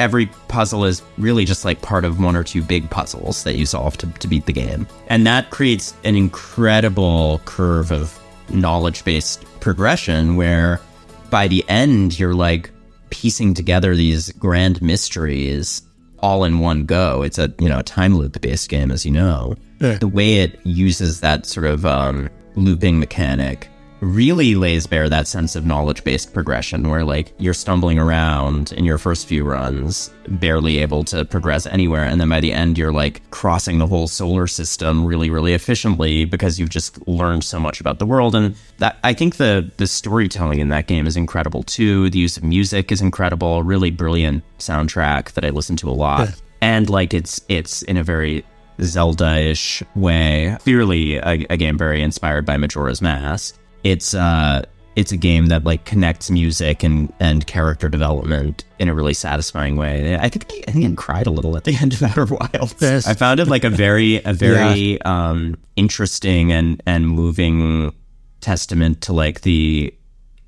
every 0.00 0.26
puzzle 0.48 0.86
is 0.86 1.02
really 1.18 1.44
just 1.44 1.64
like 1.64 1.82
part 1.82 2.06
of 2.06 2.18
one 2.18 2.34
or 2.34 2.42
two 2.42 2.62
big 2.62 2.88
puzzles 2.88 3.44
that 3.44 3.56
you 3.56 3.66
solve 3.66 3.98
to, 3.98 4.06
to 4.18 4.26
beat 4.26 4.46
the 4.46 4.52
game. 4.52 4.86
And 5.08 5.26
that 5.26 5.50
creates 5.50 5.94
an 6.04 6.16
incredible 6.16 7.42
curve 7.44 7.92
of 7.92 8.18
knowledge 8.48 9.04
based 9.04 9.44
progression 9.60 10.36
where 10.36 10.80
by 11.28 11.46
the 11.46 11.62
end, 11.68 12.18
you're 12.18 12.34
like 12.34 12.70
piecing 13.10 13.52
together 13.52 13.94
these 13.94 14.32
grand 14.32 14.80
mysteries 14.80 15.82
all 16.20 16.44
in 16.44 16.60
one 16.60 16.86
go. 16.86 17.22
It's 17.22 17.38
a, 17.38 17.52
you 17.60 17.68
know, 17.68 17.80
a 17.80 17.84
time 17.84 18.16
loop 18.16 18.40
based 18.40 18.70
game, 18.70 18.90
as 18.90 19.04
you 19.04 19.12
know. 19.12 19.54
Yeah. 19.80 19.98
The 19.98 20.08
way 20.08 20.38
it 20.38 20.58
uses 20.64 21.20
that 21.20 21.44
sort 21.44 21.66
of 21.66 21.84
um, 21.84 22.30
looping 22.56 22.98
mechanic 22.98 23.68
really 24.00 24.54
lays 24.54 24.86
bare 24.86 25.08
that 25.08 25.28
sense 25.28 25.54
of 25.56 25.66
knowledge 25.66 26.02
based 26.04 26.32
progression 26.32 26.88
where 26.88 27.04
like 27.04 27.32
you're 27.38 27.54
stumbling 27.54 27.98
around 27.98 28.72
in 28.72 28.84
your 28.84 28.98
first 28.98 29.26
few 29.26 29.44
runs, 29.44 30.10
barely 30.28 30.78
able 30.78 31.04
to 31.04 31.24
progress 31.24 31.66
anywhere. 31.66 32.04
And 32.04 32.20
then 32.20 32.28
by 32.28 32.40
the 32.40 32.52
end, 32.52 32.78
you're 32.78 32.92
like 32.92 33.28
crossing 33.30 33.78
the 33.78 33.86
whole 33.86 34.08
solar 34.08 34.46
system 34.46 35.04
really, 35.04 35.30
really 35.30 35.52
efficiently 35.52 36.24
because 36.24 36.58
you've 36.58 36.70
just 36.70 37.06
learned 37.06 37.44
so 37.44 37.60
much 37.60 37.80
about 37.80 37.98
the 37.98 38.06
world. 38.06 38.34
And 38.34 38.54
that 38.78 38.98
I 39.04 39.12
think 39.12 39.36
the, 39.36 39.70
the 39.76 39.86
storytelling 39.86 40.60
in 40.60 40.70
that 40.70 40.86
game 40.86 41.06
is 41.06 41.16
incredible 41.16 41.62
too. 41.62 42.10
The 42.10 42.18
use 42.18 42.36
of 42.36 42.44
music 42.44 42.90
is 42.90 43.00
incredible, 43.00 43.62
really 43.62 43.90
brilliant 43.90 44.44
soundtrack 44.58 45.32
that 45.32 45.44
I 45.44 45.50
listen 45.50 45.76
to 45.76 45.90
a 45.90 45.92
lot. 45.92 46.40
and 46.62 46.88
like 46.88 47.12
it's, 47.12 47.40
it's 47.48 47.82
in 47.82 47.96
a 47.96 48.02
very 48.02 48.44
Zelda-ish 48.80 49.82
way. 49.94 50.56
Clearly, 50.60 51.16
a, 51.16 51.46
a, 51.50 51.56
game 51.58 51.76
very 51.76 52.02
inspired 52.02 52.46
by 52.46 52.56
Majora's 52.56 53.02
Mask 53.02 53.60
it's 53.84 54.14
uh 54.14 54.64
it's 54.96 55.12
a 55.12 55.16
game 55.16 55.46
that 55.46 55.64
like 55.64 55.84
connects 55.84 56.30
music 56.30 56.82
and 56.82 57.12
and 57.20 57.46
character 57.46 57.88
development 57.88 58.64
in 58.78 58.88
a 58.88 58.94
really 58.94 59.14
satisfying 59.14 59.76
way. 59.76 60.16
I 60.16 60.28
think 60.28 60.64
I 60.68 60.72
think 60.72 60.84
I 60.84 60.94
cried 60.94 61.26
a 61.26 61.30
little 61.30 61.56
at 61.56 61.64
the 61.64 61.76
end 61.80 61.92
of 61.94 62.02
Outer 62.02 62.26
Wilds. 62.26 62.74
Yes. 62.80 63.06
I 63.06 63.14
found 63.14 63.40
it 63.40 63.48
like 63.48 63.64
a 63.64 63.70
very 63.70 64.16
a 64.24 64.32
very 64.48 64.92
yeah. 64.92 65.30
um 65.30 65.56
interesting 65.76 66.52
and 66.52 66.82
and 66.86 67.08
moving 67.08 67.94
testament 68.40 69.00
to 69.02 69.12
like 69.12 69.42
the 69.42 69.94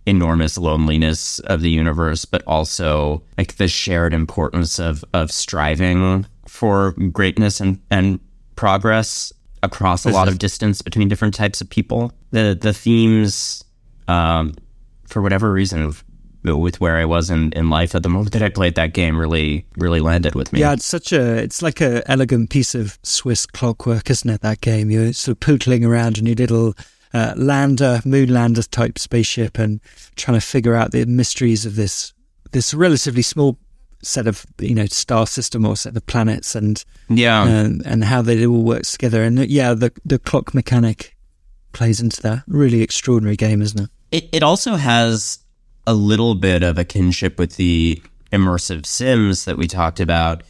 enormous 0.07 0.59
loneliness 0.59 1.39
of 1.41 1.61
the 1.61 1.71
universe, 1.71 2.25
but 2.25 2.43
also 2.47 3.23
like 3.39 3.57
the 3.57 3.69
shared 3.69 4.13
importance 4.13 4.79
of 4.79 5.05
of 5.15 5.31
striving 5.31 6.27
for 6.47 6.93
greatness 7.13 7.61
and 7.61 7.81
and 7.91 8.19
progress 8.57 9.33
across 9.63 10.05
a 10.05 10.11
lot 10.11 10.29
of 10.29 10.39
distance 10.39 10.83
between 10.83 11.09
different 11.09 11.35
types 11.35 11.61
of 11.61 11.71
people. 11.71 12.13
The 12.31 12.57
the 12.61 12.73
themes, 12.73 13.65
um, 14.09 14.55
for 15.07 15.23
whatever 15.23 15.53
reason, 15.53 15.95
with 16.45 16.81
where 16.81 16.97
I 16.97 17.05
was 17.05 17.31
in, 17.31 17.53
in 17.53 17.71
life 17.71 17.95
at 17.95 18.03
the 18.03 18.09
moment 18.09 18.33
that 18.33 18.43
I 18.43 18.49
played 18.49 18.75
that 18.75 18.93
game, 18.93 19.19
really 19.19 19.67
really 19.77 20.01
landed 20.01 20.35
with 20.35 20.53
me. 20.53 20.61
Yeah, 20.61 20.73
it's 20.73 20.87
such 20.87 21.13
a 21.13 21.37
it's 21.37 21.63
like 21.63 21.81
a 21.81 22.09
elegant 22.11 22.51
piece 22.51 22.75
of 22.75 22.99
Swiss 23.03 23.47
clockwork, 23.47 24.11
isn't 24.11 24.29
it? 24.29 24.41
That 24.41 24.61
game, 24.61 24.91
you're 24.91 25.13
sort 25.13 25.37
of 25.37 25.41
pootling 25.41 25.87
around 25.87 26.19
in 26.19 26.27
your 26.27 26.37
little. 26.37 26.75
Uh, 27.15 27.35
lander, 27.37 28.01
moonlander 28.07 28.67
type 28.71 28.99
spaceship, 28.99 29.59
and 29.59 29.83
trying 30.17 30.35
to 30.35 30.41
figure 30.41 30.75
out 30.75 30.93
the 30.93 31.05
mysteries 31.05 31.67
of 31.67 31.77
this 31.77 32.15
this 32.53 32.73
relatively 32.73 33.21
small 33.21 33.59
set 34.03 34.27
of 34.27 34.45
you 34.59 34.75
know 34.75 34.87
star 34.87 35.27
system 35.27 35.65
or 35.65 35.77
set 35.77 35.97
of 35.97 36.05
planets 36.07 36.55
and 36.55 36.85
yeah. 37.09 37.47
and, 37.47 37.85
and 37.87 38.05
how 38.05 38.23
they 38.23 38.45
all 38.47 38.63
works 38.63 38.93
together. 38.93 39.23
And 39.23 39.39
yeah 39.49 39.75
the 39.75 39.93
the 40.05 40.19
clock 40.19 40.55
mechanic 40.55 41.17
plays 41.73 42.01
into 42.01 42.21
that. 42.23 42.43
Really 42.47 42.83
extraordinary 42.83 43.37
game 43.37 43.63
isn't 43.63 43.81
it? 43.81 43.91
It, 44.11 44.29
it 44.33 44.43
also 44.43 44.75
has 44.75 45.39
a 45.87 45.95
little 45.95 46.35
bit 46.35 46.63
of 46.63 46.79
a 46.79 46.85
kinship 46.85 47.39
with 47.39 47.57
the 47.57 48.03
immersive 48.33 48.87
sims 48.87 49.45
that 49.45 49.57
we 49.57 49.67
talked 49.67 50.01
about. 50.01 50.43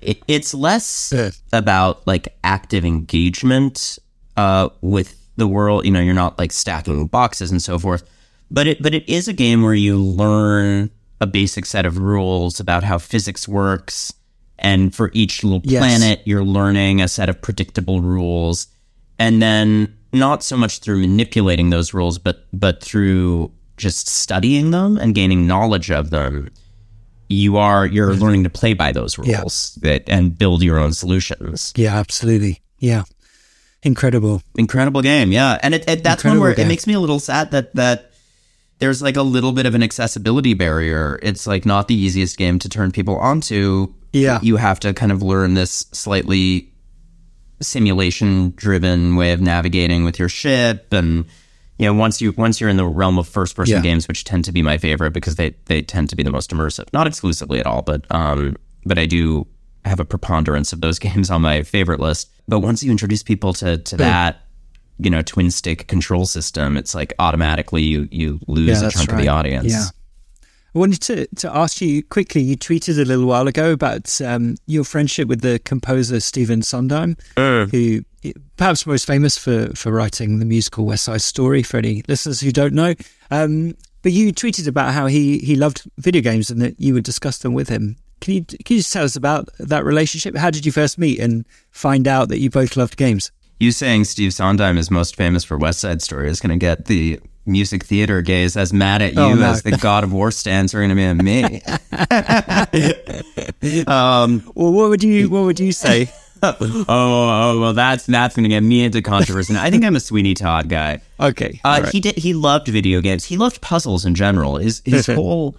It, 0.00 0.22
it's 0.28 0.52
less 0.52 1.12
yeah. 1.14 1.30
about 1.52 2.06
like 2.06 2.36
active 2.44 2.84
engagement 2.84 3.98
uh, 4.36 4.68
with 4.80 5.18
the 5.36 5.46
world. 5.46 5.84
You 5.84 5.92
know 5.92 6.00
you're 6.00 6.14
not 6.14 6.38
like 6.38 6.52
stacking 6.52 7.06
boxes 7.06 7.50
and 7.50 7.62
so 7.62 7.78
forth. 7.78 8.08
But 8.50 8.66
it 8.66 8.82
but 8.82 8.94
it 8.94 9.08
is 9.08 9.28
a 9.28 9.32
game 9.32 9.62
where 9.62 9.74
you 9.74 9.98
learn 9.98 10.90
a 11.20 11.26
basic 11.26 11.66
set 11.66 11.86
of 11.86 11.98
rules 11.98 12.60
about 12.60 12.84
how 12.84 12.98
physics 12.98 13.48
works, 13.48 14.12
and 14.58 14.94
for 14.94 15.10
each 15.12 15.42
little 15.44 15.60
Yes. 15.64 15.80
planet, 15.80 16.22
you're 16.24 16.44
learning 16.44 17.00
a 17.00 17.08
set 17.08 17.28
of 17.28 17.40
predictable 17.40 18.00
rules, 18.00 18.66
and 19.18 19.40
then 19.40 19.94
not 20.12 20.42
so 20.42 20.56
much 20.56 20.78
through 20.78 21.00
manipulating 21.00 21.70
those 21.70 21.92
rules, 21.94 22.18
but 22.18 22.46
but 22.52 22.82
through 22.82 23.50
just 23.76 24.08
studying 24.08 24.70
them 24.70 24.96
and 24.96 25.14
gaining 25.14 25.46
knowledge 25.46 25.90
of 25.90 26.10
them. 26.10 26.48
You 27.28 27.56
are 27.56 27.86
you're 27.86 28.10
mm-hmm. 28.12 28.22
learning 28.22 28.44
to 28.44 28.50
play 28.50 28.72
by 28.74 28.92
those 28.92 29.18
Yeah. 29.22 29.40
rules 29.40 29.78
that, 29.82 30.04
and 30.08 30.38
build 30.38 30.62
your 30.62 30.78
own 30.78 30.92
solutions. 30.92 31.72
Yeah, 31.76 31.98
absolutely. 31.98 32.62
Yeah. 32.78 33.02
Incredible. 33.82 34.42
Incredible 34.56 35.02
game, 35.02 35.32
yeah. 35.32 35.58
And 35.62 35.74
it, 35.74 35.88
it, 35.88 36.02
that's 36.02 36.24
one 36.24 36.32
Incredible 36.34 36.40
where 36.40 36.54
game. 36.54 36.66
it 36.66 36.68
makes 36.68 36.86
me 36.86 36.94
a 36.94 37.00
little 37.00 37.20
sad 37.20 37.50
that 37.50 37.74
that 37.74 38.05
there's 38.78 39.00
like 39.02 39.16
a 39.16 39.22
little 39.22 39.52
bit 39.52 39.66
of 39.66 39.74
an 39.74 39.82
accessibility 39.82 40.54
barrier. 40.54 41.18
It's 41.22 41.46
like 41.46 41.64
not 41.64 41.88
the 41.88 41.94
easiest 41.94 42.36
game 42.36 42.58
to 42.58 42.68
turn 42.68 42.92
people 42.92 43.16
onto. 43.16 43.92
Yeah. 44.12 44.38
You 44.42 44.56
have 44.56 44.80
to 44.80 44.92
kind 44.94 45.12
of 45.12 45.22
learn 45.22 45.54
this 45.54 45.86
slightly 45.92 46.72
simulation 47.60 48.52
driven 48.56 49.16
way 49.16 49.32
of 49.32 49.40
navigating 49.40 50.04
with 50.04 50.18
your 50.18 50.28
ship 50.28 50.92
and 50.92 51.24
you 51.78 51.86
know 51.86 51.94
once 51.94 52.20
you 52.20 52.32
once 52.32 52.60
you're 52.60 52.68
in 52.68 52.76
the 52.76 52.84
realm 52.86 53.18
of 53.18 53.26
first 53.26 53.56
person 53.56 53.76
Yeah. 53.76 53.80
games 53.80 54.06
which 54.08 54.24
tend 54.24 54.44
to 54.44 54.52
be 54.52 54.60
my 54.60 54.76
favorite 54.76 55.12
because 55.12 55.36
they 55.36 55.54
they 55.64 55.80
tend 55.80 56.10
to 56.10 56.16
be 56.16 56.22
the 56.22 56.30
most 56.30 56.50
immersive 56.50 56.84
not 56.92 57.06
exclusively 57.06 57.58
at 57.58 57.66
all 57.66 57.80
but 57.80 58.04
um 58.10 58.56
but 58.84 58.98
I 58.98 59.06
do 59.06 59.46
have 59.86 60.00
a 60.00 60.04
preponderance 60.04 60.72
of 60.74 60.82
those 60.82 60.98
games 61.06 61.30
on 61.30 61.40
my 61.40 61.62
favorite 61.62 61.98
list 61.98 62.30
but 62.46 62.60
once 62.60 62.82
you 62.82 62.90
introduce 62.90 63.22
people 63.22 63.54
to 63.54 63.78
to 63.78 63.96
that 63.96 64.42
you 64.98 65.10
know 65.10 65.22
twin 65.22 65.50
stick 65.50 65.86
control 65.88 66.24
system 66.26 66.76
it's 66.76 66.94
like 66.94 67.12
automatically 67.18 67.82
you 67.82 68.08
you 68.10 68.40
lose 68.46 68.68
Yeah, 68.68 68.78
a 68.78 68.80
that's 68.82 68.94
chunk 68.96 69.10
of 69.12 69.18
the 69.18 69.28
audience 69.28 69.72
Yeah. 69.72 69.84
I 70.74 70.78
wanted 70.78 71.00
to, 71.02 71.26
to 71.36 71.56
ask 71.56 71.80
you 71.80 72.02
quickly. 72.02 72.42
You 72.42 72.54
tweeted 72.54 73.00
a 73.00 73.04
little 73.06 73.24
while 73.24 73.48
ago 73.48 73.72
about 73.72 74.20
um, 74.20 74.56
your 74.66 74.84
friendship 74.84 75.26
with 75.26 75.40
the 75.40 75.58
composer 75.60 76.20
Stephen 76.20 76.60
Sondheim, 76.60 77.16
who 77.34 78.02
perhaps 78.58 78.86
most 78.86 79.06
famous 79.06 79.38
for, 79.38 79.74
for 79.74 79.90
writing 79.90 80.38
the 80.38 80.44
musical 80.44 80.84
West 80.84 81.04
Side 81.04 81.22
Story. 81.22 81.62
For 81.62 81.78
any 81.78 82.02
listeners 82.08 82.40
who 82.42 82.52
don't 82.52 82.74
know, 82.74 82.92
um, 83.30 83.74
but 84.02 84.12
you 84.12 84.34
tweeted 84.34 84.68
about 84.68 84.92
how 84.92 85.06
he, 85.06 85.38
he 85.38 85.56
loved 85.56 85.82
video 85.96 86.20
games 86.20 86.50
and 86.50 86.60
that 86.60 86.78
you 86.78 86.92
would 86.92 87.04
discuss 87.04 87.38
them 87.38 87.54
with 87.54 87.70
him. 87.70 87.96
Can 88.20 88.34
you 88.34 88.44
can 88.44 88.76
you 88.76 88.80
just 88.80 88.92
tell 88.92 89.04
us 89.04 89.16
about 89.16 89.48
that 89.58 89.82
relationship? 89.82 90.36
How 90.36 90.50
did 90.50 90.66
you 90.66 90.72
first 90.72 90.98
meet 90.98 91.18
and 91.20 91.46
find 91.70 92.06
out 92.06 92.28
that 92.28 92.38
you 92.40 92.50
both 92.50 92.76
loved 92.76 92.98
games? 92.98 93.30
You 93.58 93.72
saying 93.72 94.04
Steve 94.04 94.32
Sondheim 94.34 94.76
is 94.78 94.90
most 94.90 95.16
famous 95.16 95.44
for 95.44 95.56
West 95.56 95.80
Side 95.80 96.02
Story 96.02 96.28
is 96.28 96.40
going 96.40 96.50
to 96.50 96.56
get 96.62 96.86
the 96.86 97.20
music 97.46 97.84
theater 97.84 98.22
gays 98.22 98.56
as 98.56 98.72
mad 98.72 99.00
at 99.02 99.14
you 99.14 99.20
Oh, 99.20 99.34
no. 99.34 99.46
as 99.50 99.62
the 99.62 99.76
God 99.76 100.02
of 100.04 100.12
War 100.12 100.30
stands 100.32 100.74
are 100.74 100.78
going 100.84 100.90
to 100.90 100.96
be 100.96 101.04
at 101.04 101.16
me. 103.62 103.84
um, 103.86 104.42
Well, 104.54 104.72
what 104.72 104.88
would 104.90 105.02
you 105.02 105.28
what 105.30 105.44
would 105.44 105.60
you 105.60 105.72
say? 105.72 106.10
oh, 106.42 106.84
oh, 106.88 107.60
well, 107.60 107.72
that's 107.72 108.04
that's 108.06 108.36
going 108.36 108.42
to 108.44 108.48
get 108.50 108.62
me 108.62 108.84
into 108.84 109.00
controversy. 109.00 109.56
I 109.56 109.70
think 109.70 109.84
I'm 109.84 109.96
a 109.96 110.00
Sweeney 110.00 110.34
Todd 110.34 110.68
guy. 110.68 111.00
Okay, 111.18 111.60
Uh, 111.64 111.80
right. 111.84 111.92
He 111.92 112.00
did. 112.00 112.16
He 112.16 112.34
loved 112.34 112.68
video 112.68 113.00
games. 113.00 113.24
He 113.24 113.36
loved 113.38 113.60
puzzles 113.62 114.04
in 114.04 114.14
general. 114.14 114.56
His 114.56 114.82
his 114.84 115.06
whole 115.14 115.56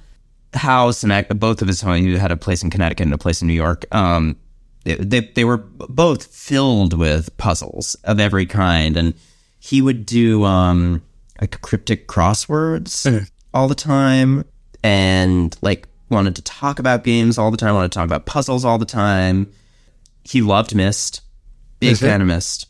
house 0.54 1.04
and 1.04 1.39
both 1.39 1.62
of 1.62 1.68
his 1.68 1.82
home. 1.82 1.98
He 1.98 2.16
had 2.18 2.32
a 2.32 2.38
place 2.38 2.62
in 2.64 2.70
Connecticut 2.70 3.06
and 3.06 3.14
a 3.14 3.18
place 3.18 3.41
in 3.41 3.48
New 3.48 3.54
York. 3.56 3.86
Um, 3.93 4.36
they 4.96 5.20
they, 5.20 5.44
were 5.44 5.58
both 5.58 6.26
filled 6.28 6.94
with 6.94 7.36
puzzles 7.38 7.96
of 8.04 8.20
every 8.20 8.46
kind, 8.46 8.98
and 8.98 9.14
he 9.60 9.82
would 9.82 10.06
do 10.06 10.44
um 10.44 11.02
like 11.42 11.60
cryptic 11.62 12.08
crosswords 12.08 13.30
all 13.54 13.68
the 13.68 13.76
time, 13.76 14.46
and 14.84 15.56
like 15.62 15.88
wanted 16.10 16.36
to 16.36 16.42
talk 16.42 16.80
about 16.80 17.04
games 17.04 17.38
all 17.38 17.52
the 17.52 17.58
time. 17.58 17.76
Wanted 17.76 17.92
to 17.92 17.96
talk 17.98 18.06
about 18.06 18.26
puzzles 18.26 18.66
all 18.66 18.78
the 18.78 18.86
time. 18.86 19.52
He 20.24 20.42
loved 20.42 20.76
Myst. 20.76 21.22
Big 21.80 21.92
Is 21.92 22.04
it? 22.04 22.08
fan 22.08 22.22
of 22.22 22.28
Myst. 22.28 22.68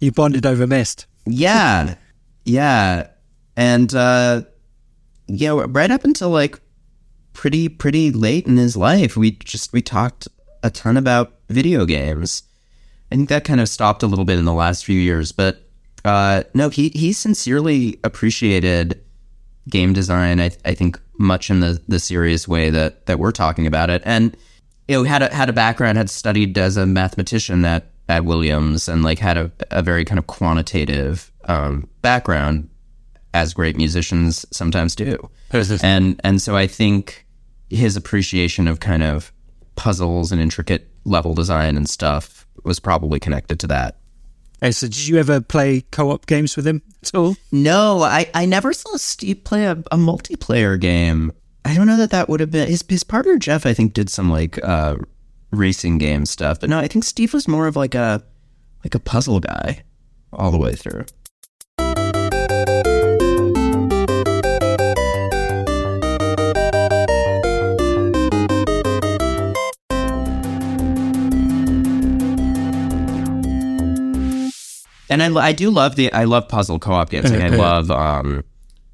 You 0.00 0.12
bonded 0.12 0.46
over 0.46 0.66
Myst. 0.66 1.06
Yeah. 1.26 1.94
Yeah. 2.44 3.08
And 3.56 3.94
uh 3.94 4.42
yeah, 5.26 5.64
right 5.68 5.90
up 5.90 6.04
until 6.04 6.30
like 6.30 6.60
pretty 7.32 7.68
pretty 7.68 8.10
late 8.10 8.46
in 8.46 8.56
his 8.56 8.76
life, 8.76 9.16
we 9.16 9.32
just 9.32 9.72
we 9.72 9.82
talked 9.82 10.28
a 10.64 10.70
ton 10.70 10.96
about 10.96 11.34
video 11.48 11.84
games. 11.84 12.42
I 13.12 13.16
think 13.16 13.28
that 13.28 13.44
kind 13.44 13.60
of 13.60 13.68
stopped 13.68 14.02
a 14.02 14.08
little 14.08 14.24
bit 14.24 14.38
in 14.38 14.44
the 14.44 14.52
last 14.52 14.84
few 14.84 14.98
years, 14.98 15.30
but 15.30 15.60
uh 16.04 16.42
no, 16.54 16.68
he 16.70 16.88
he 16.88 17.12
sincerely 17.12 18.00
appreciated 18.02 19.00
game 19.68 19.92
design. 19.92 20.40
I 20.40 20.50
I 20.64 20.74
think 20.74 20.98
much 21.18 21.50
in 21.50 21.60
the 21.60 21.80
the 21.86 22.00
serious 22.00 22.48
way 22.48 22.70
that 22.70 23.06
that 23.06 23.18
we're 23.18 23.32
talking 23.32 23.66
about 23.66 23.90
it. 23.90 24.02
And 24.04 24.36
you 24.88 24.96
know, 24.96 25.04
had 25.04 25.22
a 25.22 25.32
had 25.32 25.48
a 25.48 25.52
background, 25.52 25.98
had 25.98 26.10
studied 26.10 26.58
as 26.58 26.76
a 26.76 26.86
mathematician 26.86 27.64
at 27.64 27.90
at 28.08 28.24
Williams, 28.24 28.88
and 28.88 29.02
like 29.02 29.18
had 29.18 29.36
a 29.36 29.52
a 29.70 29.82
very 29.82 30.04
kind 30.04 30.18
of 30.18 30.26
quantitative 30.26 31.30
um, 31.44 31.88
background, 32.02 32.68
as 33.32 33.54
great 33.54 33.76
musicians 33.76 34.44
sometimes 34.50 34.94
do. 34.94 35.30
and 35.84 36.20
and 36.24 36.42
so 36.42 36.56
I 36.56 36.66
think 36.66 37.26
his 37.70 37.96
appreciation 37.96 38.68
of 38.68 38.80
kind 38.80 39.02
of 39.02 39.32
puzzles 39.76 40.32
and 40.32 40.40
intricate 40.40 40.88
level 41.04 41.34
design 41.34 41.76
and 41.76 41.88
stuff 41.88 42.46
was 42.64 42.80
probably 42.80 43.20
connected 43.20 43.60
to 43.60 43.66
that. 43.66 43.98
Hey, 44.60 44.70
so 44.70 44.86
did 44.86 45.06
you 45.06 45.18
ever 45.18 45.40
play 45.40 45.82
co-op 45.90 46.26
games 46.26 46.56
with 46.56 46.66
him 46.66 46.82
at 47.02 47.14
all? 47.14 47.36
No, 47.52 48.02
I, 48.02 48.30
I 48.32 48.46
never 48.46 48.72
saw 48.72 48.96
Steve 48.96 49.44
play 49.44 49.66
a, 49.66 49.72
a 49.72 49.96
multiplayer 49.96 50.80
game. 50.80 51.32
I 51.64 51.74
don't 51.74 51.86
know 51.86 51.96
that 51.96 52.10
that 52.10 52.28
would 52.28 52.40
have 52.40 52.50
been 52.50 52.68
his 52.68 52.84
his 52.88 53.04
partner 53.04 53.36
Jeff. 53.36 53.66
I 53.66 53.74
think 53.74 53.92
did 53.92 54.08
some 54.08 54.30
like 54.30 54.62
uh, 54.62 54.96
racing 55.50 55.98
game 55.98 56.26
stuff, 56.26 56.60
but 56.60 56.70
no, 56.70 56.78
I 56.78 56.88
think 56.88 57.04
Steve 57.04 57.34
was 57.34 57.48
more 57.48 57.66
of 57.66 57.76
like 57.76 57.94
a 57.94 58.22
like 58.84 58.94
a 58.94 58.98
puzzle 58.98 59.40
guy 59.40 59.82
all 60.32 60.50
the 60.50 60.58
way 60.58 60.74
through. 60.74 61.04
And 75.20 75.38
I, 75.38 75.46
I 75.46 75.52
do 75.52 75.70
love 75.70 75.96
the 75.96 76.12
I 76.12 76.24
love 76.24 76.48
puzzle 76.48 76.78
co-op 76.78 77.10
games. 77.10 77.30
Like 77.30 77.40
I 77.42 77.48
love 77.48 77.90
um 77.90 78.44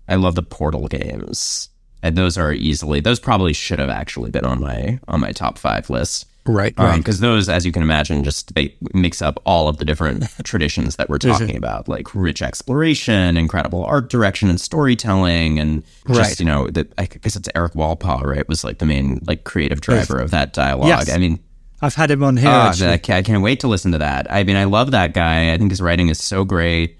I 0.08 0.16
love 0.16 0.34
the 0.34 0.42
Portal 0.42 0.86
games. 0.88 1.68
And 2.02 2.16
those 2.16 2.36
are 2.38 2.52
easily 2.52 3.00
those 3.00 3.18
probably 3.20 3.52
should 3.52 3.78
have 3.78 3.90
actually 3.90 4.30
been 4.30 4.44
on 4.44 4.60
my 4.60 4.98
on 5.08 5.20
my 5.20 5.32
top 5.32 5.58
five 5.58 5.88
list. 5.90 6.26
Right, 6.46 6.74
Because 6.96 7.20
those, 7.20 7.50
as 7.50 7.66
you 7.66 7.70
can 7.70 7.82
imagine, 7.82 8.24
just 8.24 8.54
they 8.54 8.74
mix 8.94 9.20
up 9.20 9.40
all 9.44 9.68
of 9.68 9.76
the 9.76 9.84
different 9.84 10.24
traditions 10.42 10.96
that 10.96 11.08
we're 11.10 11.18
talking 11.18 11.54
about, 11.56 11.86
like 11.86 12.14
rich 12.14 12.40
exploration, 12.40 13.36
incredible 13.36 13.84
art 13.84 14.08
direction 14.08 14.48
and 14.48 14.58
storytelling, 14.58 15.58
and 15.60 15.84
just 16.08 16.18
Right. 16.18 16.40
you 16.40 16.46
know, 16.46 16.66
the, 16.68 16.88
I 16.96 17.04
guess 17.06 17.36
it's 17.36 17.48
Erik 17.54 17.74
Wolpaw, 17.74 18.24
right? 18.24 18.48
Was 18.48 18.64
like 18.64 18.78
the 18.78 18.86
main 18.86 19.20
like 19.26 19.44
creative 19.44 19.80
driver 19.82 20.18
of 20.18 20.30
that 20.30 20.54
dialogue. 20.54 20.88
Yes. 20.88 21.10
I 21.14 21.18
mean, 21.18 21.38
I've 21.82 21.94
had 21.94 22.10
him 22.10 22.22
on 22.22 22.36
here. 22.36 22.48
Ah, 22.48 22.68
actually. 22.68 22.90
I 22.90 22.98
can't, 22.98 23.18
I 23.18 23.22
can't 23.22 23.42
wait 23.42 23.60
to 23.60 23.68
listen 23.68 23.92
to 23.92 23.98
that. 23.98 24.30
I 24.30 24.44
mean, 24.44 24.56
I 24.56 24.64
love 24.64 24.90
that 24.90 25.14
guy. 25.14 25.52
I 25.52 25.58
think 25.58 25.70
his 25.70 25.80
writing 25.80 26.08
is 26.08 26.18
so 26.22 26.44
great. 26.44 26.98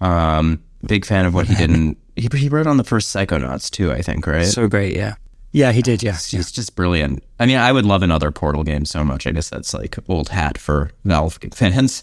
Um, 0.00 0.62
big 0.86 1.04
fan 1.04 1.26
of 1.26 1.34
what 1.34 1.46
he 1.46 1.54
did. 1.54 1.70
In, 1.70 1.96
he, 2.16 2.28
he 2.34 2.48
wrote 2.48 2.66
on 2.66 2.76
the 2.76 2.84
first 2.84 3.14
Psychonauts 3.14 3.70
too. 3.70 3.92
I 3.92 4.02
think, 4.02 4.26
right? 4.26 4.46
So 4.46 4.68
great, 4.68 4.96
yeah. 4.96 5.14
Yeah, 5.50 5.72
he 5.72 5.80
did, 5.80 6.02
yeah. 6.02 6.12
He's 6.12 6.52
just 6.52 6.76
brilliant. 6.76 7.24
I 7.40 7.46
mean, 7.46 7.56
I 7.56 7.72
would 7.72 7.86
love 7.86 8.02
another 8.02 8.30
Portal 8.30 8.64
game 8.64 8.84
so 8.84 9.02
much. 9.02 9.26
I 9.26 9.30
guess 9.30 9.48
that's 9.48 9.72
like 9.72 9.96
old 10.08 10.28
hat 10.28 10.58
for 10.58 10.90
Valve 11.04 11.38
fans. 11.52 12.02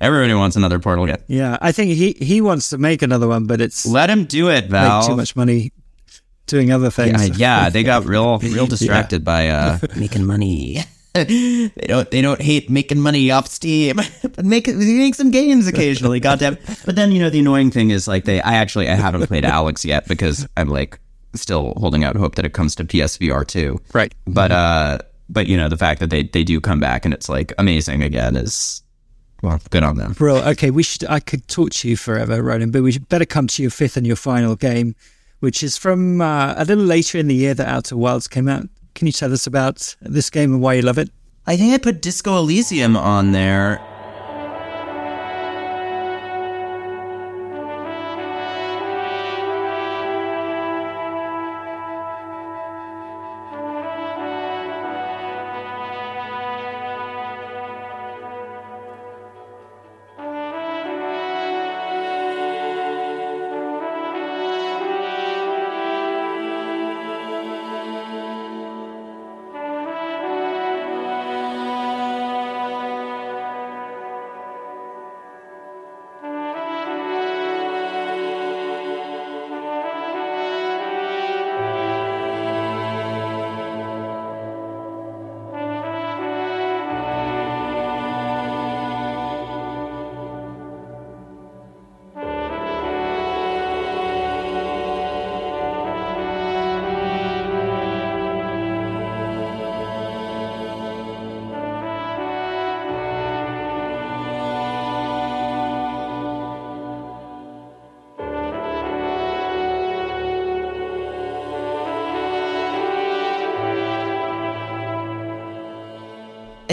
Everybody 0.00 0.34
wants 0.34 0.56
another 0.56 0.80
Portal 0.80 1.06
game. 1.06 1.22
Yeah, 1.28 1.56
I 1.60 1.70
think 1.70 1.92
he, 1.92 2.16
he 2.20 2.40
wants 2.40 2.70
to 2.70 2.78
make 2.78 3.02
another 3.02 3.28
one, 3.28 3.46
but 3.46 3.60
it's 3.60 3.86
Let 3.86 4.10
him 4.10 4.24
do 4.24 4.48
it, 4.50 4.62
make 4.62 4.70
Valve. 4.72 5.06
too 5.06 5.16
much 5.16 5.36
money 5.36 5.72
doing 6.46 6.72
other 6.72 6.90
things. 6.90 7.28
Yeah, 7.38 7.62
yeah, 7.64 7.70
they 7.70 7.84
got 7.84 8.06
real, 8.06 8.38
real 8.42 8.66
distracted 8.66 9.24
by 9.24 9.48
uh, 9.50 9.78
making 9.96 10.24
money. 10.26 10.82
they 11.14 11.70
don't, 11.88 12.10
they 12.10 12.22
don't 12.22 12.40
hate 12.40 12.70
making 12.70 13.00
money 13.00 13.30
off 13.32 13.48
Steam, 13.48 13.96
but 14.22 14.44
make 14.44 14.68
make 14.68 15.14
some 15.16 15.32
games 15.32 15.66
occasionally. 15.66 16.20
Goddamn! 16.20 16.56
But 16.84 16.94
then 16.94 17.10
you 17.10 17.18
know 17.18 17.30
the 17.30 17.40
annoying 17.40 17.72
thing 17.72 17.90
is 17.90 18.06
like 18.06 18.24
they, 18.26 18.40
I 18.40 18.54
actually 18.54 18.88
I 18.88 18.94
haven't 18.94 19.26
played 19.26 19.42
Alyx 19.44 19.84
yet 19.84 20.06
because 20.06 20.46
I'm 20.56 20.68
like 20.68 21.00
still 21.34 21.74
holding 21.78 22.04
out 22.04 22.14
hope 22.14 22.36
that 22.36 22.44
it 22.44 22.52
comes 22.52 22.76
to 22.76 22.84
PSVR 22.84 23.46
too. 23.46 23.80
Right. 23.92 24.14
But 24.26 24.52
uh, 24.52 24.98
but 25.28 25.48
you 25.48 25.56
know 25.56 25.68
the 25.68 25.76
fact 25.76 25.98
that 25.98 26.10
they 26.10 26.22
they 26.22 26.44
do 26.44 26.60
come 26.60 26.78
back 26.78 27.04
and 27.04 27.12
it's 27.12 27.28
like 27.28 27.52
amazing 27.58 28.02
again 28.02 28.36
is 28.36 28.82
well 29.42 29.60
good 29.70 29.82
on 29.82 29.96
them. 29.96 30.12
Bro, 30.12 30.36
okay, 30.50 30.70
we 30.70 30.82
should. 30.82 31.04
I 31.08 31.18
could 31.18 31.48
talk 31.48 31.70
to 31.70 31.88
you 31.88 31.96
forever, 31.96 32.42
Ronan, 32.42 32.70
but 32.70 32.82
we 32.82 32.92
should 32.92 33.08
better 33.08 33.24
come 33.24 33.46
to 33.48 33.62
your 33.62 33.70
fifth 33.70 33.96
and 33.96 34.06
your 34.06 34.16
final 34.16 34.54
game, 34.54 34.94
which 35.40 35.62
is 35.62 35.76
from 35.76 36.20
uh, 36.20 36.54
a 36.56 36.64
little 36.64 36.84
later 36.84 37.18
in 37.18 37.26
the 37.26 37.34
year 37.34 37.54
that 37.54 37.66
Outer 37.66 37.96
Wilds 37.96 38.28
came 38.28 38.48
out. 38.48 38.68
Can 38.94 39.06
you 39.06 39.12
tell 39.12 39.32
us 39.32 39.46
about 39.46 39.96
this 40.00 40.30
game 40.30 40.52
and 40.52 40.62
why 40.62 40.74
you 40.74 40.82
love 40.82 40.98
it? 40.98 41.10
I 41.46 41.56
think 41.56 41.72
I 41.72 41.78
put 41.78 42.02
Disco 42.02 42.38
Elysium 42.38 42.96
on 42.96 43.32
there. 43.32 43.80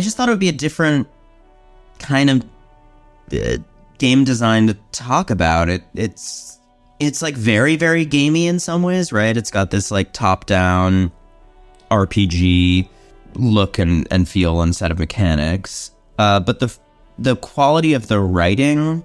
Just 0.08 0.16
thought 0.16 0.30
it 0.30 0.32
would 0.32 0.40
be 0.40 0.48
a 0.48 0.54
different 0.54 1.06
kind 2.00 2.30
of 2.30 2.46
uh, 3.34 3.58
game 3.98 4.24
design 4.24 4.68
to 4.68 4.74
talk 4.94 5.30
about. 5.30 5.68
It 5.68 5.84
it's 5.94 6.60
it's 7.00 7.22
like 7.22 7.36
very 7.36 7.76
very 7.76 8.06
gamey 8.06 8.48
in 8.48 8.58
some 8.60 8.84
ways, 8.84 9.12
right? 9.12 9.36
It's 9.36 9.52
got 9.52 9.70
this 9.70 9.92
like 9.92 10.14
top 10.14 10.46
down 10.46 11.12
RPG 11.92 12.88
look 13.34 13.80
and, 13.80 14.08
and 14.10 14.30
feel 14.30 14.62
and 14.62 14.74
set 14.74 14.92
of 14.92 14.98
mechanics. 14.98 15.92
Uh, 16.18 16.40
but 16.40 16.60
the 16.60 16.74
the 17.20 17.36
quality 17.36 17.94
of 17.94 18.08
the 18.08 18.22
writing 18.22 19.04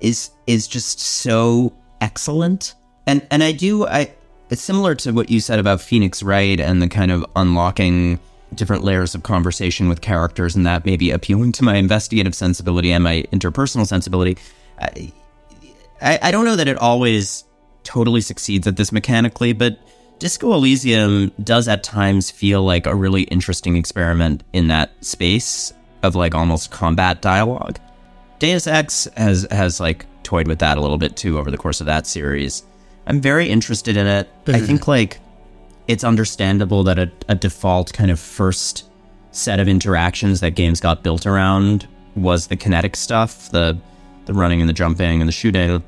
is 0.00 0.30
is 0.46 0.68
just 0.68 1.00
so 1.00 1.72
excellent. 2.00 2.74
And 3.08 3.26
and 3.32 3.42
I 3.42 3.50
do 3.50 3.84
I 3.84 4.12
it's 4.48 4.62
similar 4.62 4.94
to 4.94 5.10
what 5.10 5.28
you 5.28 5.40
said 5.40 5.58
about 5.58 5.80
Phoenix 5.80 6.22
Wright 6.22 6.60
and 6.60 6.80
the 6.80 6.88
kind 6.88 7.10
of 7.10 7.26
unlocking 7.34 8.20
different 8.54 8.84
layers 8.84 9.14
of 9.14 9.22
conversation 9.22 9.88
with 9.88 10.00
characters 10.00 10.56
and 10.56 10.66
that 10.66 10.84
maybe 10.84 11.10
appealing 11.10 11.52
to 11.52 11.64
my 11.64 11.76
investigative 11.76 12.34
sensibility 12.34 12.92
and 12.92 13.04
my 13.04 13.24
interpersonal 13.32 13.86
sensibility. 13.86 14.36
I, 14.78 15.12
I, 16.00 16.18
I 16.22 16.30
don't 16.30 16.44
know 16.44 16.56
that 16.56 16.68
it 16.68 16.78
always 16.78 17.44
totally 17.84 18.20
succeeds 18.20 18.66
at 18.66 18.76
this 18.76 18.92
mechanically, 18.92 19.52
but 19.52 19.78
Disco 20.18 20.52
Elysium 20.52 21.32
does 21.42 21.66
at 21.66 21.82
times 21.82 22.30
feel 22.30 22.62
like 22.62 22.86
a 22.86 22.94
really 22.94 23.22
interesting 23.22 23.76
experiment 23.76 24.44
in 24.52 24.68
that 24.68 24.92
space 25.04 25.72
of 26.02 26.14
like 26.14 26.34
almost 26.34 26.70
combat 26.70 27.22
dialogue. 27.22 27.78
Deus 28.38 28.66
Ex 28.66 29.08
has 29.16 29.46
has 29.50 29.80
like 29.80 30.06
toyed 30.22 30.48
with 30.48 30.58
that 30.60 30.78
a 30.78 30.80
little 30.80 30.98
bit 30.98 31.16
too 31.16 31.38
over 31.38 31.50
the 31.50 31.58
course 31.58 31.80
of 31.80 31.86
that 31.86 32.06
series. 32.06 32.64
I'm 33.06 33.20
very 33.20 33.48
interested 33.48 33.96
in 33.96 34.06
it. 34.06 34.28
I 34.46 34.50
mm-hmm. 34.50 34.66
think 34.66 34.88
like 34.88 35.20
it's 35.90 36.04
understandable 36.04 36.84
that 36.84 37.00
a, 37.00 37.10
a 37.28 37.34
default 37.34 37.92
kind 37.92 38.12
of 38.12 38.20
first 38.20 38.88
set 39.32 39.58
of 39.58 39.66
interactions 39.66 40.38
that 40.38 40.52
games 40.52 40.80
got 40.80 41.02
built 41.02 41.26
around 41.26 41.88
was 42.14 42.46
the 42.46 42.56
kinetic 42.56 42.94
stuff, 42.94 43.50
the 43.50 43.76
the 44.26 44.32
running 44.32 44.60
and 44.60 44.68
the 44.68 44.72
jumping 44.72 45.20
and 45.20 45.26
the 45.26 45.32
shooting. 45.32 45.82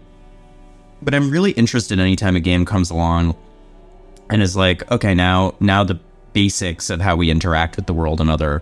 But 1.02 1.14
I'm 1.14 1.30
really 1.30 1.52
interested 1.52 2.00
anytime 2.00 2.34
a 2.34 2.40
game 2.40 2.64
comes 2.64 2.90
along 2.90 3.36
and 4.28 4.42
is 4.42 4.56
like, 4.56 4.90
okay, 4.90 5.14
now 5.14 5.54
now 5.60 5.84
the 5.84 6.00
basics 6.32 6.90
of 6.90 7.00
how 7.00 7.14
we 7.14 7.30
interact 7.30 7.76
with 7.76 7.86
the 7.86 7.94
world 7.94 8.20
and 8.20 8.28
other 8.28 8.60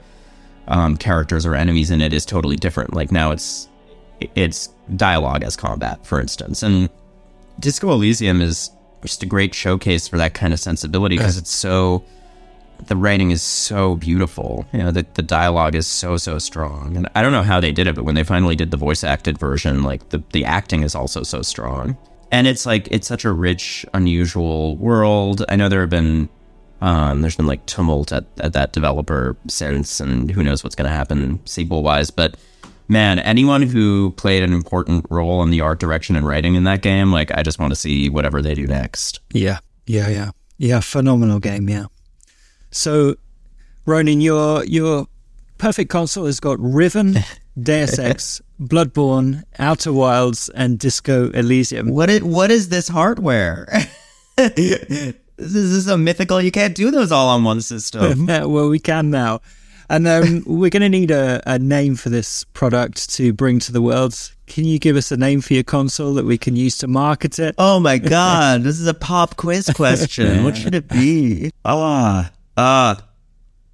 um, 0.69 0.95
characters 0.99 1.47
or 1.47 1.55
enemies 1.55 1.91
in 1.91 2.03
it 2.03 2.13
is 2.13 2.27
totally 2.27 2.57
different. 2.57 2.93
Like 2.93 3.11
now 3.11 3.31
it's 3.31 3.67
it's 4.35 4.69
dialogue 4.95 5.43
as 5.43 5.57
combat, 5.57 6.07
for 6.07 6.21
instance, 6.21 6.63
and 6.63 6.91
Disco 7.59 7.91
Elysium 7.93 8.43
is 8.43 8.71
just 9.03 9.23
a 9.23 9.27
great 9.27 9.55
showcase 9.55 10.07
for 10.09 10.19
that 10.19 10.35
kind 10.35 10.53
of 10.53 10.61
sensibility 10.61 11.17
because 11.17 11.37
it's 11.39 11.51
so 11.51 12.05
the 12.87 12.97
writing 12.97 13.31
is 13.31 13.43
so 13.43 13.97
beautiful. 13.97 14.67
You 14.73 14.81
know, 14.81 14.91
the, 14.91 15.07
the 15.15 15.23
dialogue 15.23 15.75
is 15.75 15.87
so, 15.87 16.17
so 16.17 16.39
strong. 16.39 16.97
And 16.97 17.09
I 17.15 17.23
don't 17.23 17.33
know 17.33 17.43
how 17.43 17.61
they 17.61 17.73
did 17.73 17.87
it, 17.87 17.95
but 17.95 18.05
when 18.05 18.15
they 18.15 18.25
finally 18.25 18.57
did 18.57 18.71
the 18.71 18.77
voice 18.77 19.05
acted 19.05 19.39
version, 19.39 19.83
like 19.83 20.09
the, 20.11 20.23
the 20.33 20.45
acting 20.45 20.83
is 20.83 20.95
also 20.95 21.23
so 21.23 21.43
strong. 21.43 21.97
And 22.33 22.47
it's 22.47 22.65
like, 22.65 22.89
it's 22.91 23.07
such 23.07 23.25
a 23.25 23.33
rich, 23.33 23.85
unusual 23.93 24.77
world. 24.77 25.45
I 25.49 25.57
know 25.57 25.69
there 25.69 25.81
have 25.81 25.91
been, 25.91 26.29
um, 26.81 27.23
there's 27.23 27.37
been 27.37 27.47
like 27.47 27.67
tumult 27.67 28.13
at, 28.13 28.25
at 28.39 28.53
that 28.53 28.73
developer 28.73 29.37
since, 29.49 30.01
and 30.01 30.31
who 30.31 30.43
knows 30.43 30.63
what's 30.63 30.77
going 30.77 30.89
to 30.89 30.97
happen 30.97 31.45
sequel 31.47 31.83
wise. 31.83 32.11
But 32.11 32.37
man, 32.91 33.19
anyone 33.21 33.63
who 33.63 34.11
played 34.13 34.43
an 34.43 34.53
important 34.53 35.07
role 35.09 35.43
in 35.43 35.51
the 35.51 35.61
art 35.61 35.79
direction 35.79 36.17
and 36.17 36.27
writing 36.27 36.57
in 36.57 36.65
that 36.65 36.83
game, 36.83 37.13
like, 37.13 37.31
I 37.31 37.43
just 37.43 37.59
want 37.59 37.71
to 37.71 37.77
see 37.77 38.11
whatever 38.11 38.43
they 38.43 38.55
do 38.55 38.67
next. 38.67 39.21
Yeah, 39.33 39.61
yeah, 39.87 40.09
yeah, 40.09 40.31
yeah. 40.59 40.81
Phenomenal 40.81 41.39
game. 41.39 41.69
Yeah. 41.69 41.87
So, 42.71 43.15
Ronan, 43.87 44.21
your 44.21 44.65
your 44.65 45.07
perfect 45.59 45.91
console 45.91 46.27
has 46.27 46.41
got 46.41 46.59
Riven, 46.59 47.19
Deus 47.63 47.99
Ex, 47.99 48.43
Bloodborne, 48.61 49.45
Outer 49.59 49.93
Wilds, 49.93 50.49
and 50.51 50.79
Disco 50.79 51.31
Elysium. 51.31 51.89
What 51.89 52.11
is, 52.11 52.23
what 52.23 52.51
is 52.51 52.69
this 52.69 52.89
hardware? 52.89 53.69
this 54.37 55.15
is 55.39 55.87
a 55.87 55.97
mythical. 55.97 56.41
You 56.41 56.51
can't 56.51 56.75
do 56.75 56.91
those 56.91 57.13
all 57.13 57.29
on 57.29 57.45
one 57.45 57.61
system. 57.61 58.27
well, 58.27 58.69
we 58.69 58.79
can 58.79 59.11
now. 59.11 59.41
And 59.91 60.07
um, 60.07 60.45
we're 60.47 60.71
going 60.71 60.83
to 60.83 60.89
need 60.89 61.11
a, 61.11 61.43
a 61.47 61.59
name 61.59 61.97
for 61.97 62.11
this 62.11 62.45
product 62.45 63.11
to 63.15 63.33
bring 63.33 63.59
to 63.59 63.73
the 63.73 63.83
world. 63.83 64.31
Can 64.47 64.65
you 64.65 64.79
give 64.79 64.95
us 64.95 65.11
a 65.11 65.17
name 65.17 65.41
for 65.41 65.53
your 65.53 65.65
console 65.65 66.15
that 66.15 66.25
we 66.25 66.39
can 66.39 66.55
use 66.55 66.79
to 66.79 66.87
market 66.87 67.41
it? 67.41 67.57
Oh 67.59 67.81
my 67.81 67.99
god, 67.99 68.63
this 68.63 68.79
is 68.79 68.87
a 68.87 68.95
pop 68.95 69.37
quiz 69.37 69.69
question. 69.75 70.45
what 70.45 70.57
should 70.57 70.77
it 70.77 70.87
be? 70.87 71.51
Ah, 71.65 72.31
ah. 72.57 72.99
Uh, 72.99 73.10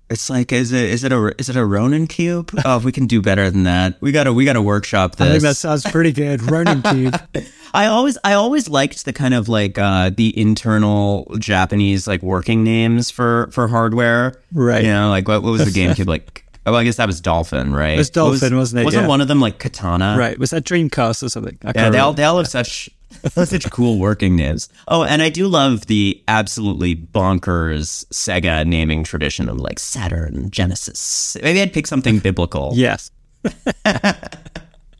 it's 0.09 0.31
like 0.31 0.53
is 0.53 0.73
it 0.73 0.85
is 0.85 1.05
it 1.05 1.13
a 1.13 1.35
is 1.39 1.49
it 1.49 1.57
a 1.57 1.65
Ronin 1.65 2.07
cube? 2.07 2.53
Oh, 2.65 2.79
we 2.79 2.93
can 2.93 3.07
do 3.07 3.21
better 3.21 3.51
than 3.51 3.65
that. 3.65 4.01
We 4.01 4.13
gotta 4.13 4.33
we 4.33 4.45
gotta 4.45 4.63
workshop 4.63 5.17
this. 5.17 5.27
I 5.27 5.31
think 5.31 5.43
that 5.43 5.57
sounds 5.57 5.85
pretty 5.85 6.13
good. 6.13 6.43
Ronin 6.43 6.83
cube. 6.83 7.21
I 7.75 7.87
always 7.87 8.17
I 8.25 8.35
always 8.35 8.69
liked 8.69 9.05
the 9.05 9.13
kind 9.13 9.35
of 9.35 9.49
like 9.49 9.79
uh, 9.79 10.11
the 10.11 10.39
internal 10.39 11.31
Japanese 11.39 12.07
like 12.07 12.23
working 12.23 12.65
names 12.65 13.11
for 13.11 13.49
for 13.53 13.69
hardware. 13.69 14.41
Right. 14.53 14.85
You 14.85 14.91
know, 14.91 15.11
like 15.11 15.29
what, 15.29 15.43
what 15.43 15.51
was 15.51 15.71
the 15.71 15.79
GameCube 15.79 16.07
like? 16.07 16.46
Oh, 16.67 16.75
I 16.75 16.83
guess 16.83 16.97
that 16.97 17.07
was 17.07 17.21
Dolphin, 17.21 17.73
right? 17.73 17.95
It 17.95 17.99
was 17.99 18.11
Dolphin, 18.11 18.57
was, 18.57 18.75
not 18.75 18.81
it? 18.81 18.85
Wasn't 18.85 19.05
yeah. 19.05 19.09
one 19.09 19.21
of 19.21 19.29
them 19.29 19.41
like 19.41 19.61
Katana? 19.61 20.17
Right. 20.19 20.37
Was 20.37 20.51
that 20.51 20.65
Dreamcast 20.65 21.23
or 21.23 21.29
something? 21.29 21.57
I 21.65 21.73
yeah, 21.75 21.91
they 21.91 21.99
all, 21.99 22.13
they 22.13 22.25
all 22.25 22.39
have 22.39 22.49
such 22.49 22.91
such 23.31 23.71
cool 23.71 23.99
working 23.99 24.37
names. 24.37 24.69
Oh, 24.89 25.05
and 25.05 25.23
I 25.23 25.29
do 25.29 25.49
love 25.49 25.87
the 25.87 26.23
absolutely 26.29 26.97
bonkers 26.97 28.05
Sega 28.07 28.67
naming 28.67 29.05
tradition 29.05 29.49
of 29.49 29.59
like 29.59 29.79
Saturn, 29.79 30.51
Genesis. 30.51 31.37
Maybe 31.43 31.61
I'd 31.63 31.73
pick 31.73 31.87
something 31.87 32.19
biblical. 32.19 32.73
Yes. 32.87 33.11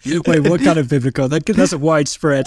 Wait, 0.05 0.49
what 0.49 0.61
kind 0.61 0.79
of 0.79 0.89
biblical? 0.89 1.29
That, 1.29 1.45
that's 1.47 1.73
a 1.73 1.79
widespread. 1.79 2.47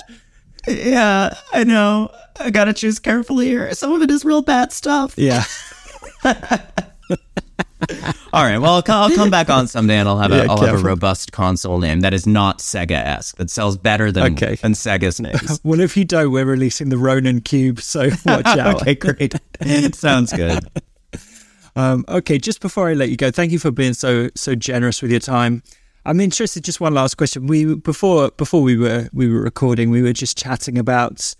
Yeah, 0.67 1.35
I 1.51 1.63
know. 1.65 2.09
I 2.39 2.49
gotta 2.51 2.73
choose 2.73 2.99
carefully 2.99 3.47
here. 3.47 3.73
Some 3.73 3.91
of 3.93 4.01
it 4.01 4.09
is 4.09 4.23
real 4.23 4.41
bad 4.41 4.71
stuff. 4.71 5.15
Yeah. 5.17 5.43
All 8.33 8.43
right. 8.43 8.57
Well, 8.57 8.83
I'll, 8.85 9.09
come 9.15 9.29
back 9.29 9.49
on 9.49 9.67
someday, 9.67 9.97
and 9.97 10.07
I'll 10.07 10.19
have 10.19 10.31
a, 10.31 10.37
yeah, 10.37 10.45
I'll 10.49 10.61
have 10.61 10.79
a 10.79 10.83
robust 10.83 11.31
console 11.31 11.79
name 11.79 12.01
that 12.01 12.13
is 12.13 12.27
not 12.27 12.59
Sega 12.59 12.91
esque 12.91 13.37
that 13.37 13.49
sells 13.49 13.77
better 13.77 14.11
than 14.11 14.33
okay. 14.33 14.55
than 14.55 14.73
Sega's 14.73 15.19
names. 15.21 15.59
well, 15.63 15.79
if 15.79 15.97
you 15.97 16.05
don't, 16.05 16.31
we're 16.31 16.45
releasing 16.45 16.89
the 16.89 16.97
Ronin 16.97 17.41
Cube, 17.41 17.81
so 17.81 18.09
watch 18.25 18.45
out. 18.45 18.81
okay, 18.81 18.95
great. 18.95 19.33
It 19.61 19.95
sounds 19.95 20.33
good. 20.33 20.67
Um, 21.75 22.03
okay, 22.09 22.37
just 22.37 22.61
before 22.61 22.89
I 22.89 22.93
let 22.93 23.09
you 23.09 23.17
go, 23.17 23.31
thank 23.31 23.51
you 23.51 23.59
for 23.59 23.71
being 23.71 23.93
so 23.93 24.29
so 24.35 24.55
generous 24.55 25.01
with 25.01 25.11
your 25.11 25.19
time. 25.21 25.63
I'm 26.05 26.19
interested. 26.19 26.63
Just 26.63 26.81
one 26.81 26.93
last 26.93 27.15
question. 27.15 27.47
We 27.47 27.75
before 27.75 28.31
before 28.31 28.61
we 28.61 28.77
were 28.77 29.09
we 29.13 29.31
were 29.31 29.41
recording, 29.41 29.89
we 29.89 30.01
were 30.01 30.13
just 30.13 30.37
chatting 30.37 30.77
about, 30.77 31.33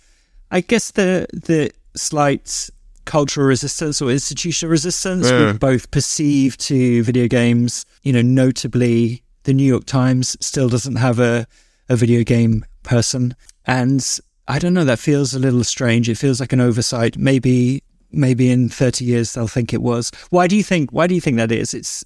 I 0.52 0.62
guess 0.62 0.92
the 0.92 1.28
the 1.34 1.72
slight 1.96 2.70
cultural 3.10 3.48
resistance 3.48 4.04
or 4.04 4.12
institutional 4.12 4.70
resistance 4.70 5.32
yeah. 5.32 5.52
we 5.52 5.58
both 5.58 5.90
perceive 5.90 6.56
to 6.58 7.02
video 7.02 7.28
games. 7.28 7.84
You 8.04 8.14
know, 8.14 8.22
notably, 8.22 9.24
the 9.44 9.54
New 9.54 9.64
York 9.64 9.86
Times 9.86 10.38
still 10.40 10.70
doesn't 10.70 10.98
have 10.98 11.20
a, 11.20 11.48
a 11.90 11.96
video 11.96 12.24
game 12.24 12.64
person. 12.84 13.36
And 13.66 14.08
I 14.48 14.60
don't 14.60 14.76
know, 14.76 14.86
that 14.86 15.00
feels 15.00 15.34
a 15.34 15.40
little 15.40 15.64
strange. 15.64 16.08
It 16.08 16.20
feels 16.20 16.40
like 16.40 16.54
an 16.54 16.62
oversight. 16.62 17.18
Maybe 17.18 17.84
maybe 18.12 18.50
in 18.52 18.70
30 18.70 19.06
years 19.06 19.34
they'll 19.34 19.48
think 19.48 19.74
it 19.74 19.82
was. 19.82 20.12
Why 20.30 20.48
do 20.48 20.56
you 20.56 20.64
think 20.64 20.92
why 20.92 21.08
do 21.08 21.16
you 21.16 21.22
think 21.22 21.38
that 21.38 21.52
is? 21.52 21.74
It's 21.74 22.06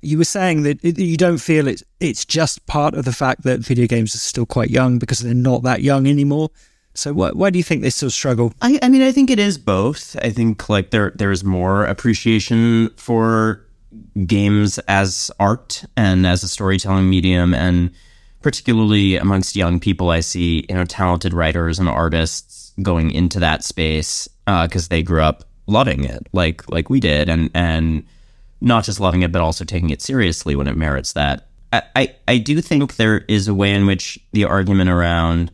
you 0.00 0.16
were 0.16 0.24
saying 0.24 0.62
that 0.62 0.82
it, 0.82 0.98
you 0.98 1.18
don't 1.18 1.38
feel 1.38 1.68
it, 1.68 1.82
it's 2.00 2.24
just 2.24 2.64
part 2.66 2.94
of 2.94 3.04
the 3.04 3.12
fact 3.12 3.42
that 3.42 3.60
video 3.60 3.86
games 3.86 4.14
are 4.14 4.18
still 4.18 4.46
quite 4.46 4.70
young 4.70 4.98
because 4.98 5.18
they're 5.18 5.34
not 5.34 5.62
that 5.64 5.82
young 5.82 6.06
anymore. 6.06 6.48
So 6.98 7.12
why, 7.12 7.30
why 7.30 7.50
do 7.50 7.60
you 7.60 7.62
think 7.62 7.82
they 7.82 7.90
still 7.90 8.10
struggle? 8.10 8.52
I, 8.60 8.76
I 8.82 8.88
mean, 8.88 9.02
I 9.02 9.12
think 9.12 9.30
it 9.30 9.38
is 9.38 9.56
both. 9.56 10.16
I 10.20 10.30
think 10.30 10.68
like 10.68 10.90
there 10.90 11.12
there's 11.14 11.44
more 11.44 11.84
appreciation 11.84 12.90
for 12.96 13.64
games 14.26 14.78
as 14.88 15.30
art 15.38 15.84
and 15.96 16.26
as 16.26 16.42
a 16.42 16.48
storytelling 16.48 17.08
medium, 17.08 17.54
and 17.54 17.92
particularly 18.42 19.14
amongst 19.14 19.54
young 19.54 19.78
people, 19.78 20.10
I 20.10 20.18
see 20.18 20.66
you 20.68 20.74
know 20.74 20.84
talented 20.84 21.32
writers 21.32 21.78
and 21.78 21.88
artists 21.88 22.72
going 22.82 23.12
into 23.12 23.38
that 23.38 23.62
space 23.62 24.26
because 24.44 24.86
uh, 24.86 24.90
they 24.90 25.04
grew 25.04 25.22
up 25.22 25.44
loving 25.68 26.02
it, 26.02 26.26
like 26.32 26.68
like 26.68 26.90
we 26.90 26.98
did, 26.98 27.28
and 27.28 27.48
and 27.54 28.04
not 28.60 28.82
just 28.82 28.98
loving 28.98 29.22
it, 29.22 29.30
but 29.30 29.40
also 29.40 29.64
taking 29.64 29.90
it 29.90 30.02
seriously 30.02 30.56
when 30.56 30.66
it 30.66 30.76
merits 30.76 31.12
that. 31.12 31.46
I, 31.72 31.82
I, 31.94 32.14
I 32.26 32.38
do 32.38 32.60
think 32.60 32.96
there 32.96 33.18
is 33.28 33.46
a 33.46 33.54
way 33.54 33.72
in 33.72 33.86
which 33.86 34.18
the 34.32 34.46
argument 34.46 34.90
around 34.90 35.52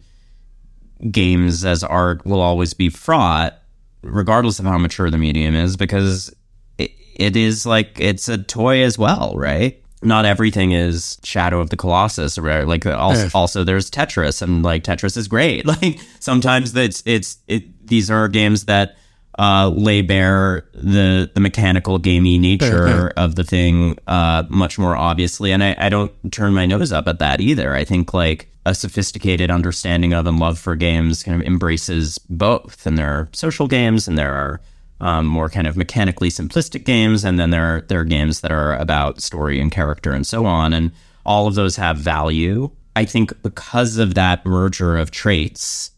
games 1.11 1.64
as 1.64 1.82
art 1.84 2.24
will 2.24 2.40
always 2.40 2.74
be 2.74 2.88
fraught, 2.88 3.55
regardless 4.02 4.59
of 4.59 4.64
how 4.64 4.78
mature 4.78 5.11
the 5.11 5.18
medium 5.18 5.55
is, 5.55 5.76
because 5.76 6.34
it, 6.78 6.92
it 7.16 7.36
is 7.36 7.66
like 7.66 7.98
it's 8.00 8.28
a 8.28 8.38
toy 8.38 8.82
as 8.82 8.98
well, 8.98 9.34
right? 9.36 9.80
Not 10.02 10.26
everything 10.26 10.72
is 10.72 11.18
Shadow 11.24 11.61
of 11.61 11.70
the 11.70 11.76
Colossus, 11.76 12.36
right? 12.38 12.66
Like 12.66 12.84
also, 12.84 13.28
also 13.34 13.64
there's 13.64 13.90
Tetris, 13.90 14.42
and 14.42 14.62
like 14.62 14.84
Tetris 14.84 15.16
is 15.16 15.28
great. 15.28 15.64
Like 15.82 15.98
sometimes 16.20 16.76
it's 16.76 17.02
it's 17.07 17.38
it, 17.48 17.86
these 17.86 18.11
are 18.11 18.28
games 18.28 18.66
that 18.66 18.96
uh, 19.38 19.68
lay 19.74 20.02
bare 20.02 20.66
the 20.74 21.30
the 21.34 21.40
mechanical 21.40 21.98
gamey 21.98 22.38
nature 22.38 23.12
of 23.16 23.34
the 23.34 23.44
thing 23.44 23.98
uh, 24.07 24.44
much 24.48 24.78
more 24.78 24.96
obviously, 24.96 25.52
and 25.52 25.64
I, 25.64 25.74
I 25.78 25.88
don't 25.88 26.12
turn 26.30 26.55
my 26.55 26.66
nose 26.66 26.92
up 26.92 27.09
at 27.09 27.18
that 27.18 27.40
either. 27.40 27.74
I 27.74 27.84
think 27.84 28.14
like 28.14 28.53
a 28.66 28.74
sophisticated 28.74 29.50
understanding 29.50 30.12
of 30.14 30.26
and 30.26 30.38
love 30.38 30.58
for 30.58 30.74
games 30.74 31.22
kind 31.22 31.40
of 31.40 31.46
embraces 31.46 32.18
both, 32.30 32.86
and 32.86 32.96
there 32.96 33.10
are 33.10 33.28
social 33.32 33.66
games 33.66 34.08
and 34.08 34.16
there 34.16 34.32
are 34.32 34.60
um, 35.00 35.26
more 35.26 35.50
kind 35.50 35.66
of 35.66 35.76
mechanically 35.76 36.30
simplistic 36.30 36.84
games, 36.84 37.24
and 37.24 37.38
then 37.38 37.50
there 37.50 37.76
are, 37.76 37.80
there 37.82 38.00
are 38.00 38.04
games 38.04 38.40
that 38.40 38.52
are 38.52 38.74
about 38.76 39.20
story 39.20 39.60
and 39.60 39.70
character 39.70 40.12
and 40.12 40.26
so 40.26 40.46
on, 40.46 40.72
and 40.72 40.92
all 41.26 41.46
of 41.46 41.54
those 41.54 41.76
have 41.76 41.98
value. 41.98 42.70
I 42.96 43.04
think 43.04 43.42
because 43.42 43.98
of 43.98 44.14
that 44.14 44.46
merger 44.46 44.96
of 44.96 45.10
traits, 45.10 45.90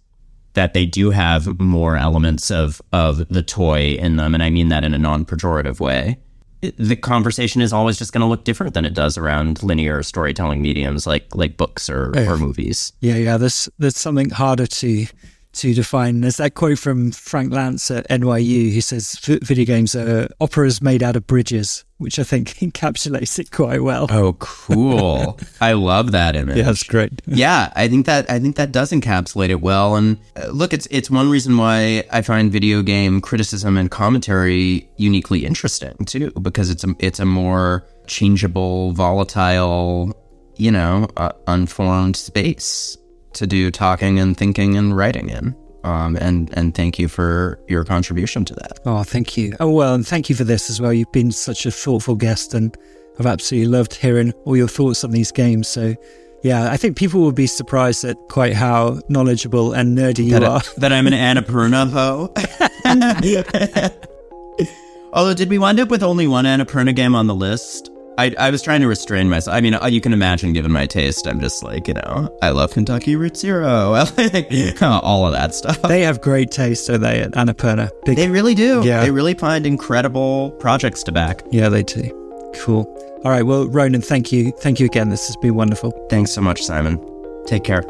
that 0.55 0.73
they 0.73 0.87
do 0.87 1.11
have 1.11 1.61
more 1.61 1.97
elements 1.97 2.51
of 2.51 2.81
of 2.93 3.29
the 3.29 3.43
toy 3.43 3.93
in 3.93 4.17
them, 4.17 4.35
and 4.35 4.43
I 4.43 4.51
mean 4.51 4.71
that 4.71 4.85
in 4.85 4.95
a 4.95 4.99
non-pejorative 4.99 5.79
way. 5.79 6.19
The 6.63 6.97
conversation 6.97 7.61
is 7.61 7.73
always 7.73 7.99
just 7.99 8.13
going 8.13 8.23
to 8.23 8.27
look 8.27 8.45
different 8.45 8.75
than 8.75 8.85
it 8.85 8.95
does 8.95 9.19
around 9.19 9.63
linear 9.63 10.03
storytelling 10.03 10.63
mediums 10.63 11.07
like 11.07 11.35
like 11.35 11.57
books 11.57 11.89
or, 11.91 12.13
Yeah. 12.15 12.31
or 12.33 12.39
movies. 12.39 12.93
Yeah, 13.01 13.17
yeah. 13.17 13.37
There's 13.37 13.69
there's 13.79 13.97
something 13.99 14.31
harder 14.31 14.67
to 14.67 15.07
to 15.57 15.75
define. 15.75 16.21
There's 16.21 16.37
that 16.37 16.55
quote 16.55 16.79
from 16.79 17.13
Frank 17.13 17.53
Lantz 17.53 17.95
at 17.97 18.09
NYU. 18.09 18.73
who 18.73 18.81
says 18.81 19.19
video 19.23 19.65
games 19.65 19.95
are 19.95 20.29
operas 20.41 20.83
made 20.83 21.03
out 21.03 21.17
of 21.17 21.27
bridges, 21.27 21.85
which 21.99 22.19
I 22.19 22.25
think 22.25 22.49
encapsulates 22.61 23.39
it 23.39 23.51
quite 23.51 23.83
well. 23.83 24.07
Oh, 24.11 24.35
cool! 24.35 25.39
I 25.61 25.73
love 25.73 26.13
that 26.13 26.37
image. 26.37 26.59
Yeah, 26.59 26.65
that's 26.65 26.83
great. 26.83 27.23
yeah, 27.27 27.73
I 27.75 27.89
think 27.89 28.07
that 28.07 28.31
I 28.31 28.39
think 28.39 28.57
that 28.57 28.73
does 28.73 28.93
encapsulate 28.93 29.49
it 29.49 29.61
well. 29.61 29.97
And 29.97 30.19
uh, 30.37 30.49
look, 30.49 30.73
it's 30.73 30.87
it's 30.91 31.11
one 31.11 31.31
reason 31.31 31.57
why 31.57 32.05
I 32.11 32.23
find 32.23 32.53
video 32.53 32.83
game 32.83 33.21
criticism 33.21 33.77
and 33.77 33.91
commentary 33.91 34.89
uniquely 34.97 35.45
interesting 35.47 35.97
too, 36.05 36.31
because 36.43 36.71
it's 36.71 36.85
a 36.85 36.95
it's 36.99 37.21
a 37.21 37.27
more 37.27 37.87
changeable, 38.07 38.93
volatile, 38.93 40.17
you 40.57 40.71
know, 40.71 41.09
uh, 41.17 41.33
unformed 41.47 42.17
space 42.17 42.97
to 43.37 43.47
do 43.47 43.71
talking 43.71 44.19
and 44.19 44.37
thinking 44.37 44.77
and 44.77 44.97
writing 44.97 45.29
in. 45.29 45.55
Um, 45.85 46.17
and 46.17 46.51
and 46.55 46.75
thank 46.75 46.99
you 46.99 47.07
for 47.07 47.61
your 47.69 47.85
contribution 47.85 48.45
to 48.47 48.55
that. 48.55 48.81
Oh, 48.85 49.05
thank 49.05 49.37
you. 49.37 49.55
Oh, 49.61 49.71
well, 49.71 49.95
and 49.95 50.05
thank 50.05 50.29
you 50.29 50.35
for 50.35 50.43
this 50.43 50.69
as 50.69 50.81
well. 50.81 50.93
You've 50.93 51.13
been 51.13 51.31
such 51.31 51.65
a 51.65 51.71
thoughtful 51.71 52.17
guest, 52.17 52.55
and 52.55 52.77
I've 53.21 53.27
absolutely 53.27 53.69
loved 53.69 53.95
hearing 53.95 54.33
all 54.45 54.57
your 54.57 54.67
thoughts 54.67 55.05
on 55.05 55.13
these 55.13 55.31
games. 55.31 55.69
So, 55.69 55.95
yeah, 56.43 56.73
I 56.73 56.77
think 56.77 56.97
people 56.97 57.21
will 57.21 57.31
be 57.31 57.47
surprised 57.47 58.05
at 58.05 58.17
quite 58.29 58.55
how 58.55 59.01
knowledgeable 59.09 59.75
and 59.75 59.97
nerdy 59.97 60.25
you 60.25 60.33
that, 60.33 60.43
are. 60.43 60.61
that 60.79 60.93
I'm 60.93 61.07
an 61.07 61.13
Annapurna 61.13 61.89
hoe. 61.89 62.33
Although, 65.13 65.35
did 65.35 65.49
we 65.49 65.59
wind 65.59 65.79
up 65.79 65.89
with 65.89 66.03
only 66.03 66.27
one 66.27 66.47
Annapurna 66.47 66.97
game 66.97 67.15
on 67.15 67.29
the 67.29 67.35
list? 67.35 67.91
I, 68.19 68.35
I 68.39 68.51
was 68.51 68.63
trying 68.63 68.81
to 68.81 68.87
restrain 68.89 69.29
myself. 69.29 69.55
I 69.57 69.61
mean, 69.61 69.75
uh, 69.75 69.87
you 69.87 70.01
can 70.01 70.13
imagine, 70.13 70.53
given 70.53 70.73
my 70.73 70.87
taste, 70.87 71.27
I'm 71.27 71.41
just 71.41 71.63
like, 71.63 71.87
you 71.89 71.95
know, 71.95 72.35
I 72.43 72.51
love 72.51 72.73
Kentucky 72.73 73.15
Route 73.17 73.37
Zero, 73.37 73.67
all 74.81 75.27
of 75.27 75.33
that 75.33 75.55
stuff. 75.55 75.83
They 75.83 76.03
have 76.03 76.21
great 76.21 76.51
taste, 76.51 76.87
don't 76.89 77.01
they, 77.03 77.21
at 77.21 77.33
Annapurna? 77.33 77.91
Big, 78.05 78.17
They 78.17 78.29
really 78.29 78.55
do. 78.55 78.83
Yeah. 78.85 79.03
They 79.03 79.11
really 79.11 79.35
find 79.35 79.67
incredible 79.67 80.51
projects 80.53 81.03
to 81.05 81.13
back. 81.13 81.43
yeah, 81.51 81.69
they 81.69 81.83
do. 81.83 82.11
Cool. 82.57 82.85
All 83.25 83.31
right. 83.31 83.43
Well, 83.43 83.67
Ronan, 83.69 84.01
thank 84.03 84.33
you. 84.33 84.53
Thank 84.61 84.81
you 84.81 84.87
again. 84.87 85.11
This 85.11 85.27
has 85.27 85.37
been 85.37 85.55
wonderful. 85.55 85.91
Thanks 86.09 86.31
so 86.31 86.41
much, 86.41 86.63
Simon. 86.63 86.99
Take 87.47 87.65
care. 87.65 87.83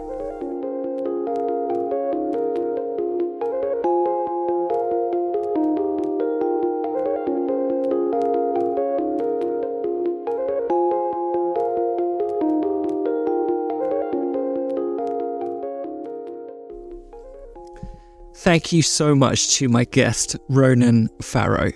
Thank 18.36 18.70
you 18.70 18.82
so 18.82 19.14
much 19.14 19.56
to 19.56 19.68
my 19.70 19.84
guest, 19.84 20.36
Ronan 20.50 21.08
Farrow. 21.22 21.72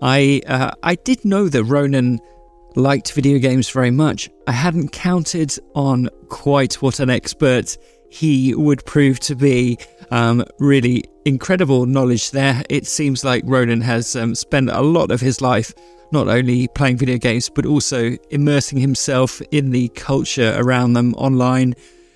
I 0.00 0.40
uh, 0.46 0.70
I 0.82 0.94
did 0.94 1.26
know 1.26 1.48
that 1.50 1.64
Ronan 1.64 2.20
liked 2.74 3.12
video 3.12 3.38
games 3.38 3.68
very 3.68 3.90
much. 3.90 4.30
I 4.46 4.52
hadn't 4.52 4.92
counted 4.92 5.54
on 5.74 6.08
quite 6.30 6.80
what 6.80 7.00
an 7.00 7.10
expert 7.10 7.76
he 8.08 8.54
would 8.54 8.84
prove 8.86 9.20
to 9.20 9.36
be. 9.36 9.76
Um, 10.10 10.42
really 10.58 11.04
incredible 11.26 11.84
knowledge 11.84 12.30
there. 12.30 12.62
It 12.70 12.86
seems 12.86 13.22
like 13.22 13.44
Ronan 13.46 13.82
has 13.82 14.16
um, 14.16 14.34
spent 14.34 14.70
a 14.70 14.80
lot 14.80 15.10
of 15.10 15.20
his 15.20 15.42
life 15.42 15.74
not 16.12 16.28
only 16.28 16.66
playing 16.68 16.96
video 16.96 17.18
games 17.18 17.50
but 17.50 17.66
also 17.66 18.16
immersing 18.30 18.78
himself 18.78 19.42
in 19.52 19.70
the 19.70 19.88
culture 19.90 20.56
around 20.58 20.94
them 20.94 21.14
online 21.14 21.74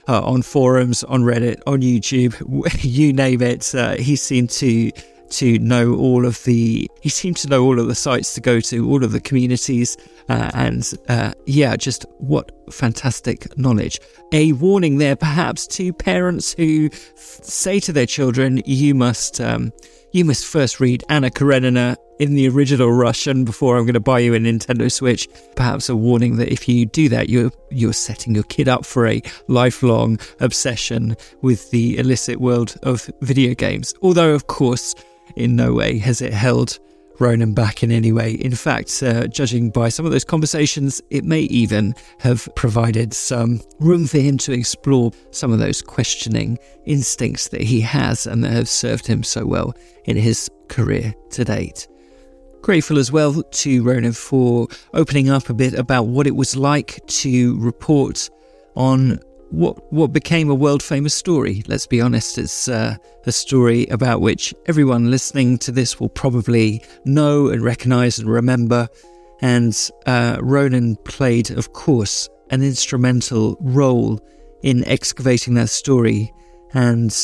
uh, 0.09 0.23
on 0.23 0.43
forums, 0.43 1.05
on 1.05 1.23
Reddit, 1.23 1.61
on 1.67 1.81
YouTube, 1.81 2.35
you 2.85 3.13
name 3.13 3.43
it. 3.43 3.75
Uh, 3.75 3.97
he 3.97 4.17
seemed 4.17 4.51
to 4.51 4.91
to 5.31 5.59
know 5.59 5.95
all 5.95 6.27
of 6.27 6.45
the 6.45 6.89
he 7.01 7.09
seemed 7.09 7.37
to 7.39 7.49
know 7.49 7.65
all 7.65 7.81
of 7.81 7.89
the 7.89 7.95
sites 7.95 8.35
to 8.35 8.41
go 8.41 8.61
to, 8.61 8.89
all 8.89 9.03
of 9.03 9.13
the 9.13 9.21
communities, 9.21 9.97
uh, 10.29 10.51
and 10.55 10.93
uh, 11.09 11.33
yeah, 11.47 11.77
just 11.77 12.05
what 12.19 12.53
fantastic 12.73 13.57
knowledge. 13.59 14.01
A 14.33 14.53
warning 14.53 14.99
there, 14.99 15.17
perhaps, 15.17 15.67
to 15.69 15.93
parents 15.93 16.53
who 16.53 16.89
f- 16.93 17.41
say 17.43 17.81
to 17.81 17.93
their 17.93 18.07
children, 18.07 18.63
"You 18.65 18.95
must." 18.95 19.41
Um, 19.41 19.73
you 20.13 20.25
must 20.25 20.47
first 20.47 20.79
read 20.79 21.03
Anna 21.09 21.29
Karenina 21.29 21.97
in 22.19 22.35
the 22.35 22.49
original 22.49 22.93
Russian 22.93 23.45
before 23.45 23.77
I'm 23.77 23.85
going 23.85 23.95
to 23.95 24.01
buy 24.01 24.21
you 24.21 24.35
a 24.35 24.39
Nintendo 24.39 24.91
Switch. 24.91 25.29
Perhaps 25.57 25.89
a 25.89 25.97
warning 25.97 26.37
that 26.37 26.53
if 26.53 26.69
you 26.69 26.87
do 26.87 27.09
that, 27.09 27.29
you're 27.29 27.51
you're 27.71 27.93
setting 27.93 28.35
your 28.35 28.45
kid 28.45 28.69
up 28.69 28.85
for 28.85 29.07
a 29.07 29.23
lifelong 29.49 30.19
obsession 30.41 31.17
with 31.43 31.71
the 31.71 31.99
illicit 31.99 32.41
world 32.41 32.77
of 32.83 33.11
video 33.21 33.55
games. 33.55 33.95
Although, 34.03 34.35
of 34.35 34.47
course, 34.47 34.95
in 35.37 35.57
no 35.57 35.73
way 35.73 35.99
has 35.99 36.21
it 36.21 36.33
held 36.33 36.79
Ronan 37.21 37.55
back 37.55 37.83
in 37.83 37.93
any 37.93 38.13
way. 38.13 38.33
In 38.33 38.55
fact, 38.55 39.03
uh, 39.03 39.27
judging 39.29 39.71
by 39.71 39.89
some 39.89 40.05
of 40.05 40.13
those 40.13 40.25
conversations, 40.25 41.01
it 41.11 41.25
may 41.25 41.43
even 41.43 41.95
have 42.19 42.49
provided 42.57 43.15
some 43.15 43.61
room 43.79 44.07
for 44.07 44.19
him 44.19 44.37
to 44.39 44.53
explore 44.53 45.13
some 45.31 45.53
of 45.53 45.59
those 45.59 45.81
questioning 45.81 46.59
instincts 46.87 47.49
that 47.49 47.61
he 47.61 47.81
has 47.81 48.27
and 48.27 48.43
that 48.43 48.51
have 48.51 48.69
served 48.69 49.07
him 49.07 49.23
so 49.23 49.47
well 49.47 49.75
in 50.05 50.17
his 50.17 50.51
career 50.69 51.15
to 51.31 51.45
date. 51.45 51.87
Grateful 52.65 52.99
as 52.99 53.13
well 53.13 53.43
to 53.43 53.83
Ronan 53.83 54.15
for 54.15 54.69
opening 54.95 55.29
up 55.29 55.51
a 55.51 55.53
bit 55.53 55.75
about 55.75 56.05
what 56.05 56.27
it 56.27 56.35
was 56.35 56.57
like 56.57 57.07
to 57.09 57.61
report 57.61 58.31
on 58.75 59.21
what 59.51 59.93
what 59.93 60.15
became 60.15 60.49
a 60.49 60.55
world 60.55 60.83
famous 60.83 61.13
story. 61.13 61.63
Let's 61.69 61.87
be 61.87 62.01
honest, 62.01 62.39
it's 62.39 62.67
uh, 62.67 62.97
a 63.27 63.33
story 63.33 63.87
about 63.89 64.23
which 64.23 64.55
everyone 64.65 65.11
listening 65.11 65.59
to 65.59 65.73
this 65.73 66.01
will 66.01 66.09
probably 66.09 66.83
know 67.05 67.49
and 67.49 67.63
recognize 67.63 68.19
and 68.19 68.31
remember. 68.31 68.89
And 69.43 69.79
uh, 70.07 70.39
Ronan 70.41 70.97
played, 71.05 71.51
of 71.51 71.75
course, 71.75 72.31
an 72.49 72.63
instrumental 72.63 73.59
role 73.61 74.27
in 74.63 74.89
excavating 74.89 75.53
that 75.57 75.69
story 75.69 76.33
and 76.73 77.15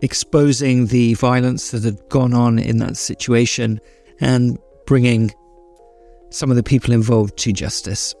exposing 0.00 0.86
the 0.86 1.14
violence 1.14 1.70
that 1.70 1.84
had 1.84 2.00
gone 2.08 2.34
on 2.34 2.58
in 2.58 2.78
that 2.78 2.96
situation 2.96 3.80
and 4.20 4.58
bringing 4.86 5.32
some 6.30 6.50
of 6.50 6.56
the 6.56 6.62
people 6.62 6.92
involved 6.92 7.36
to 7.38 7.52
justice. 7.52 8.14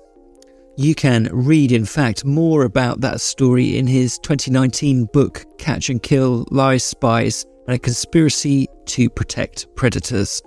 You 0.76 0.94
can 0.94 1.28
read, 1.32 1.70
in 1.70 1.84
fact, 1.84 2.24
more 2.24 2.64
about 2.64 3.02
that 3.02 3.20
story 3.20 3.76
in 3.76 3.86
his 3.86 4.18
2019 4.20 5.04
book, 5.12 5.44
Catch 5.58 5.90
and 5.90 6.02
Kill 6.02 6.46
Lies, 6.50 6.82
Spies, 6.82 7.44
and 7.66 7.76
a 7.76 7.78
Conspiracy 7.78 8.68
to 8.86 9.10
Protect 9.10 9.66
Predators, 9.76 10.40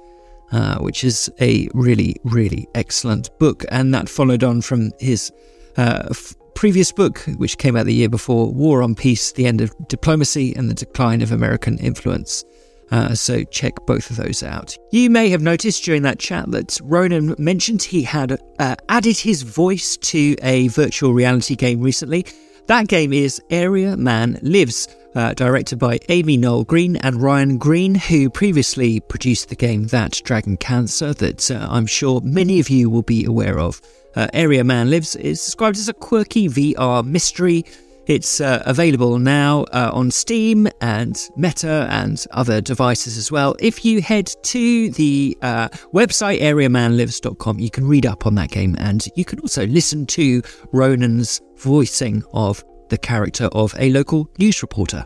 uh, 0.52 0.80
which 0.80 1.04
is 1.04 1.30
a 1.40 1.68
really, 1.74 2.16
really 2.24 2.68
excellent 2.74 3.30
book. 3.38 3.66
And 3.70 3.94
that 3.94 4.10
followed 4.10 4.44
on 4.44 4.62
from 4.62 4.92
his 5.00 5.32
uh, 5.78 6.08
f- 6.10 6.34
previous 6.56 6.92
book, 6.92 7.20
which 7.38 7.60
came 7.60 7.76
out 7.76 7.86
the 7.86 7.94
year 7.94 8.10
before 8.10 8.52
War 8.52 8.82
on 8.82 8.96
Peace, 8.96 9.32
The 9.32 9.46
End 9.46 9.62
of 9.62 9.72
Diplomacy, 9.88 10.56
and 10.56 10.70
the 10.70 10.74
Decline 10.74 11.22
of 11.22 11.32
American 11.32 11.78
Influence. 11.78 12.44
Uh, 12.92 13.16
so 13.16 13.44
check 13.46 13.74
both 13.86 14.10
of 14.10 14.18
those 14.18 14.44
out. 14.44 14.78
You 14.92 15.10
may 15.10 15.30
have 15.30 15.42
noticed 15.42 15.84
during 15.84 16.04
that 16.04 16.20
chat 16.20 16.52
that 16.52 16.80
Ronan 16.84 17.36
mentioned 17.38 17.82
he 17.82 18.04
had 18.04 18.40
uh, 18.60 18.76
added 18.90 19.18
his 19.18 19.42
voice 19.42 19.98
to 19.98 20.36
a 20.44 20.68
virtual 20.70 21.14
reality 21.14 21.56
game 21.56 21.82
recently. 21.82 22.26
That 22.68 22.88
game 22.88 23.14
is 23.14 23.40
Area 23.52 23.96
Man 23.96 24.40
Lives, 24.42 24.88
uh, 25.14 25.34
directed 25.36 25.78
by 25.78 26.00
Amy 26.10 26.36
Noel 26.36 26.64
Green 26.64 26.96
and 26.98 27.22
Ryan 27.22 27.58
Green, 27.58 27.94
who 27.94 28.30
previously 28.30 29.00
produced 29.02 29.50
the 29.50 29.56
game 29.56 29.86
That 29.88 30.20
Dragon 30.24 30.58
Cancer, 30.58 31.14
that 31.14 31.52
uh, 31.52 31.68
I'm 31.70 31.86
sure 31.86 32.22
many 32.22 32.60
of 32.60 32.70
you 32.70 32.90
will 32.90 33.04
be 33.04 33.24
aware 33.24 33.60
of. 33.60 33.82
Uh, 34.16 34.28
Area 34.34 34.64
Man 34.64 34.90
Lives 34.90 35.16
is 35.16 35.44
described 35.44 35.78
as 35.78 35.90
a 35.90 35.94
quirky 35.94 36.48
VR 36.48 37.06
mystery 37.06 37.66
It's 38.08 38.40
uh, 38.40 38.62
available 38.66 39.18
now 39.18 39.64
uh, 39.74 39.90
on 39.92 40.12
Steam 40.12 40.68
and 40.80 41.18
Meta 41.36 41.88
and 41.90 42.24
other 42.32 42.62
devices 42.62 43.18
as 43.18 43.32
well. 43.32 43.56
If 43.60 43.84
you 43.84 44.02
head 44.02 44.32
to 44.44 44.92
the 44.92 45.38
uh, 45.42 45.70
website 45.94 46.42
areamanlives.com, 46.42 47.60
you 47.60 47.72
can 47.72 47.88
read 47.88 48.06
up 48.06 48.28
on 48.28 48.36
that 48.36 48.52
game 48.52 48.76
and 48.78 49.08
you 49.16 49.26
can 49.26 49.40
also 49.40 49.66
listen 49.66 50.06
to 50.08 50.42
Ronan's 50.72 51.42
voicing 51.58 52.24
of 52.34 52.64
the 52.90 52.98
character 52.98 53.46
of 53.54 53.74
a 53.80 53.90
local 53.90 54.30
news 54.38 54.62
reporter. 54.62 55.04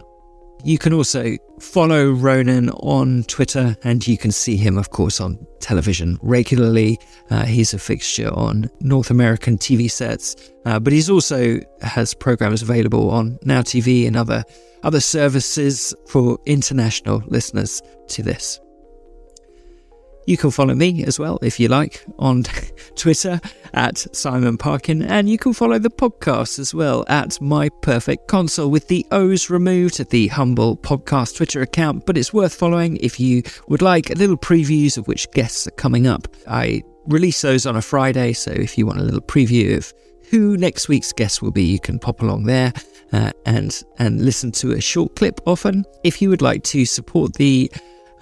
You 0.64 0.77
can 0.77 0.94
also 0.94 1.38
follow 1.60 2.11
Ronan 2.11 2.69
on 2.72 3.23
Twitter, 3.23 3.77
and 3.84 4.06
you 4.06 4.18
can 4.18 4.31
see 4.31 4.57
him, 4.57 4.77
of 4.77 4.90
course, 4.90 5.22
on 5.22 5.40
television 5.60 6.19
regularly. 6.22 6.99
Uh, 7.30 7.45
he's 7.45 7.73
a 7.73 7.80
fixture 7.80 8.30
on 8.34 8.69
North 8.81 9.10
American 9.10 9.57
TV 9.57 9.90
sets, 9.90 10.36
uh, 10.65 10.80
but 10.80 10.91
he's 10.91 11.10
also 11.10 11.60
has 11.81 12.14
programs 12.14 12.61
available 12.61 13.10
on 13.10 13.40
Now 13.44 13.61
TV 13.61 14.06
and 14.06 14.18
other 14.18 14.44
other 14.84 15.02
services 15.02 15.94
for 16.07 16.40
international 16.45 17.22
listeners 17.27 17.81
to 18.07 18.23
this. 18.23 18.60
You 20.30 20.38
can 20.38 20.51
follow 20.51 20.76
me 20.76 21.03
as 21.06 21.18
well, 21.18 21.39
if 21.41 21.60
you 21.60 21.69
like, 21.69 22.06
on 22.19 22.43
Twitter 22.95 23.41
at 23.73 23.97
Simon 24.15 24.60
Parkin, 24.60 25.01
and 25.01 25.27
you 25.27 25.39
can 25.39 25.53
follow 25.53 25.80
the 25.80 25.89
podcast 25.89 26.60
as 26.60 26.72
well 26.72 27.03
at 27.07 27.41
My 27.41 27.68
Perfect 27.81 28.27
Console 28.27 28.69
with 28.69 28.89
the 28.89 29.03
O's 29.10 29.49
removed 29.49 30.07
the 30.11 30.27
Humble 30.27 30.77
Podcast 30.77 31.35
Twitter 31.35 31.64
account. 31.64 32.06
But 32.06 32.15
it's 32.15 32.31
worth 32.31 32.53
following 32.53 32.97
if 32.97 33.19
you 33.19 33.41
would 33.69 33.81
like 33.81 34.10
little 34.10 34.38
previews 34.38 34.99
of 34.99 35.07
which 35.07 35.31
guests 35.31 35.65
are 35.65 35.72
coming 35.72 36.06
up. 36.06 36.27
I 36.47 36.84
release 37.07 37.41
those 37.41 37.65
on 37.65 37.76
a 37.76 37.81
Friday, 37.81 38.34
so 38.34 38.51
if 38.51 38.77
you 38.77 38.85
want 38.85 38.99
a 38.99 39.03
little 39.03 39.22
preview 39.22 39.77
of 39.77 39.91
who 40.30 40.57
next 40.57 40.88
week's 40.88 41.11
guest 41.11 41.41
will 41.41 41.49
be, 41.49 41.64
you 41.64 41.80
can 41.80 41.97
pop 41.97 42.22
along 42.22 42.43
there 42.43 42.72
uh, 43.14 43.31
and 43.47 43.81
and 43.97 44.23
listen 44.23 44.51
to 44.51 44.73
a 44.73 44.80
short 44.80 45.15
clip 45.15 45.41
often. 45.47 45.85
If 46.03 46.22
you 46.22 46.30
would 46.30 46.43
like 46.43 46.61
to 46.65 46.85
support 46.85 47.34
the 47.34 47.72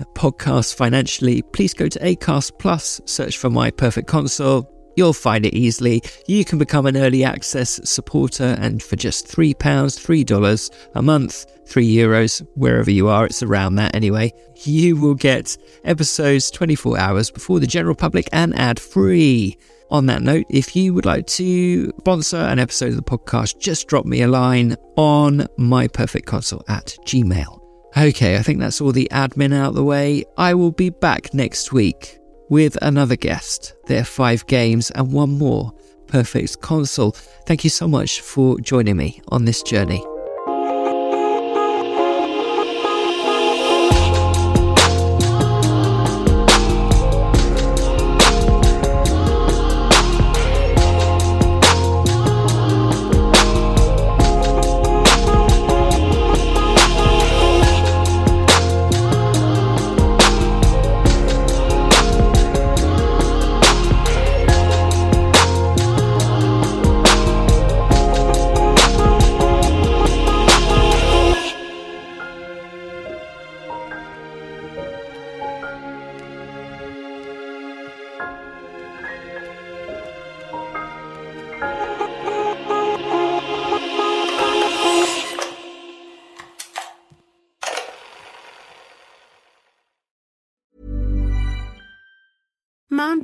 podcast 0.06 0.76
financially, 0.76 1.42
please 1.42 1.74
go 1.74 1.88
to 1.88 2.00
Acast 2.00 2.60
Plus, 2.60 3.02
search 3.06 3.38
for 3.38 3.50
My 3.50 3.72
Perfect 3.72 4.08
Console. 4.08 4.72
You'll 4.96 5.14
find 5.14 5.46
it 5.46 5.54
easily. 5.54 6.02
You 6.28 6.44
can 6.44 6.58
become 6.58 6.88
an 6.88 6.98
early 6.98 7.24
access 7.24 7.80
supporter, 7.88 8.56
and 8.60 8.82
for 8.82 8.96
just 8.96 9.28
£3, 9.28 9.56
$3 9.56 10.90
a 10.96 11.02
month, 11.02 11.46
3 11.68 11.88
euros, 11.88 12.46
wherever 12.56 12.90
you 12.90 13.08
are, 13.08 13.26
it's 13.28 13.44
around 13.44 13.76
that 13.76 13.94
anyway, 13.94 14.34
you 14.64 14.96
will 14.98 15.14
get 15.14 15.56
episodes 15.84 16.50
24 16.50 16.98
hours 16.98 17.30
before 17.30 17.60
the 17.60 17.68
general 17.68 17.96
public 17.96 18.28
and 18.32 18.58
ad 18.58 18.80
free. 18.80 19.58
On 19.90 20.08
that 20.08 20.22
note, 20.22 20.46
if 20.50 20.76
you 20.76 20.94
would 20.94 21.06
like 21.06 21.28
to 21.28 21.94
sponsor 22.00 22.38
an 22.38 22.60
episode 22.60 22.90
of 22.90 22.96
the 22.96 23.04
podcast, 23.04 23.60
just 23.60 23.88
drop 23.88 24.06
me 24.06 24.22
a 24.22 24.28
line 24.28 24.76
on 24.96 25.48
myperfectconsole 25.58 26.64
at 26.68 26.98
gmail. 27.06 27.67
Okay, 27.96 28.38
I 28.38 28.44
think 28.44 28.60
that's 28.60 28.82
all 28.82 28.92
the 28.92 29.08
admin 29.12 29.54
out 29.54 29.70
of 29.70 29.76
the 29.76 29.84
way. 29.84 30.24
I 30.38 30.54
will 30.54 30.72
be 30.72 30.90
back 30.90 31.34
next 31.34 31.72
week 31.72 32.20
with 32.50 32.78
another 32.82 33.16
guest, 33.16 33.76
There 33.88 34.02
are 34.02 34.06
five 34.06 34.46
games, 34.48 34.92
and 34.92 35.12
one 35.12 35.38
more 35.38 35.74
perfect 36.08 36.62
console. 36.62 37.12
Thank 37.46 37.64
you 37.64 37.70
so 37.70 37.88
much 37.88 38.22
for 38.22 38.60
joining 38.60 38.98
me 38.98 39.22
on 39.30 39.46
this 39.46 39.62
journey. 39.64 40.04